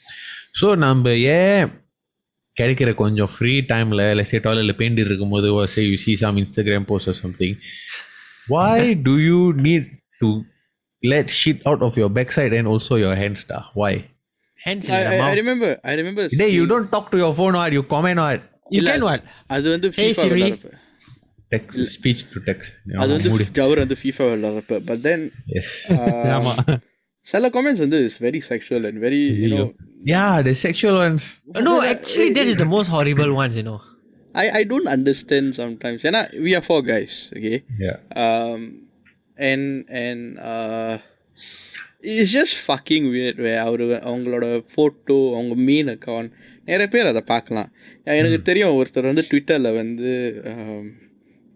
ஸோ 0.60 0.68
நம்ம 0.84 1.14
ஏன் 1.36 1.64
கிடைக்கிற 2.56 2.90
கொஞ்சம் 3.02 3.30
ஃப்ரீ 3.34 3.54
டைமில் 3.72 4.04
இல்லை 4.10 4.24
சே 4.30 4.38
டாய்லெட்டில் 4.46 4.78
பெயிண்ட் 4.80 5.00
இருக்கும்போது 5.06 5.48
say 5.74 5.82
you 5.90 5.96
see 6.04 6.14
some 6.24 6.38
Instagram 6.42 6.88
post 6.92 7.10
or 7.12 7.20
something 7.24 7.56
why 8.48 8.76
do 9.06 9.14
you 9.18 9.40
need 9.66 9.84
to 10.22 10.28
let 11.02 11.26
shit 11.30 11.58
out 11.70 11.80
of 11.86 11.96
your 12.00 12.08
backside 12.08 12.52
and 12.58 12.66
also 12.66 12.94
your 12.96 13.14
hands 13.14 13.42
da? 13.50 13.58
why 13.80 13.92
hands 14.60 14.86
in 14.88 14.94
I, 14.94 15.02
the 15.04 15.10
I, 15.10 15.16
I 15.16 15.20
mouth. 15.22 15.36
remember 15.40 15.70
I 15.84 15.94
remember 15.94 16.24
Hey, 16.40 16.50
you 16.58 16.66
don't 16.66 16.88
talk 16.94 17.06
to 17.10 17.18
your 17.18 17.32
phone 17.34 17.54
or 17.54 17.68
you 17.76 17.82
comment 17.94 18.18
or 18.18 18.34
you 18.70 18.82
can 18.82 19.02
what 19.08 19.22
அது 19.56 19.66
வந்து 19.74 19.88
Hey, 20.00 20.08
FIFA 20.10 20.48
text 21.53 21.79
speech 21.93 22.23
to 22.33 22.41
text 22.47 22.73
அது 23.01 23.09
வந்து 23.15 23.61
அவர் 23.63 23.83
வந்து 23.83 23.97
FIFA 24.01 24.27
விளாட்றப்ப 24.31 24.79
but 24.89 25.03
then 25.07 25.23
S 25.61 25.73
ஆமா. 26.35 26.53
சில 27.27 27.49
comments 27.55 27.83
வந்து 27.83 27.99
is 28.07 28.19
very 28.23 28.41
sexual 28.49 28.85
and 28.89 28.99
very 29.03 29.21
you 29.41 29.49
know 29.53 29.63
yeah 30.09 30.25
the 30.47 30.55
sexual 30.63 30.99
ones 31.03 31.27
no 31.67 31.75
actually 31.91 32.31
that 32.39 32.51
is 32.53 32.61
the 32.61 32.69
most 32.73 32.93
horrible 32.95 33.31
ones 33.37 33.57
you 33.59 33.65
know 33.69 33.77
I 34.35 34.45
I 34.51 34.61
don't 34.69 34.91
understand 34.93 35.51
sometimes 35.59 36.05
ஏன்னா 36.09 36.21
we 36.45 36.53
are 36.55 36.65
four 36.67 36.83
guys 36.89 37.17
okay 37.37 37.53
and 39.37 39.69
and 40.01 40.25
it's 42.13 42.33
just 42.35 42.57
fucking 42.65 43.07
weird 43.13 43.39
way 43.41 43.53
அவர் 43.59 43.83
அவங்களோட 44.03 44.45
photo 44.73 45.17
அவங்க 45.35 45.55
மீன் 45.67 45.91
account 45.93 46.31
நிறைய 46.67 46.87
பேர் 46.87 47.09
அதை 47.11 47.21
பார்க்கலாம். 47.25 47.69
எனக்கு 48.15 48.37
தெரியும் 48.41 48.75
ஒருத்தர் 48.77 49.09
வந்து 49.09 49.23
ட்விட்டரில் 49.29 49.77
வந்து 49.77 50.11
um, 50.51 50.83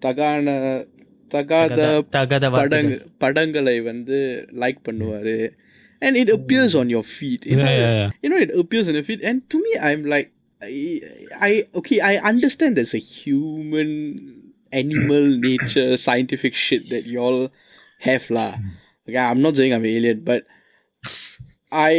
தகான 0.05 0.47
தகாத 1.35 1.81
தகாத 2.17 2.47
படங் 2.59 2.91
படங்களை 3.23 3.77
வந்து 3.91 4.19
லைக் 4.63 4.81
பண்ணுவாரு 4.89 5.37
and 6.07 6.15
it 6.21 6.29
appears 6.37 6.73
on 6.81 6.87
your 6.95 7.05
feed 7.17 7.41
you 7.51 7.57
know, 7.59 7.67
Yeah, 7.71 7.83
yeah, 7.83 7.93
yeah. 8.01 8.11
you 8.23 8.29
know 8.31 8.39
it 8.45 8.51
appears 8.63 8.87
on 8.91 8.95
your 8.99 9.07
feed 9.11 9.21
and 9.29 9.37
to 9.53 9.57
me 9.65 9.73
i'm 9.89 10.03
like 10.15 10.29
I, 10.69 10.73
I 11.49 11.51
okay 11.81 11.99
i 12.09 12.15
understand 12.31 12.71
there's 12.79 12.95
a 13.01 13.05
human 13.19 13.91
animal 14.81 15.25
nature 15.49 15.91
scientific 16.07 16.55
shit 16.65 16.83
that 16.93 17.05
y'all 17.15 17.41
have 18.09 18.27
lah 18.37 18.53
okay 19.07 19.23
i'm 19.29 19.43
not 19.47 19.55
saying 19.59 19.73
i'm 19.77 19.87
an 19.91 19.95
alien 19.99 20.21
but 20.31 20.43
i 21.71 21.93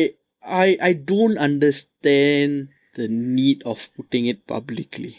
i 0.65 0.67
i 0.89 0.91
don't 1.13 1.37
understand 1.49 2.51
the 2.99 3.07
need 3.39 3.59
of 3.71 3.89
putting 3.97 4.25
it 4.33 4.39
publicly 4.55 5.13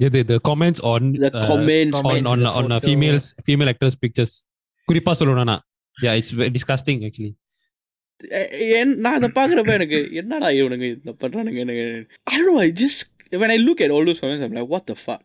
Yeah, 0.00 0.08
the, 0.08 0.22
the 0.24 0.38
comments 0.48 0.80
on 0.90 1.02
the 1.14 1.28
uh, 1.30 1.42
comments 1.48 1.98
on 2.00 2.14
on, 2.30 2.38
the 2.40 2.50
on 2.50 2.64
uh, 2.66 2.76
photo. 2.76 2.86
females 2.86 3.26
female 3.48 3.70
actors 3.72 3.94
pictures 4.04 4.32
குறிப்பா 4.88 5.12
சொல்லணும்னா 5.18 5.56
yeah 5.96 6.14
it's 6.20 6.30
very 6.38 6.52
disgusting 6.56 6.98
actually 7.08 7.32
எ- 8.40 8.50
என் 8.78 8.94
நான் 9.04 9.16
அதை 9.18 9.28
பார்க்குறப்ப 9.36 9.72
எனக்கு 9.78 9.98
என்னடா 10.20 10.48
இவனுங்க 10.58 10.86
இந்த 10.96 11.12
பண்ணுறானுங்க 11.22 11.60
எனக்கு 11.64 11.84
I 12.26 12.36
don't 12.36 12.48
know 12.48 12.58
I 12.64 12.72
just 12.82 13.00
when 13.42 13.52
I 13.56 13.60
look 13.66 13.80
at 13.86 13.92
all 13.94 14.04
those 14.08 14.20
comments 14.22 14.44
I'm 14.46 14.56
like 14.58 14.70
what 14.74 14.84
the 14.90 14.96
fuck 15.04 15.22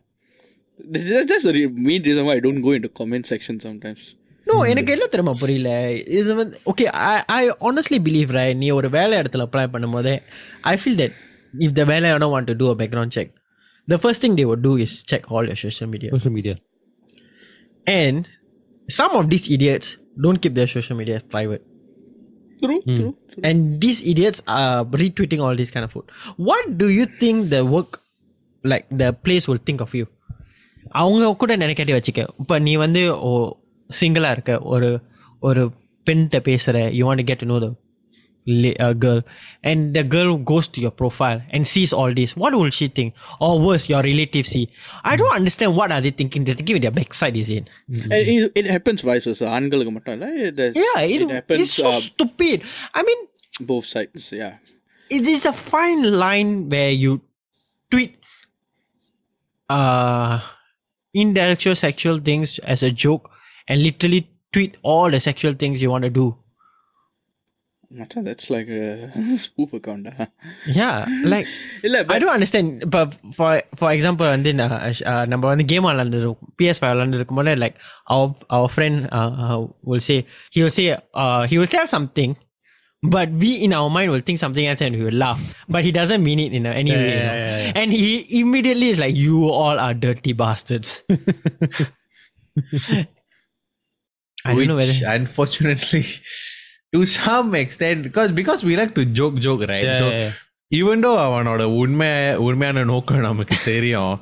That- 0.94 1.26
that's 1.30 1.46
the 1.48 1.54
re- 1.56 1.74
main 1.88 2.02
reason 2.08 2.24
why 2.28 2.34
I 2.38 2.44
don't 2.46 2.62
go 2.66 2.72
into 2.78 2.90
comment 3.00 3.26
section 3.32 3.58
sometimes 3.66 4.02
no 4.46 4.56
எனக்கு 4.72 4.92
என்ன 4.94 5.06
தெரியுமா 5.12 5.32
புரியல 5.40 5.70
இது 6.18 6.30
வந்து 6.38 6.56
okay 6.70 6.84
I 7.06 7.14
I 7.34 7.40
honestly 7.68 7.98
believe 8.06 8.30
right 8.36 8.60
நீ 8.62 8.68
ஒரு 8.78 8.88
வேலை 8.96 9.14
இடத்துல 9.22 9.46
அப்ளை 9.48 9.64
பண்ணும்போதே 9.74 10.14
ஐ 10.70 10.76
ஃபீல் 10.82 11.00
தட் 11.02 11.16
இஃப் 11.66 11.74
த 11.78 11.84
வேலை 11.90 12.06
எவனோ 12.14 12.28
want 12.34 12.50
to 12.50 12.56
do 12.62 12.68
a 12.74 12.78
background 12.82 13.16
check 13.18 13.32
the 13.88 13.98
first 14.02 14.22
thing 14.24 14.36
they 14.40 14.44
would 14.50 14.62
do 14.68 14.74
is 14.84 14.92
check 15.10 15.24
all 15.32 15.44
your 15.50 15.58
social 15.64 15.88
media 15.94 16.10
social 16.16 16.34
media 16.38 16.54
and 17.86 18.22
some 18.88 19.12
of 19.20 19.24
these 19.32 19.46
idiots 19.56 19.88
don't 20.24 20.40
keep 20.44 20.54
their 20.58 20.70
social 20.76 20.96
media 21.00 21.16
private 21.34 21.62
true 22.62 22.80
true 22.88 23.10
true 23.30 23.42
and 23.48 23.58
these 23.84 24.00
idiots 24.12 24.38
are 24.58 24.78
retweeting 25.02 25.40
all 25.46 25.56
this 25.62 25.70
kind 25.74 25.84
of 25.88 25.92
food 25.96 26.06
what 26.50 26.64
do 26.82 26.88
you 26.98 27.06
think 27.22 27.36
the 27.54 27.62
work 27.76 27.92
like 28.64 28.86
the 29.02 29.10
place 29.26 29.44
will 29.50 29.62
think 29.68 29.82
of 29.86 29.92
you 30.00 30.06
அவங்க 31.00 31.30
கூட 31.40 31.52
நினைக்காட்டி 31.62 31.94
வச்சுக்க 31.96 32.22
இப்போ 32.40 32.54
நீ 32.66 32.72
வந்து 32.82 33.00
ஓ 33.28 33.30
சிங்கிளாக 33.90 34.36
இருக்க 34.36 34.52
ஒரு 34.74 34.88
ஒரு 35.48 35.62
பெண்கிட்ட 36.06 36.38
பேசுகிற 36.46 36.78
you 36.98 37.02
want 37.08 37.24
get 37.30 37.44
know 37.50 37.56
the 37.64 37.68
girl 39.02 39.20
and 39.70 39.84
the 39.96 40.02
girl 40.14 40.32
goes 40.50 40.68
to 40.74 40.80
your 40.84 40.94
profile 41.02 41.40
and 41.56 41.66
cheese 41.72 41.92
all 42.00 42.14
this 42.20 42.32
what 42.42 42.56
will 42.60 42.76
she 42.80 42.88
think 42.98 43.12
R 43.46 43.58
verse 43.66 43.86
your 43.92 44.06
relative 44.12 44.46
C 44.54 44.62
I 45.10 45.14
don't 45.20 45.36
understand 45.38 45.76
what 45.80 45.94
are 45.96 46.04
the 46.08 46.12
thinking 46.20 46.46
the 46.48 46.54
thinking 46.60 46.82
their 46.86 46.94
back 47.00 47.16
side 47.22 47.38
is 47.42 47.52
in 47.58 47.66
And 48.16 48.28
it, 48.34 48.58
it 48.60 48.68
happens 48.74 49.02
vice 49.10 49.26
versa 49.30 49.48
ஆண்களுக்கு 49.56 49.92
மட்டும் 49.96 50.16
இல்லை 50.18 50.30
it, 50.46 50.54
does- 50.60 50.78
yeah 50.84 50.98
it, 51.14 51.20
it 51.26 51.32
happens 51.38 51.62
it's 51.64 51.74
so 51.82 51.90
uh, 51.92 52.00
stupid 52.08 52.58
i 53.00 53.04
mean 53.08 53.20
both 53.72 53.86
sides 53.94 54.24
yeah 54.40 54.54
it 55.10 55.26
is 55.34 55.44
a 55.52 55.56
fine 55.70 56.02
line 56.24 56.50
where 56.72 56.94
you 57.04 57.12
tweet 57.92 58.12
uh 59.70 60.34
intellectual 61.14 61.76
sexual 61.76 62.18
things 62.28 62.58
as 62.74 62.82
a 62.82 62.92
joke 63.04 63.24
and 63.68 63.82
literally 63.82 64.20
tweet 64.52 64.74
all 64.82 65.10
the 65.10 65.20
sexual 65.20 65.54
things 65.62 65.82
you 65.84 65.90
want 65.90 66.04
to 66.04 66.12
do 66.20 66.26
மச்சான் 67.98 68.24
that's 68.28 68.46
like 68.54 68.68
a 68.78 68.82
spoof 69.44 69.70
account 69.76 70.06
ah. 70.12 70.26
yeah 70.78 70.96
like 71.32 71.46
இல்ல 71.86 71.98
I 72.14 72.18
don't 72.22 72.34
understand 72.38 72.66
but 72.96 73.14
for 73.38 73.50
for 73.80 73.88
example 73.96 74.26
வந்து 74.34 74.50
நான், 74.58 74.74
uh, 75.12 75.22
நம்ம 75.32 75.44
வந்து 75.52 75.64
game 75.72 75.86
விளாண்டுருக்கோம் 75.90 76.42
PS 76.58 76.80
five 76.80 76.92
விளாண்டுருக்கும் 76.94 77.38
போது 77.40 77.54
like 77.64 77.76
our 78.14 78.26
our 78.56 78.68
friend 78.76 78.98
uh, 79.20 79.30
uh, 79.44 79.58
will 79.90 80.04
say 80.08 80.18
he 80.56 80.60
will 80.64 80.74
say 80.80 80.86
uh, 81.22 81.42
he 81.52 81.56
will 81.60 81.72
tell 81.76 81.88
something 81.96 82.32
but 83.14 83.28
we 83.42 83.50
in 83.64 83.72
our 83.78 83.90
mind 83.96 84.08
will 84.12 84.24
think 84.28 84.38
something 84.44 84.64
else 84.70 84.80
and 84.86 84.94
we 84.98 85.02
will 85.08 85.18
laugh 85.26 85.42
but 85.74 85.82
he 85.88 85.92
doesn't 85.98 86.22
mean 86.28 86.40
it 86.46 86.52
in 86.58 86.64
a- 86.70 86.76
any 86.82 86.92
Yeah, 86.94 87.02
way 87.04 87.10
you 87.16 87.20
yeah, 87.20 87.28
know. 87.28 87.36
yeah, 87.42 87.58
yeah. 87.64 87.80
and 87.80 87.88
he 88.02 88.12
immediately 88.42 88.88
is 88.94 89.00
like 89.04 89.16
you 89.26 89.36
all 89.60 89.78
are 89.86 89.94
dirty 90.06 90.32
bastards 90.42 90.88
I 94.44 94.54
don't 94.54 94.68
know 94.70 94.78
which 94.80 94.90
whether 94.92 95.14
unfortunately 95.20 96.04
to 96.93 97.01
some 97.17 97.51
extent 97.55 98.03
because 98.07 98.31
because 98.33 98.63
we 98.63 98.75
like 98.75 98.93
to 98.93 99.05
joke 99.13 99.37
joke 99.39 99.63
right 99.65 99.93
so 100.01 100.07
even 100.71 100.99
though 100.99 101.11
அவனோட 101.19 101.63
உண்மை 101.79 102.11
உண்மையான 102.45 102.83
நோக்கம் 102.83 103.19
நமக்கு 103.19 103.55
தெரியும் 103.65 104.13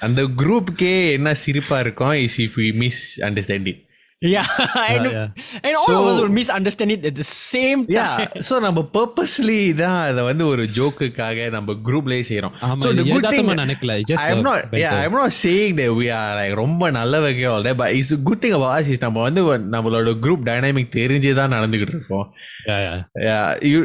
அந்த 0.00 0.22
குரூப்புக்கே 0.36 0.94
என்ன 1.12 1.28
சிரிப்பா 1.34 1.78
இருக்கும் 1.78 2.16
is 2.18 2.38
if 2.40 2.56
we 2.58 2.68
misunderstanding 3.20 3.80
Yeah, 4.21 4.49
and, 4.89 5.05
yeah. 5.07 5.23
and 5.65 5.73
all 5.77 5.87
of 5.91 6.05
us 6.09 6.11
So- 6.11 6.19
will 6.19 6.33
misunderstand 6.35 6.91
it 6.93 7.05
at 7.05 7.15
the 7.15 7.25
same 7.29 7.79
time. 7.81 7.95
Yeah 7.95 8.05
so 8.47 8.55
நம்ம 8.65 8.81
பர்பஸ்லி 8.93 9.57
தான் 9.81 9.97
அதை 10.03 10.21
வந்து 10.27 10.43
ஒரு 10.47 10.63
ஜோக்குக்காக 10.77 11.47
நம்ம 11.55 11.75
குரூப்லயே 11.87 12.23
செய்யறோம் 12.29 12.55
ஆமா 12.67 12.79
So 12.85 12.91
the 12.91 13.03
இது 13.03 13.03
good 13.07 13.25
thing- 13.25 13.41
யதார்த்தமா 13.41 13.55
நினைக்கல 13.63 13.95
just 14.11 14.23
I'm 14.27 14.39
a 14.39 14.45
not 14.47 14.61
better. 14.69 14.81
yeah 14.83 14.95
I'm 15.01 15.15
not 15.19 15.33
saying 15.41 15.73
that 15.81 15.91
we 15.99 16.07
are 16.19 16.31
like 16.39 16.53
ரொம்ப 16.63 16.91
நல்லவங்க 16.99 17.49
all 17.53 17.65
that 17.67 17.77
but 17.81 17.91
it's 17.97 18.11
a 18.11 18.23
good 18.29 18.41
thing 18.43 18.55
about 18.59 18.73
us 18.77 18.89
is 18.95 19.01
நம்ம 19.05 19.25
வந்து 19.27 19.43
ஒரு- 19.49 19.67
நம்மளோட 19.75 20.13
குரூப் 20.25 20.47
டைனாமிக் 20.49 20.95
தெரிஞ்சே 20.99 21.33
தான் 21.41 21.55
நடந்துகிட்டு 21.57 21.95
இருக்கோம் 21.97 22.27
yeah 22.71 22.81
yeah 22.87 22.97
yeah 23.29 23.43
you 23.71 23.81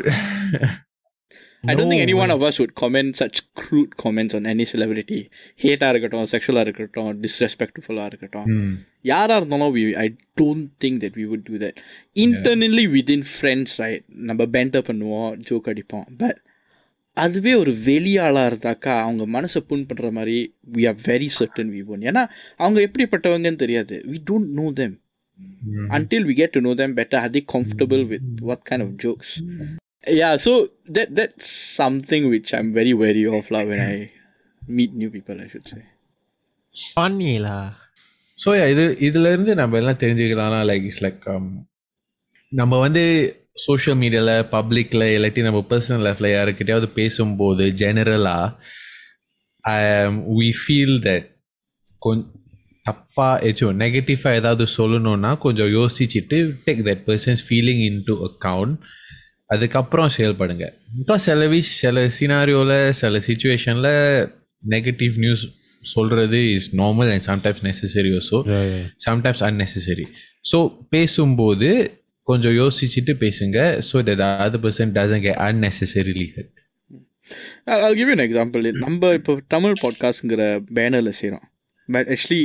I 1.63 1.73
don't 1.75 1.91
think 1.91 2.03
any 2.05 2.15
one 2.23 2.31
of 2.33 2.41
us 2.47 2.57
would 2.61 2.73
comment 2.81 3.13
such 3.19 3.37
crude 3.59 3.91
comments 4.03 4.35
on 4.37 4.47
any 4.53 4.65
celebrity 4.71 5.19
ஹேட்டாக 5.63 5.91
இருக்கட்டும் 5.93 6.25
செக்ஷுவலாக 6.31 6.65
இருக்கட்டும் 6.67 7.11
டிஸ்ரெஸ்பெக்ட்ஃபுல்லாக 7.21 8.07
இருக்கட்டும். 8.11 8.47
Hmm. 8.49 8.71
யாராக 9.11 9.37
இருந்தாலும் 9.39 9.71
we 9.75 9.83
I 10.03 10.07
don't 10.41 10.65
think 10.83 10.97
that 11.03 11.15
we 11.19 11.25
would 11.31 11.45
do 11.49 11.55
that 11.63 11.77
internally 12.15 12.85
within 12.95 13.25
friends 13.33 13.75
right 13.83 14.03
நம்ம 14.29 14.45
banter 14.45 14.85
பண்ணுவோம் 14.89 15.31
joke 15.49 15.69
அடிப்போம். 15.73 16.05
பட் 16.17 16.41
அதுவே 17.17 17.53
ஒரு 17.53 17.71
வெளியாளாக 17.85 18.49
இருந்தாக்கா 18.51 18.93
அவங்க 19.05 19.23
மனசை 19.35 19.61
புண் 19.67 19.85
பண்ணுற 19.89 20.11
மாதிரி 20.11 20.37
we 20.73 20.85
are 20.91 20.99
very 21.07 21.29
certain 21.39 21.71
we 21.75 21.85
won 21.85 22.03
ஏன்னா 22.09 22.23
அவங்க 22.55 22.79
எப்படிப்பட்டவங்கன்னு 22.87 23.55
தெரியாது. 23.55 23.97
We 24.11 24.19
don't 24.31 24.51
know 24.61 24.67
them 24.81 24.95
until 25.97 26.27
we 26.29 26.35
get 26.41 26.55
to 26.57 26.61
know 26.61 26.73
them 26.73 26.95
better 26.97 27.21
or 27.23 27.29
the 27.29 27.43
comfortable 27.53 28.05
with 28.07 28.29
what 28.41 28.65
kind 28.69 28.85
of 28.87 28.95
jokes 29.05 29.33
yeah 30.20 30.34
so 30.36 30.52
that 30.88 31.08
that's 31.14 31.48
something 31.80 32.22
which 32.30 32.50
i'm 32.54 32.70
very 32.72 32.94
wary 32.94 33.24
of 33.38 33.50
lah 33.54 33.62
when 33.70 33.80
i 33.86 33.96
meet 34.62 34.92
new 34.94 35.10
people 35.10 35.36
i 35.40 35.48
should 35.48 35.68
say 35.74 35.82
Funny 36.94 37.34
lah. 37.40 37.66
So 38.38 38.50
இது 38.72 38.82
இதுல 39.06 39.30
இருந்து 39.32 39.52
நம்ம 39.54 39.78
எல்லாம் 39.78 40.00
தெரிஞ்சுக்கலாம்னா 40.02 40.58
like 40.68 40.84
it's 40.88 41.02
like 41.04 41.24
நம்ம 42.50 42.74
வந்து 42.78 43.02
social 43.64 43.98
மீடியாவில் 44.02 44.44
பப்ளிக்கில் 44.52 45.06
இல்லாட்டி 45.14 45.42
நம்ம 45.46 45.60
பர்சனல் 45.70 46.04
லைஃப்பில் 46.06 46.28
யாருக்கிட்டையாவது 46.34 46.88
பேசும்போது 46.98 47.64
ஜெனரலாக 47.80 48.46
வி 50.38 50.50
ஃபீல் 50.60 50.96
தட் 51.08 51.26
கொஞ்சம் 52.02 52.30
தப்பாக 52.86 53.40
ஏச்சும் 53.48 53.80
நெகட்டிவாக 53.82 54.40
ஏதாவது 54.40 54.66
சொல்லணும்னா 54.76 55.32
கொஞ்சம் 55.46 55.72
யோசிச்சுட்டு 55.78 56.38
take 56.66 56.84
that 56.88 57.02
persons 57.08 57.42
feeling 57.48 57.82
in 57.88 58.00
to 58.10 58.16
account 58.28 58.76
அதுக்கப்புறம் 59.53 60.09
செயல்படுங்க. 60.17 60.65
பிகாஸ் 60.99 61.25
சில 61.27 61.47
விஷ் 61.47 61.73
சில 61.83 62.07
சினாரியோவில் 62.19 62.89
சில 62.89 63.17
சுச்சுவேஷனில் 63.27 64.31
நெகட்டிவ் 64.69 65.17
நியூஸ் 65.17 65.43
சொல்கிறது 65.81 66.53
is 66.53 66.75
normal 66.75 67.11
and 67.13 67.25
sometimes 67.31 67.65
necessary 67.69 68.11
yeah 68.51 68.85
sometimes 69.09 69.43
unnecessary. 69.49 70.05
So 70.51 70.59
பேசும்போது 70.89 71.69
கொஞ்சம் 72.23 72.51
யோசிச்சுட்டு 72.51 73.13
பேசுங்க 73.23 73.81
so 73.91 73.95
that 74.09 74.21
other 74.43 74.61
person 74.65 74.93
doesn't 74.97 75.25
hurt. 76.35 76.51
I'll 77.65 77.81
I'll 77.85 77.95
give 77.95 78.09
you 78.11 78.17
an 78.19 78.23
example. 78.29 78.71
நம்ம 78.79 79.13
இப்போ 79.13 79.41
தமிழ் 79.47 79.73
பாட்காஸ்ட்ங்கிற 79.81 80.43
பேனரில் 80.73 81.09
செய்கிறோம் 81.09 81.47
பட் 81.85 82.07
ஆக்சுவலி 82.07 82.41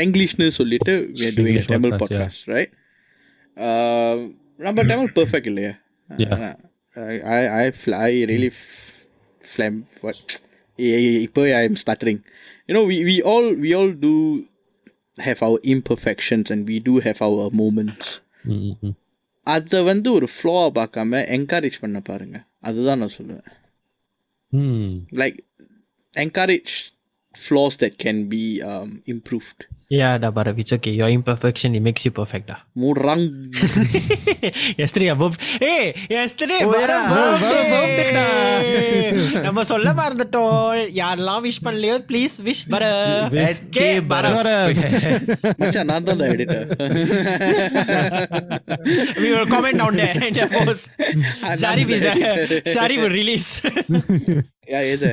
டெங்கிலீஷ்னு 0.00 0.48
சொல்லிட்டு 0.48 0.92
we 1.14 1.22
are 1.22 1.34
doing 1.38 1.48
a 1.48 1.52
English 1.52 1.66
தமிழ் 1.66 1.90
podcast, 1.90 2.02
பாட்காஸ்ட் 2.02 2.44
ரைட் 2.44 2.72
நம்ம 4.56 4.84
தமிழ் 4.84 5.12
பெர்ஃபெக்ட் 5.14 5.46
இல்லையா. 5.46 5.72
Yeah. 6.08 6.56
I 6.94 7.20
I 7.20 7.48
I, 7.48 7.72
fly, 7.84 8.24
really 8.24 8.46
f- 8.46 9.06
flam 9.56 9.82
what 10.02 10.14
இப்போ 11.20 11.58
I 11.58 11.66
am 11.66 11.76
stuttering 11.86 12.22
you know 12.66 12.80
we 12.90 12.98
we 13.04 13.24
all 13.24 13.60
we 13.60 13.76
all 13.76 13.98
do 13.98 14.40
have 15.16 15.36
our 15.38 15.60
imperfections 15.62 16.44
and 16.48 16.70
we 16.70 16.78
do 16.82 17.00
have 17.00 17.18
our 17.18 17.52
moments 17.52 18.94
அதை 19.42 19.82
வந்து 19.82 20.12
ஒரு 20.12 20.26
ஃப்ளோவாக 20.26 20.70
பார்க்காம 20.74 21.24
encourage 21.36 21.72
பண்ண 21.80 22.00
பாருங்க. 22.00 22.44
அதுதான் 22.60 22.98
நான் 22.98 23.10
சொல்லுவேன். 23.18 23.44
Hmm. 24.56 24.98
Like 25.12 25.38
encourage 26.18 26.95
flaws 27.35 27.77
that 27.77 27.97
can 27.97 28.27
be 28.27 28.61
um, 28.61 29.03
improved. 29.07 29.65
Yeah, 29.91 30.15
dah 30.17 30.31
Bharat, 30.31 30.55
it's 30.57 30.71
okay. 30.71 30.91
Your 30.91 31.09
imperfection, 31.09 31.75
it 31.75 31.83
makes 31.83 32.05
you 32.07 32.11
perfect 32.11 32.47
dah. 32.47 32.59
Murang. 32.79 33.51
yesterday, 34.81 35.09
above. 35.11 35.35
Hey, 35.59 36.07
yesterday, 36.09 36.59
Oh, 36.63 36.71
Bharat 36.71 37.01
yeah. 37.03 37.11
birthday. 37.11 37.51
Bharat 37.51 37.71
birthday 37.75 38.91
நம்ம 39.45 39.63
சொல்ல 39.71 39.89
மறந்துட்டோம் 39.99 40.59
யாரெல்லாம் 40.99 41.43
wish 41.47 41.61
பண்ணலையோ 41.67 41.95
please 42.09 42.35
wish 42.47 42.63
Bharat 42.73 43.35
At 43.45 43.59
K 43.77 43.87
K 43.95 44.03
Bharat 44.11 44.49
மச்சான் 45.61 45.89
நான் 45.91 46.07
தான் 46.09 46.23
editor. 46.33 46.61
we 49.23 49.29
will 49.35 49.47
comment 49.55 49.77
down 49.83 49.95
there 50.01 50.15
in 50.29 50.33
the 50.39 50.47
post 50.55 50.85
Sharif 51.63 51.89
is 51.97 52.01
there 52.07 52.61
Sharif 52.75 52.99
will 53.03 53.15
release 53.21 53.49
yeah, 54.73 54.83
எது 54.93 55.09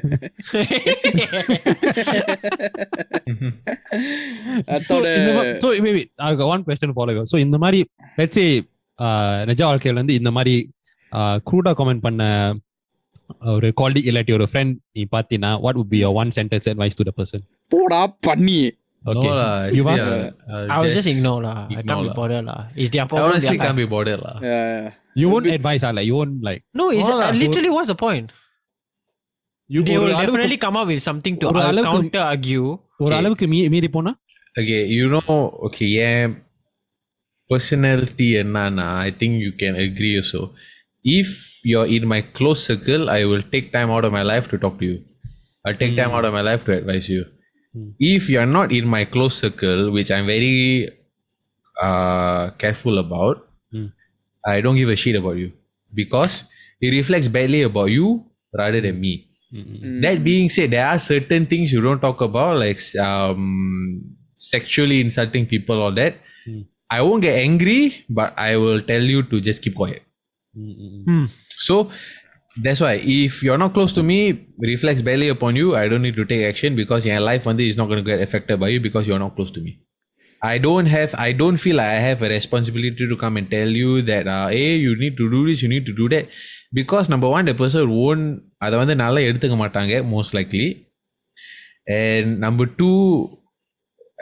so 4.91 4.97
அதோட 4.97 5.07
இந்த 5.21 5.31
மா- 5.37 5.47
so 5.63 5.69
wait 5.85 5.95
wait 5.99 6.11
I 6.27 6.35
got 6.41 6.49
one 6.55 6.63
question 6.69 6.91
for 6.99 7.07
you 7.17 7.25
so 7.33 7.39
இந்த 7.47 7.59
மாதிரி 7.65 7.81
let's 8.21 8.37
say 8.41 8.49
uh, 8.99 9.37
நிஜ 9.51 9.61
வாழ்க்கையில 9.71 9.99
இருந்து 10.01 10.19
இந்த 10.21 10.33
மாதிரி 10.39 10.57
க்ரூடா 11.49 11.73
கமெண்ட் 11.81 12.05
பண்ண 12.07 12.23
ஒரு 13.55 13.69
காலிக் 13.81 14.09
இல்லாட்டி 14.11 14.33
ஒரு 14.39 14.47
ஃப்ரெண்ட் 14.51 14.75
நீ 14.97 15.03
பாத்தீங்கன்னா 15.15 15.53
what 15.65 15.79
would 15.79 15.91
be 15.95 16.01
your 16.05 16.13
one 16.23 16.31
sentence 16.39 16.67
advice 16.73 16.95
to 17.01 17.07
the 17.09 17.15
person 17.21 17.41
போடா 17.75 18.03
பண்ணி 18.29 18.61
okay 19.05 19.29
No 19.29 19.35
lah, 19.39 19.51
you 19.77 19.83
actually, 19.83 19.85
want 19.89 20.01
uh, 20.05 20.55
uh, 20.55 20.63
I 20.73 20.79
will 20.81 20.95
just 20.97 21.09
ignore 21.13 21.41
lah 21.45 21.59
I 21.59 21.77
ignore 21.81 21.85
can't 21.89 22.03
be 22.05 22.11
lah. 22.11 22.17
bothered 22.21 22.47
lah 22.49 22.61
it's 22.81 22.91
their 22.95 23.05
I 23.05 23.09
problem 23.11 23.27
honestly 23.27 23.49
their 23.51 23.61
can't 23.65 23.79
life. 23.79 23.83
be 23.83 23.95
bothered 23.95 24.21
lah. 24.27 24.35
Yeah, 24.49 24.81
you 25.21 25.27
won't 25.33 25.49
advise 25.57 25.83
ah 25.89 25.93
like 25.99 26.07
you 26.11 26.17
won't 26.19 26.35
like 26.49 26.61
no 26.81 26.87
it's 26.97 27.11
No 27.11 27.17
lah, 27.21 27.29
uh, 27.29 27.37
literally 27.43 27.71
what's 27.77 27.91
the 27.93 27.99
point 28.07 28.27
you 29.71 29.81
they 29.89 29.97
ஒரு 29.97 30.05
will 30.05 30.15
அளவுக்கு- 30.19 30.37
definitely 30.37 30.59
come 30.67 30.77
up 30.81 30.87
with 30.93 31.03
something 31.09 31.35
to 31.41 31.47
ஒரு 31.51 31.61
uh, 31.63 31.69
அளவுக்கு- 31.71 31.97
counter 31.97 32.23
argue 32.33 32.67
ஒரு 33.03 33.11
Okay. 33.11 33.19
அளவுக்கு 33.21 33.47
me- 33.55 33.69
மீறி 33.75 33.91
போனா 33.97 34.13
Okay, 34.61 34.79
you 34.99 35.07
know, 35.13 35.35
okay, 35.67 35.89
yeah, 35.99 36.23
personality 37.53 38.29
என்னன்னா 38.43 38.87
I 39.09 39.11
think 39.21 39.33
you 39.45 39.53
can 39.63 39.75
agree 39.87 40.15
also. 40.21 40.41
If 41.21 41.29
you're 41.71 41.89
in 41.97 42.05
my 42.13 42.21
close 42.39 42.61
circle, 42.71 43.05
I 43.19 43.25
will 43.31 43.45
take 43.53 43.67
time 43.77 43.91
out 43.97 44.05
of 44.09 44.13
my 44.19 44.25
life 44.33 44.47
to 44.53 44.57
talk 44.65 44.75
to 44.81 44.87
you. 44.91 44.97
I'll 45.65 45.79
take 45.83 45.95
time 46.01 46.13
out 46.17 46.25
of 46.29 46.33
my 46.39 46.45
life 46.51 46.63
to 46.69 46.73
advise 46.81 47.07
you. 47.15 47.23
Hmm. 47.75 47.89
If 48.15 48.23
you're 48.33 48.51
not 48.59 48.69
in 48.79 48.87
my 48.97 49.03
close 49.15 49.37
circle, 49.45 49.83
which 49.97 50.11
I'm 50.17 50.27
very 50.37 50.57
uh, 51.89 52.45
careful 52.65 52.97
about, 53.07 53.37
Hmm. 53.75 53.89
I 54.55 54.61
don't 54.65 54.79
give 54.81 54.91
a 54.97 54.99
shit 55.03 55.17
about 55.23 55.37
you 55.43 55.49
because 55.95 56.35
it 56.87 56.91
reflects 57.01 57.29
badly 57.39 57.63
about 57.71 57.91
you 57.99 58.07
rather 58.63 58.81
than 58.87 58.97
me. 59.07 59.15
Mm-mm. 59.54 60.02
That 60.02 60.24
being 60.24 60.50
said, 60.50 60.72
there 60.72 60.88
are 60.88 60.98
certain 60.98 61.46
things 61.46 61.72
you 61.72 61.82
don't 61.82 62.00
talk 62.00 62.22
about, 62.22 62.58
like 62.58 62.80
um, 63.00 64.16
sexually 64.36 65.00
insulting 65.00 65.46
people 65.46 65.82
or 65.82 65.92
that. 65.92 66.16
Hmm. 66.46 66.62
I 66.90 67.02
won't 67.02 67.22
get 67.22 67.40
angry, 67.40 68.06
but 68.10 68.34
I 68.38 68.58
will 68.58 68.82
tell 68.82 69.02
you 69.02 69.24
to 69.24 69.42
just 69.42 69.62
keep 69.62 69.76
quiet. 69.76 70.04
Mm-mm. 70.58 71.30
So 71.50 71.90
that's 72.62 72.82
why 72.82 73.02
if 73.04 73.42
you're 73.42 73.58
not 73.58 73.74
close 73.74 73.94
to 73.94 74.04
me, 74.04 74.48
reflects 74.60 75.02
badly 75.02 75.30
upon 75.30 75.56
you. 75.56 75.76
I 75.76 75.88
don't 75.88 76.02
need 76.02 76.16
to 76.16 76.26
take 76.26 76.44
action 76.46 76.76
because 76.76 77.06
your 77.06 77.20
life 77.20 77.46
one 77.46 77.58
day 77.58 77.68
is 77.68 77.78
not 77.78 77.88
going 77.88 78.04
to 78.04 78.10
get 78.10 78.22
affected 78.22 78.60
by 78.60 78.70
you 78.70 78.80
because 78.80 79.08
you're 79.08 79.20
not 79.20 79.36
close 79.36 79.52
to 79.52 79.62
me. 79.62 79.80
I 80.43 80.59
don't 80.59 80.87
have 80.87 81.15
I 81.19 81.33
don't 81.33 81.57
feel 81.57 81.77
like 81.77 81.93
I 81.99 82.01
have 82.09 82.21
a 82.23 82.29
responsibility 82.29 83.09
to 83.13 83.17
come 83.17 83.37
and 83.37 83.51
tell 83.51 83.69
you 83.69 84.03
that 84.03 84.27
uh, 84.27 84.49
hey 84.49 84.77
you 84.77 84.95
need 84.97 85.17
to 85.17 85.31
do 85.31 85.47
this, 85.47 85.63
you 85.63 85.69
need 85.69 85.87
to 85.87 85.93
do 85.93 86.09
that. 86.11 86.29
Because 86.73 87.09
number 87.09 87.29
one, 87.29 87.47
the 87.51 87.55
person 87.63 87.89
won't 88.01 88.27
அதை 88.65 88.77
வந்து 88.83 88.95
நல்லா 89.03 89.21
எடுத்துக்க 89.29 89.57
மாட்டாங்க 89.65 89.97
most 90.15 90.31
likely. 90.37 90.65
And 91.99 92.27
number 92.45 92.67
two, 92.79 92.97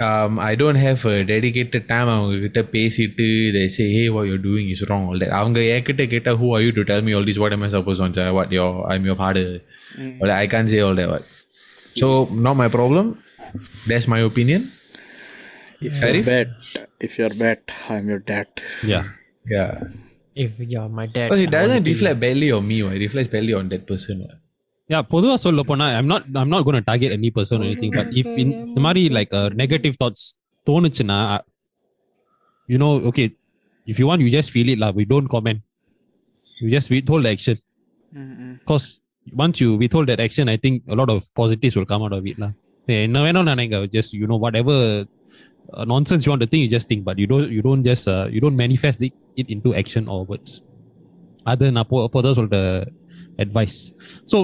um, 0.06 0.38
I 0.38 0.54
don't 0.60 0.78
have 0.86 1.00
a 1.12 1.16
dedicated 1.30 1.84
time 1.92 2.08
அவங்க 2.14 2.38
கிட்ட 2.44 2.60
பேசிட்டு 2.74 3.26
they 3.56 3.66
say 3.76 3.86
hey 3.96 4.06
what 4.16 4.24
you're 4.28 4.44
doing 4.50 4.66
is 4.74 4.82
wrong 4.88 5.04
all 5.10 5.20
that 5.22 5.32
அவங்க 5.38 5.60
என்கிட்ட 5.74 6.04
கேட்டா 6.14 6.32
who 6.40 6.48
are 6.56 6.62
you 6.66 6.72
to 6.78 6.84
tell 6.90 7.02
me 7.06 7.14
all 7.18 7.26
this 7.28 7.38
what 7.42 7.54
am 7.56 7.64
I 7.66 7.70
supposed 7.76 8.00
to 8.02 8.06
answer 8.08 8.26
what 8.38 8.50
your 8.58 8.70
I'm 8.92 9.06
your 9.10 9.18
father 9.24 9.46
Or 10.20 10.26
like, 10.28 10.38
I 10.42 10.46
can't 10.54 10.70
say 10.72 10.80
all 10.86 10.96
that 11.00 11.08
what 11.12 11.24
so 12.00 12.06
not 12.46 12.56
my 12.62 12.68
problem 12.78 13.06
that's 13.90 14.08
my 14.14 14.20
opinion 14.30 14.62
If 15.86 15.92
Sharif? 16.00 16.24
you're 16.26 16.34
bad, 16.34 16.48
if 17.06 17.12
you're 17.18 17.36
bad, 17.44 17.58
I'm 17.94 18.08
your 18.12 18.22
dad. 18.32 18.48
yeah 18.92 19.04
yeah 19.54 19.72
if 20.44 20.52
you're 20.72 20.88
my 20.98 21.06
dad 21.16 21.26
because 21.28 21.42
it 21.44 21.48
I 21.48 21.50
wanna 21.50 21.56
doesn't 21.58 21.84
kill 21.84 21.92
reflect 21.94 22.18
badly 22.24 22.48
on 22.56 22.64
me 22.70 22.78
what. 22.84 22.94
it 22.96 23.02
reflects 23.06 23.30
badly 23.34 23.54
on 23.60 23.66
that 23.72 23.84
person 23.90 24.16
what. 24.24 24.36
yeah 24.92 25.02
பொதுவா 25.12 25.34
சொல்ல 25.44 25.60
போனா 25.68 25.86
i'm 25.98 26.08
not 26.12 26.22
i'm 26.40 26.50
not 26.54 26.62
going 26.66 26.78
to 26.80 26.84
target 26.90 27.10
any 27.18 27.30
person 27.38 27.56
or 27.62 27.66
anything 27.70 27.92
but 27.98 28.08
if 28.20 28.26
in 28.42 28.48
இந்த 28.68 28.80
மாதிரி 28.86 29.02
like 29.18 29.30
uh, 29.40 29.48
negative 29.62 29.94
thoughts 30.00 30.22
தோணுச்சுன்னா 30.68 31.18
uh, 31.36 31.40
you 32.72 32.78
know 32.82 32.92
okay 33.10 33.26
if 33.92 33.96
you 34.00 34.06
want 34.10 34.20
you 34.24 34.30
just 34.38 34.50
feel 34.56 34.68
it 34.74 34.78
lah 34.84 34.90
we 35.00 35.06
don't 35.12 35.28
comment 35.34 35.58
you 36.60 36.68
just 36.76 36.88
withhold 36.94 37.24
the 37.26 37.32
action 37.36 37.56
because 38.60 38.86
once 39.44 39.56
you 39.62 39.70
withhold 39.82 40.08
that 40.12 40.20
action 40.26 40.46
i 40.54 40.58
think 40.64 40.76
a 40.94 40.98
lot 41.00 41.10
of 41.14 41.20
positives 41.42 41.76
will 41.78 41.88
come 41.92 42.04
out 42.08 42.16
of 42.18 42.24
it 42.32 42.38
lah 42.44 42.52
என்ன 43.04 43.20
வேணும் 43.26 43.48
நினைங்க 43.50 43.76
just 43.96 44.10
you 44.20 44.26
know 44.30 44.38
whatever 44.44 44.74
uh, 45.74 45.84
nonsense 45.84 46.24
you 46.26 46.32
want 46.32 46.42
to 46.42 46.50
think, 46.52 46.62
you 46.64 46.70
just 46.78 46.88
think, 46.88 47.02
but 47.04 47.18
you 47.18 47.28
don't 47.32 47.50
you 47.56 47.62
don't 47.68 47.84
just 47.90 48.06
uh, 48.08 48.26
you 48.34 48.40
don't 48.44 48.58
manifest 48.64 49.02
it, 49.02 49.14
it 49.36 49.48
into 49.56 49.72
action 49.82 50.06
or 50.14 50.20
words. 50.32 50.52
அது 51.50 51.64
நான் 51.74 51.84
அப்போ 51.84 51.98
அப்போதான் 52.06 52.38
சொல்ற 52.38 52.58
advice 53.42 53.76
so 54.30 54.36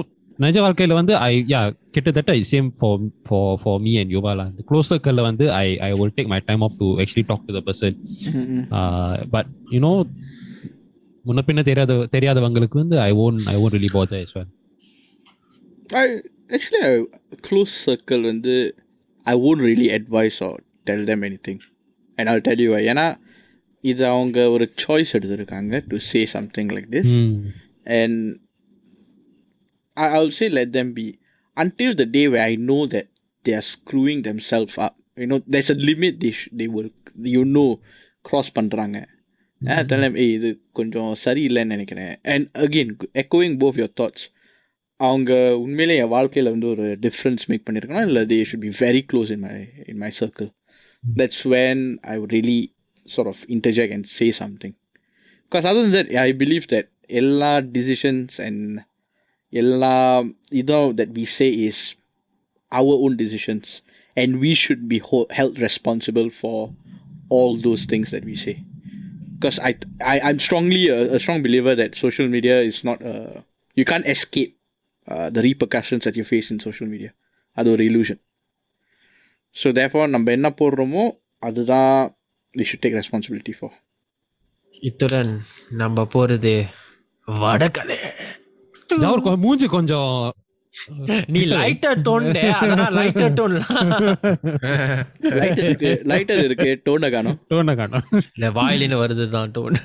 நிஜ 0.43 0.57
வாழ்க்கையில 0.65 0.93
வந்து 0.99 1.13
I 1.25 1.33
யா 1.53 1.61
கிட்டத்தட்ட 1.95 2.33
same 2.51 2.67
for 2.79 3.01
for 3.27 3.57
for 3.61 3.79
me 3.85 3.91
and 4.01 4.11
யுவாலா 4.15 4.45
இந்த 4.51 4.63
க்ளோஸ் 4.69 4.89
சர்க்கிளில் 4.91 5.25
வந்து 5.27 5.45
I 5.63 5.67
I 5.87 5.89
will 5.99 6.13
take 6.17 6.29
my 6.33 6.39
time 6.49 6.63
off 6.67 6.77
to 6.81 6.87
actually 7.03 7.25
talk 7.31 7.45
to 7.47 7.53
the 7.57 7.61
person 7.67 7.97
but 9.35 9.49
you know 9.75 9.91
முன்ன 11.27 11.43
பின்ன 11.49 11.63
தெரியாத 11.69 11.97
தெரியாதவங்களுக்கு 12.15 12.79
வந்து 12.83 12.97
I 13.09 13.11
won't 13.25 13.37
I 13.53 13.55
won't 13.63 13.75
really 13.77 13.91
path 13.97 14.15
as 14.23 14.31
well 14.37 14.49
I 16.03 16.07
actually 16.55 16.81
a 16.89 17.39
close 17.47 17.73
circle 17.87 18.23
வந்து 18.31 18.55
I 19.27 19.37
won't 19.43 19.63
really 19.69 19.89
advise 19.99 20.37
or 20.47 20.55
tell 20.88 21.04
them 21.04 21.24
anything 21.48 21.62
and 22.18 22.30
all 22.30 22.44
tell 22.48 22.62
you 22.66 22.72
ஏன்னா 22.86 23.06
இது 23.84 24.02
அவங்க 24.06 24.38
ஒரு 24.50 24.66
சாய்ஸ் 24.84 25.12
எடுத்திருக்காங்க 25.16 25.82
to 25.88 25.98
say 26.10 26.20
something 26.34 26.70
like 26.76 26.88
this 26.96 27.12
and 27.98 28.18
I 29.96 30.08
all 30.12 30.32
say 30.38 30.48
let 30.58 30.72
them 30.72 30.92
be 30.94 31.06
until 31.56 31.94
the 31.94 32.06
day 32.16 32.22
way 32.28 32.40
I 32.46 32.54
know 32.72 32.78
that 32.94 33.10
they 33.44 33.54
are 33.54 33.68
screwing 33.74 34.22
them 34.22 34.42
self 34.50 34.76
up 34.86 34.96
you 35.18 35.26
know 35.26 35.38
there's 35.50 35.70
a 35.70 35.78
limit 35.90 36.18
they 36.24 36.30
they 36.60 36.66
ஒரு 36.72 36.88
you 37.28 37.44
no 37.52 37.66
cross 38.24 38.50
பண்ணுறாங்க 38.54 38.98
அதெல்லாம் 39.60 40.16
ஏய் 40.16 40.32
இது 40.32 40.48
கொஞ்சம் 40.72 41.12
சரியில்லைன்னு 41.24 41.74
நினைக்கிறேன். 41.74 42.12
And 42.24 42.46
again 42.58 42.92
எக்கோயிங் 43.14 43.56
of 43.58 43.78
your 43.80 43.96
thoughts 44.00 44.26
அவங்க 45.00 45.32
உண்மையிலே 45.56 45.96
என் 45.96 46.08
வாழ்க்கையில் 46.08 46.50
வந்து 46.50 46.68
ஒரு 46.68 46.84
டிஃப்ரென்ஸ் 47.00 47.44
மேக் 47.48 47.64
பண்ணியிருக்கணும் 47.66 48.06
இல்லை 48.06 48.22
they 48.26 48.38
should 48.50 48.64
be 48.66 48.72
very 48.80 49.02
close 49.10 49.30
in 49.30 49.40
my 49.40 49.54
in 49.86 49.98
my 49.98 50.10
circle 50.20 50.48
Hmm. 51.04 51.12
that's 51.16 51.44
when 51.44 51.98
I 52.04 52.18
would 52.18 52.32
really 52.32 52.72
sort 53.06 53.28
of 53.28 53.44
interject 53.44 53.92
and 53.92 54.06
say 54.06 54.32
something. 54.32 54.74
Because 55.44 55.64
other 55.64 55.82
than 55.82 55.92
that, 55.92 56.14
I 56.14 56.32
believe 56.32 56.68
that 56.68 56.90
all 57.10 57.62
decisions 57.62 58.38
and 58.38 58.84
all 59.54 60.30
you 60.50 60.62
know 60.62 60.92
that 60.92 61.10
we 61.10 61.24
say 61.24 61.48
is 61.48 61.96
our 62.70 62.92
own 62.92 63.16
decisions, 63.16 63.80
and 64.14 64.40
we 64.40 64.54
should 64.54 64.88
be 64.88 65.00
held 65.30 65.58
responsible 65.58 66.28
for 66.28 66.74
all 67.30 67.56
those 67.56 67.86
things 67.86 68.10
that 68.10 68.24
we 68.24 68.36
say. 68.36 68.62
Because 69.34 69.58
I, 69.60 69.78
I, 70.04 70.20
I'm 70.20 70.38
strongly 70.38 70.88
a, 70.88 71.14
a, 71.14 71.20
strong 71.20 71.42
believer 71.42 71.74
that 71.74 71.94
social 71.94 72.26
media 72.28 72.60
is 72.60 72.82
not 72.82 73.00
a 73.00 73.44
you 73.74 73.84
can't 73.84 74.06
escape 74.06 74.58
uh, 75.06 75.30
the 75.30 75.42
repercussions 75.42 76.04
that 76.04 76.16
you 76.16 76.24
face 76.24 76.50
in 76.50 76.58
social 76.60 76.86
media, 76.86 77.14
other 77.56 77.80
illusion. 77.80 78.18
So 79.50 79.72
therefore 79.72 80.08
நம்ம 80.08 80.30
என்ன 80.30 80.54
போடுறோமோ 80.60 81.10
அதுதான் 81.38 82.16
we 82.58 82.60
should 82.60 82.86
take 82.86 83.02
responsibility 83.02 83.52
for. 83.52 83.70
இத்துடன் 84.80 85.42
நம்ம 85.70 86.08
ஜவர் 88.86 89.22
கொ- 89.22 89.36
மூஞ்சி 89.36 89.66
கொஞ்சம். 89.66 90.32
நீ 91.26 91.44
லைட்டர் 91.44 92.00
தோண்ட 92.00 92.54
அதெல்லாம் 92.54 92.96
லைட்டர் 92.96 93.34
டோன்லாம் 93.34 94.14
லைட்டர் 95.20 95.64
இருக்கு 95.64 96.02
லைட்டர் 96.04 96.44
இருக்கு 96.44 96.80
டோனை 96.84 97.10
காணும். 97.10 97.46
டோனை 97.50 97.76
காணும். 97.76 98.02
இல்ல 98.34 98.62
வாயிலின்னு 98.62 98.98
வருது 98.98 99.28
தான் 99.28 99.50
டோன் 99.50 99.76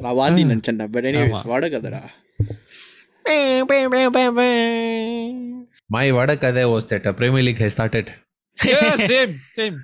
நான் 0.00 0.14
வாந்தி 0.14 0.44
நினச்சேன்டா 0.44 0.86
பட் 0.86 1.06
எனிவேஸ். 1.06 1.44
வடகதடா. 1.44 2.08
My 5.86 6.12
Vadakade 6.12 6.64
was 6.64 6.80
that 6.88 7.06
a 7.06 7.14
Premier 7.14 7.42
League 7.42 7.56
has 7.56 7.70
started. 7.76 8.06
Same 8.58 9.34
same 9.52 9.76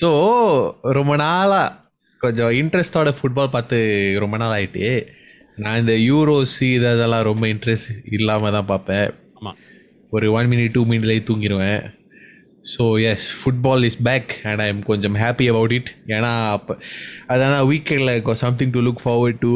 so 0.00 0.08
ரொம்ப 0.92 1.16
நாளாக 1.16 1.66
கொஞ்சம் 2.20 2.52
இன்ட்ரெஸ்டோட 2.52 3.08
ஃபுட்பால் 3.16 3.50
பார்த்து 3.50 3.78
ரொம்ப 4.18 4.36
நாள் 4.36 4.54
ஆயிட்டு 4.56 4.86
நான் 5.58 5.78
இந்த 5.78 5.94
யூரோஸ் 6.08 6.56
இது 6.68 6.88
அதெல்லாம் 6.88 7.22
ரொம்ப 7.22 7.46
இன்ட்ரெஸ்ட் 7.46 7.90
இல்லாமல் 8.10 8.52
தான் 8.52 8.66
பார்ப்பேன். 8.66 9.08
ஆமா. 9.38 9.52
ஒரு 10.12 10.26
ஒன் 10.32 10.48
மினிட் 10.48 10.74
டூ 10.74 10.84
மினிட்லேயே 10.84 11.22
தூங்கிடுவேன் 11.28 11.80
so 12.64 12.84
yes 13.04 13.26
football 13.40 13.84
is 13.84 13.98
back 14.02 14.32
and 14.44 14.60
I 14.60 14.68
am 14.68 14.82
கொஞ்சம் 14.82 15.16
ஹாப்பி 15.16 15.46
அபவுட் 15.48 15.72
இட் 15.72 15.90
ஏன்னா 16.08 16.32
அப்போ 16.52 16.74
அதான் 17.28 17.68
வீக்கெண்டில் 17.68 18.12
something 18.42 18.70
to 18.70 18.82
look 18.82 19.02
forward 19.04 19.40
to 19.40 19.52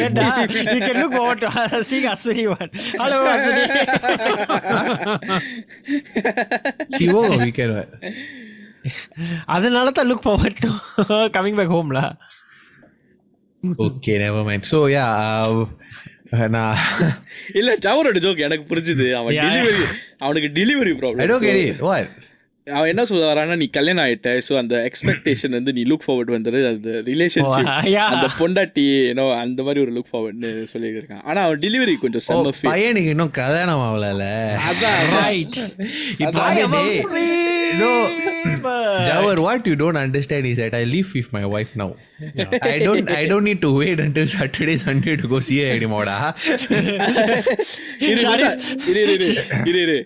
ஏண்டா 0.00 0.26
you 0.66 0.78
can 0.80 1.00
look 1.00 1.18
over 1.20 1.44
Ashwini 1.78 2.44
hello 3.00 3.18
Ashwini 3.32 3.64
சிவோ 6.98 7.22
வீக்கர் 7.36 7.76
அதனால 9.48 9.90
தான் 9.90 10.08
லுக் 10.10 10.24
ஃபார்வர்ட் 10.26 10.64
கமிங் 11.36 11.58
பேக் 11.60 11.74
ஹோம்ல 11.76 12.00
okay 13.82 14.14
never 14.22 14.46
mind 14.46 14.68
so 14.72 14.80
ya 14.92 15.06
நான் 16.50 16.76
இல்ல 17.52 17.70
ஜவரோட 17.84 18.18
ஜோக் 18.24 18.44
எனக்கு 18.46 18.64
புரிஞ்சுது 18.70 19.06
அவன் 19.18 19.38
டெலிவரி 19.44 19.84
அவனுக்கு 20.18 20.48
delivery 20.58 20.92
problem 21.00 21.22
I 21.24 21.26
don't 21.30 21.46
get 21.48 21.62
it 21.64 21.82
what 21.88 22.10
அவன் 22.66 22.88
என்ன 22.88 23.04
சொல்ல 23.04 23.24
வரான்னா 23.32 23.56
நீ 23.56 23.66
கல்யாணம் 23.66 24.04
ஆயிட்ட 24.04 24.40
ஸோ 24.48 24.56
அந்த 24.56 24.90
எக்ஸ்பெக்டேஷன் 24.90 25.50
வந்து 25.50 25.72
நீ 25.72 25.82
லுக் 25.82 26.04
ஃபார்வர்ட் 26.06 26.32
வந்துரு 26.34 26.60
அந்த 26.68 26.90
ரிலேஷன்ஷிப். 26.90 27.94
அந்த 28.04 28.28
பொண்டாட்டி 28.38 28.84
ஏன்னோ 29.10 29.24
அந்த 29.38 29.62
மாதிரி 29.62 29.80
ஒரு 29.84 29.92
லுக் 29.92 30.10
ஃபார்வர்ட்னு 30.12 30.66
சொல்லியிருக்கான். 30.72 31.22
ஆனா 31.22 31.42
அவன் 31.42 31.58
டெலிவரி 31.58 31.94
கொஞ்சம் 31.98 32.24
செம்ம 32.28 32.52
பையனுக்கு 32.62 33.12
இன்னும் 33.14 33.30
கல்யாணம் 33.30 33.84
ஆகல 33.88 34.28
அதான் 36.28 36.76
no 37.82 37.92
Jawar, 39.06 39.36
what 39.44 39.66
you 39.66 39.74
don't 39.74 39.96
understand 39.96 40.46
is 40.46 40.56
that 40.58 40.74
I 40.74 40.84
live 40.84 41.08
with 41.14 41.32
my 41.32 41.44
wife 41.44 41.70
now. 41.74 41.88
I 42.60 42.78
don't 42.78 43.10
I 43.10 43.26
don't 43.26 43.46
need 43.50 43.60
to 43.60 43.70
wait 43.72 43.98
until 43.98 44.26
Saturday, 44.26 44.76
Sunday 44.76 45.16
to 45.16 45.28
go 45.28 45.40
see 45.40 45.58
her 45.62 45.70
anymore. 45.78 46.06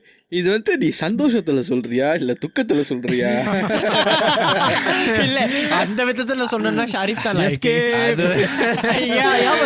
இது 0.33 0.49
வந்து 0.53 0.73
நீ 0.83 0.87
சந்தோஷத்துல 1.01 1.61
சொல்றியா 1.69 2.07
இல்ல 2.21 2.33
துக்கத்துல 2.45 2.81
சொல்றியா? 2.89 3.29
இல்ல 5.27 5.41
அந்த 5.81 6.01
விதத்துல 6.09 6.47
சொன்னா 6.53 6.85
ஷாரிஃப் 6.95 7.23
தான் 7.27 7.43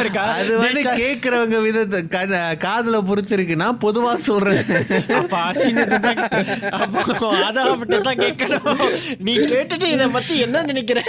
இருக்கா? 0.02 0.24
அது 0.40 0.52
வந்து 0.64 0.82
கேக்குறவங்க 1.02 1.60
விதத்தை 1.66 2.00
காதுல 2.66 3.00
பொறுத்திருக்கு 3.08 3.56
நான் 3.62 3.80
பொதுவா 3.86 4.12
சொல்றேன். 4.28 4.60
தான் 8.08 8.20
கேட்கணும். 8.24 8.84
நீ 9.28 9.38
கேட்டுட்டு 9.54 9.88
இத 9.94 10.10
பத்தி 10.18 10.36
என்ன 10.48 10.64
நினைக்கிற? 10.72 11.02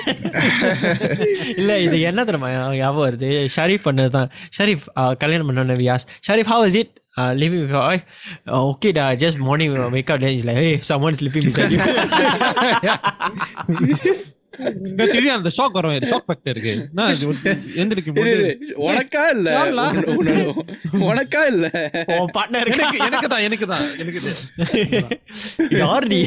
இல்ல 1.58 1.78
இது 1.88 2.00
என்ன 2.12 2.28
தெரியுமா 2.32 2.54
ஞாபகம் 2.80 3.06
வருது? 3.08 3.34
ஷரீஃப் 3.58 3.88
பண்ணதுதான். 3.90 4.32
ஷரீஃப் 4.60 4.88
uh, 5.02 5.14
கல்யாணம் 5.26 5.52
பண்ண 5.52 5.80
Vyas 5.84 6.08
Sharif 6.30 6.54
how 6.56 6.66
is 6.72 6.80
it 6.84 6.96
Ah, 7.20 7.30
uh, 7.30 7.34
living 7.36 7.68
with 7.68 7.72
your 7.76 7.84
wife 7.84 8.08
uh, 8.48 8.56
oh, 8.56 8.72
okay 8.72 8.96
dah 8.96 9.12
just 9.20 9.36
morning 9.36 9.76
wake 9.92 10.08
up 10.08 10.24
then 10.24 10.32
it's 10.32 10.48
like 10.48 10.56
hey 10.56 10.80
someone 10.80 11.12
sleeping 11.12 11.44
beside 11.44 11.68
you. 11.68 11.80
அந்த 15.36 15.50
ஷாக் 15.56 15.76
வரும். 15.78 15.94
ஷாக் 16.12 16.26
ஃபேக்டர் 16.28 16.52
இருக்கு. 16.54 16.74
எந்திரிக்க 17.82 18.10
உனக்கா 18.86 19.24
இல்ல? 19.36 19.50
உனக்கா 21.08 21.42
இல்ல? 21.52 21.66
உன் 22.16 22.34
பார்ட்னர் 22.38 22.72
எனக்கு 23.02 23.30
தான் 23.30 23.46
எனக்கு 23.48 23.68
தான் 23.68 23.86
எனக்கு 23.98 24.20
யார் 25.80 26.08
நீ 26.08 26.20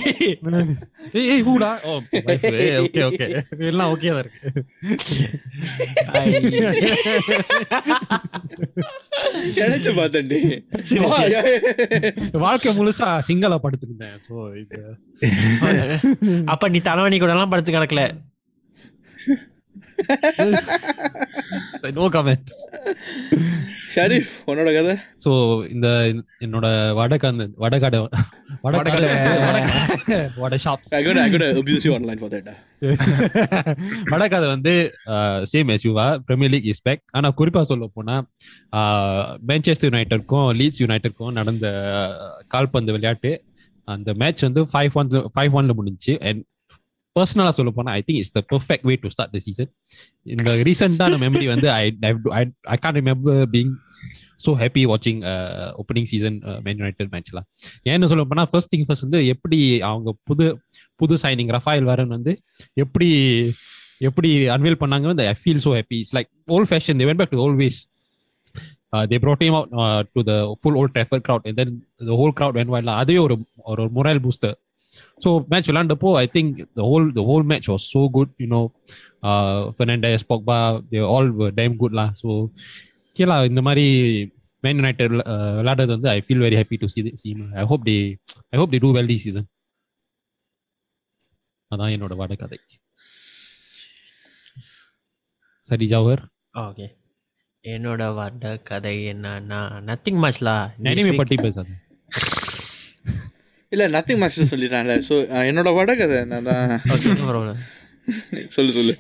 ஏய் 1.15 1.27
ஏய் 1.27 1.45
ஹூடா 1.49 1.71
ஓ 1.85 1.95
ஓகே 2.85 3.03
ஓகே 3.09 3.27
எல்லாம் 3.69 3.91
ஓகே 3.95 4.11
தான் 4.11 4.25
இருக்கு. 4.25 4.41
நினைச்சு 9.59 9.91
வாழ்க்கை 12.39 12.71
முழுசா 12.77 13.09
சிங்களா 13.27 13.59
இது. 14.57 14.81
அப்ப 16.47 16.69
நீ 16.69 16.79
தலைவணி 16.85 17.19
கூட 17.19 17.33
எல்லாம் 17.35 17.53
படுத்து 17.53 17.73
கிடக்கல 17.73 18.03
நோ 21.97 22.05
கமெண்ட்ஸ் 22.15 22.55
ஷரீஃப் 23.95 24.31
உன்னோட 24.51 24.71
கதை? 24.77 24.95
சோ 25.25 25.31
இந்த 25.75 25.89
என்னோட 26.45 26.67
வடக்காந்த 26.99 27.45
வடகாட 27.65 27.97
வடகாட 28.65 29.03
வட 30.43 30.55
shops 30.65 30.93
I 30.95 31.03
gotta, 31.07 31.23
I 31.25 31.31
gotta 31.35 31.49
abuse 31.63 31.85
you 31.89 31.93
online 31.99 32.21
for 32.23 32.31
that. 32.35 32.49
வடகாத 34.13 34.45
வந்து 34.55 34.73
சேம் 35.53 35.71
எஸ் 35.75 35.87
யூவா 35.89 36.07
பிரீமியர் 36.27 36.53
லீக் 36.55 36.69
இஸ் 36.73 36.83
பேக் 36.83 37.03
ஆனா 37.13 37.29
குறிப்பா 37.41 37.63
சொல்ல 37.71 37.87
போனா 37.99 38.17
மேன்செஸ்டர் 39.51 39.91
யுனைடெட்க்கும் 39.91 40.49
லீட்ஸ் 40.61 40.83
யுனைடெட்க்கும் 40.85 41.33
நடந்த 41.33 41.67
கால்பந்து 42.49 42.95
விளையாட்டு 42.97 43.33
அந்த 43.89 44.11
மேட்ச் 44.23 44.45
வந்து 44.47 44.61
ஃபைவ் 44.73 44.95
ஒன் 45.01 45.11
ஃபைவ் 45.35 45.55
ஒன்ல 45.59 45.73
முடிஞ்சுச்சு. 45.79 46.15
அண்ட் 46.29 46.43
பர்சனலா 47.17 47.53
சொல்ல 47.59 47.71
போனா 47.71 47.93
I 47.93 48.03
think 48.07 48.21
it's 48.21 48.35
the 48.39 48.43
perfect 48.53 48.87
way 48.89 48.95
to 48.97 49.09
start 49.09 49.33
the 49.37 49.39
season 49.39 49.71
இந்த 50.27 50.55
ரீசெண்டான 50.69 51.19
மெமரி 51.25 51.47
வந்து 51.47 51.69
I 51.73 51.85
I 52.67 52.77
can 52.77 52.97
remember 53.01 53.41
being 53.55 53.73
so 54.45 54.53
happy 54.63 54.83
வாட்சிங் 54.93 55.21
ஓப்பனிங் 55.83 56.09
சீசன் 56.13 56.37
மேன் 56.63 56.81
யுனைடெட் 56.83 57.13
மேட்ச்லாம் 57.15 57.47
ஏன்னு 57.85 58.11
சொல்ல 58.13 58.25
போனால் 58.25 58.51
ஃபர்ஸ்ட் 58.53 58.73
திங் 58.75 58.87
ஃபர்ஸ்ட் 58.89 59.07
வந்து 59.09 59.21
எப்படி 59.27 59.61
அவங்க 59.83 60.13
புது 60.25 60.47
புது 61.01 61.17
சைனிங் 61.25 61.53
ரஃபாயில் 61.59 61.85
வரன் 61.85 62.15
வந்து 62.17 62.35
எப்படி 62.75 63.11
எப்படி 64.01 64.31
அன்வீல் 64.49 64.81
பண்ணாங்க 64.83 65.07
வந்து 65.13 65.27
I 65.27 65.37
feel 65.43 65.63
so 65.67 65.73
happy 65.79 65.99
it's 65.99 66.17
like 66.19 66.31
old 66.49 66.71
fashion 66.73 66.99
they 67.01 67.07
went 67.11 67.21
back 67.23 67.35
to 67.37 67.43
always 67.47 67.81
they 69.11 69.17
brought 69.23 69.41
him 69.45 69.55
out 69.59 69.69
uh, 69.83 70.01
to 70.15 70.21
the 70.29 70.37
full 70.63 70.75
old 70.81 70.91
Trafford 70.97 71.23
whole 71.29 71.45
and 71.49 71.57
then 71.61 71.71
the 72.09 72.95
அதே 73.01 73.17
ஒரு 73.19 73.37
ஒரு 73.63 73.85
moral 73.97 74.21
booster 74.25 74.55
so 75.23 75.31
match 75.51 75.71
விளாண்டப்போ 75.71 76.11
I 76.23 76.27
think 76.35 76.55
the 76.79 76.87
whole 76.91 77.07
the 77.19 77.25
whole 77.31 77.47
match 77.53 77.69
was 77.73 77.87
so 77.95 78.03
good 78.17 78.33
you know 78.45 78.63
Fernandes 79.77 80.27
Pogba 80.31 80.59
they 80.93 81.03
all 81.15 81.29
time 81.61 81.75
good 81.83 81.99
law 82.01 82.07
so 82.23 82.29
கேலா 83.17 83.37
இந்த 83.51 83.63
மாதிரி 83.69 83.87
Man 84.63 84.79
United 84.81 85.15
விளையாடுறது 85.59 85.93
வந்து 85.97 86.11
I 86.13 86.21
feel 86.27 86.45
very 86.45 86.59
happy 86.61 86.79
to 86.83 86.89
C 86.95 87.03
C 87.23 87.31
I 87.63 87.67
hope 87.73 87.85
they 87.89 87.97
I 88.53 88.59
hope 88.61 88.73
they 88.75 88.81
do 88.85 88.91
well 88.99 89.11
the 89.13 89.19
season 89.25 89.49
அதான் 91.71 91.95
என்னோட 91.95 92.15
வட 92.21 92.35
கதை 92.43 92.59
சரி 95.69 95.87
ஜவஹர். 95.93 96.23
ஓகே 96.63 96.87
என்னோட 97.65 98.03
வட 98.17 98.49
கதை 98.71 98.97
என்னன்னா 99.13 99.61
நத்திங் 99.89 100.21
மச்லா 100.25 100.55
எனிமே 100.91 101.13
பற்றி 101.21 101.37
பேசாத. 101.45 101.69
இல்லை 103.75 103.87
நத்திங் 103.97 104.21
மாஸ்டர் 104.23 104.51
சொல்லிட்டான்ல. 104.53 104.97
ஸோ 105.09 105.15
என்னோட 105.51 105.73
வடகதை 105.79 106.19
நான் 106.33 106.49
தான் 106.51 106.73
சொல்லு 108.57 108.73
சொல்லு. 108.79 108.95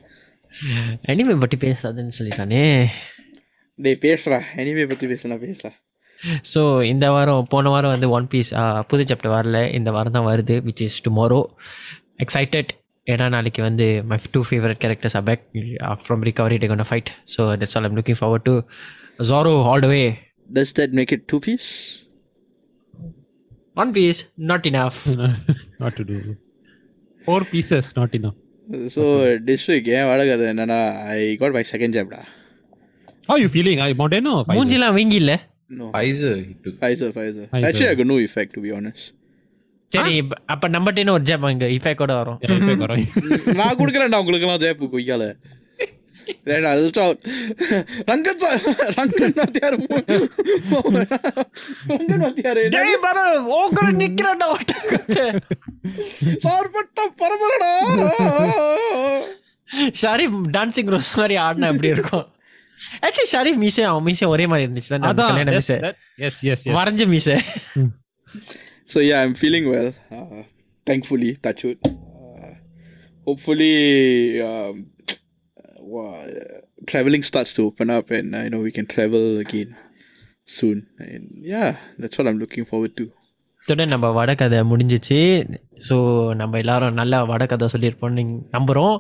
எனிமே 1.12 1.35
பற்றி 1.45 1.59
பேசாதுன்னு 1.66 2.16
சொல்லிட்டானே. 2.18 2.62
டேய் 3.79 4.03
பேசுறா 4.07 4.39
எனிவே 4.62 4.87
பற்றி 4.93 5.07
பேசுனா 5.12 5.37
பேசுறா 5.47 5.70
ஸோ 6.53 6.61
இந்த 6.93 7.07
வாரம் 7.14 7.49
போன 7.53 7.70
வாரம் 7.75 7.93
வந்து 7.95 8.09
ஒன் 8.16 8.29
பீஸ் 8.33 8.51
புது 8.91 9.03
சாப்டர் 9.11 9.35
வரல. 9.37 9.59
இந்த 9.79 9.91
வாரம் 9.97 10.16
தான் 10.16 10.29
வருது 10.31 10.57
விச் 10.66 10.83
இஸ் 10.87 11.03
டுமாரோ 11.07 11.41
எக்ஸைட்டட் 12.25 12.70
ஏன்னா 13.07 13.27
நாளைக்கு 13.35 13.61
வந்து 13.66 13.87
my 14.11 14.16
two 14.35 14.41
favourite 14.49 14.81
characters 14.83 15.16
are 15.18 15.27
back 15.29 15.43
from 16.05 16.22
recovery 16.29 16.57
they 16.62 16.68
gonna 16.72 16.87
fight 16.91 17.11
so 17.33 17.43
that's 17.62 17.77
all 17.79 17.87
I'm 17.89 17.99
looking 17.99 18.18
forward 18.20 18.47
to 18.51 18.55
Zoro 19.31 19.53
all 19.70 19.85
the 19.87 19.91
way 19.95 20.01
does 20.59 20.75
that 20.79 20.95
make 20.99 21.12
it 21.16 21.27
two 21.33 21.39
piece 21.47 21.68
one 23.76 23.92
piece 23.98 24.20
not 24.50 24.68
enough 24.72 25.00
not 25.82 25.98
to 26.00 26.06
two 26.10 26.18
four 27.22 27.46
pieces 27.52 27.90
not 28.00 28.16
enough 28.20 28.38
so 28.96 29.04
dish 29.48 29.68
week 29.72 29.88
ஏன் 29.98 30.08
வடகதை 30.10 30.48
என்னன்னா 30.54 30.80
I 31.14 31.22
got 31.38 31.58
my 31.58 31.66
second 31.74 31.98
ஜாப்டா 32.00 32.22
How 33.30 33.36
you 33.36 33.50
feeling? 33.50 33.80
I 33.80 33.94
Modeno 33.94 34.32
or 34.32 34.44
Pfizer? 34.44 34.56
மூஞ்சிலாம் 34.58 34.96
வீங்கி 34.96 35.18
இல்லை 35.22 35.36
no 35.72 35.88
Pfizer 35.90 36.32
he 36.38 36.54
took. 36.64 36.76
Pfizer, 36.80 37.10
Pfizer. 37.12 37.44
Pfizer. 37.44 37.66
Actually, 37.68 37.90
I 37.90 37.98
got 38.00 38.08
no 38.08 38.18
effect 38.20 38.52
to 38.56 38.62
be 38.64 38.72
honest. 38.78 39.04
சரி 39.92 40.14
இப்ப- 40.22 40.40
அப்ப 40.54 40.70
நம்மகிட்ட 40.70 41.14
ஒரு 41.14 41.24
ஜாப் 41.24 41.46
அங்கே 41.50 41.68
இஃபெக்டோட 41.76 42.14
வரும் 42.20 42.40
Yeah, 42.44 42.56
if 42.58 42.70
I 42.70 42.78
got 42.82 42.92
right. 42.94 43.12
நான் 43.60 43.78
கொடுக்குறேன்டா 43.80 44.20
உங்களுக்கெல்லாம் 44.24 44.62
ஜெயப்பு 44.64 44.88
கொய்யால 44.96 45.26
வேணா 46.48 46.72
அது 46.74 46.90
ரங்கன் 48.10 48.42
சார் 48.44 48.60
ரங்கன் 48.98 49.36
வாத்தியார் 49.40 49.78
ரங்கன் 51.94 52.24
வாத்தியார் 52.24 52.62
டேய் 52.76 53.00
பாரு 53.06 53.24
ஓக்கற 53.60 53.86
நிக்கிறடா 54.02 54.50
சார்பட்ட 56.46 57.08
பரபரடா 57.22 57.72
ஷரீப் 60.02 60.38
டான்சிங் 60.58 60.92
ரோஸ் 60.96 61.14
மாதிரி 61.20 61.38
ஆடினா 61.46 61.72
எப்படி 61.74 61.92
இருக்கும் 61.96 62.28
ஆக்சுவலி 63.06 63.32
ஷரீப் 63.34 63.60
மீசை 63.64 63.84
அவன் 63.84 64.06
மீசை 64.10 64.28
ஒரே 64.36 64.46
மாதிரி 64.52 64.66
இருந்துச்சு 64.68 64.92
தான் 64.94 65.08
அதான், 65.10 65.32
கல்யாண 65.32 65.52
yes, 65.52 65.58
மீசை 65.62 65.78
that- 65.80 66.00
yes, 66.26 66.36
yes, 66.50 66.60
yes. 66.68 66.76
வரைஞ்ச 66.80 67.08
மீசை 67.16 67.38
So 68.90 69.00
yeah, 69.00 69.20
I'm 69.24 69.34
feeling 69.36 69.66
well. 69.70 69.90
Uh, 70.12 70.44
thankfully, 70.88 71.32
touch 71.44 71.60
wood. 71.66 71.80
Uh, 75.94 75.94
hopefully, 75.94 75.94
um, 75.94 75.94
wa- 75.94 76.62
traveling 76.86 77.22
starts 77.22 77.54
to 77.54 77.66
open 77.66 77.90
up, 77.90 78.12
and 78.12 78.36
I 78.36 78.50
know 78.50 78.62
we 78.62 78.72
can 78.72 78.86
travel 78.86 79.40
again 79.40 79.76
soon. 80.46 80.88
And 81.00 81.30
yeah, 81.44 81.76
that's 81.98 82.18
what 82.18 82.28
I'm 82.28 82.40
looking 82.40 82.66
forward 82.66 82.96
to. 82.98 83.08
இதோட 83.68 83.86
நம்ம 83.86 84.12
வடகதை 84.12 84.60
முடிஞ்சிச்சு 84.62 85.48
so 85.90 85.96
நம்ம 86.36 86.58
எல்லாரும் 86.58 86.94
நல்ல 86.94 87.26
வடகதை 87.26 87.68
சொல்லியிருப்போம் 87.68 88.14
நீங்கள் 88.14 88.42
நம்புகிறோம் 88.54 88.96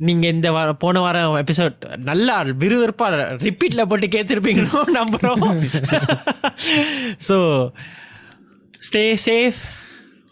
நீங்கள் 0.00 0.30
இந்த 0.30 0.50
வாரம் 0.52 0.76
போன 0.76 1.00
வாரம் 1.00 1.36
எபிசோட் 1.40 1.76
நல்லா 1.96 2.42
விறுவிறுப்பாக 2.42 3.16
ரிப்பீட்டில் 3.42 3.88
போட்டு 3.90 4.08
கேத்திருப்பீங்களோ 4.08 4.82
நம்புகிறோம் 5.00 5.42
so 7.18 7.36
stay 8.80 9.14
safe 9.16 9.60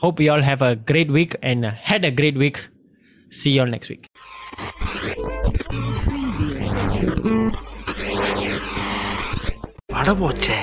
hope 0.00 0.20
you 0.24 0.30
all 0.32 0.46
have 0.50 0.62
a 0.62 0.74
great 0.74 1.12
week 1.18 1.36
and 1.42 1.66
had 1.90 2.04
a 2.04 2.14
great 2.20 2.36
week 2.36 2.60
see 3.32 3.58
all 3.60 3.72
next 3.76 3.92
week 3.94 4.06
வட 9.93 10.11
போச்சே 10.13 10.57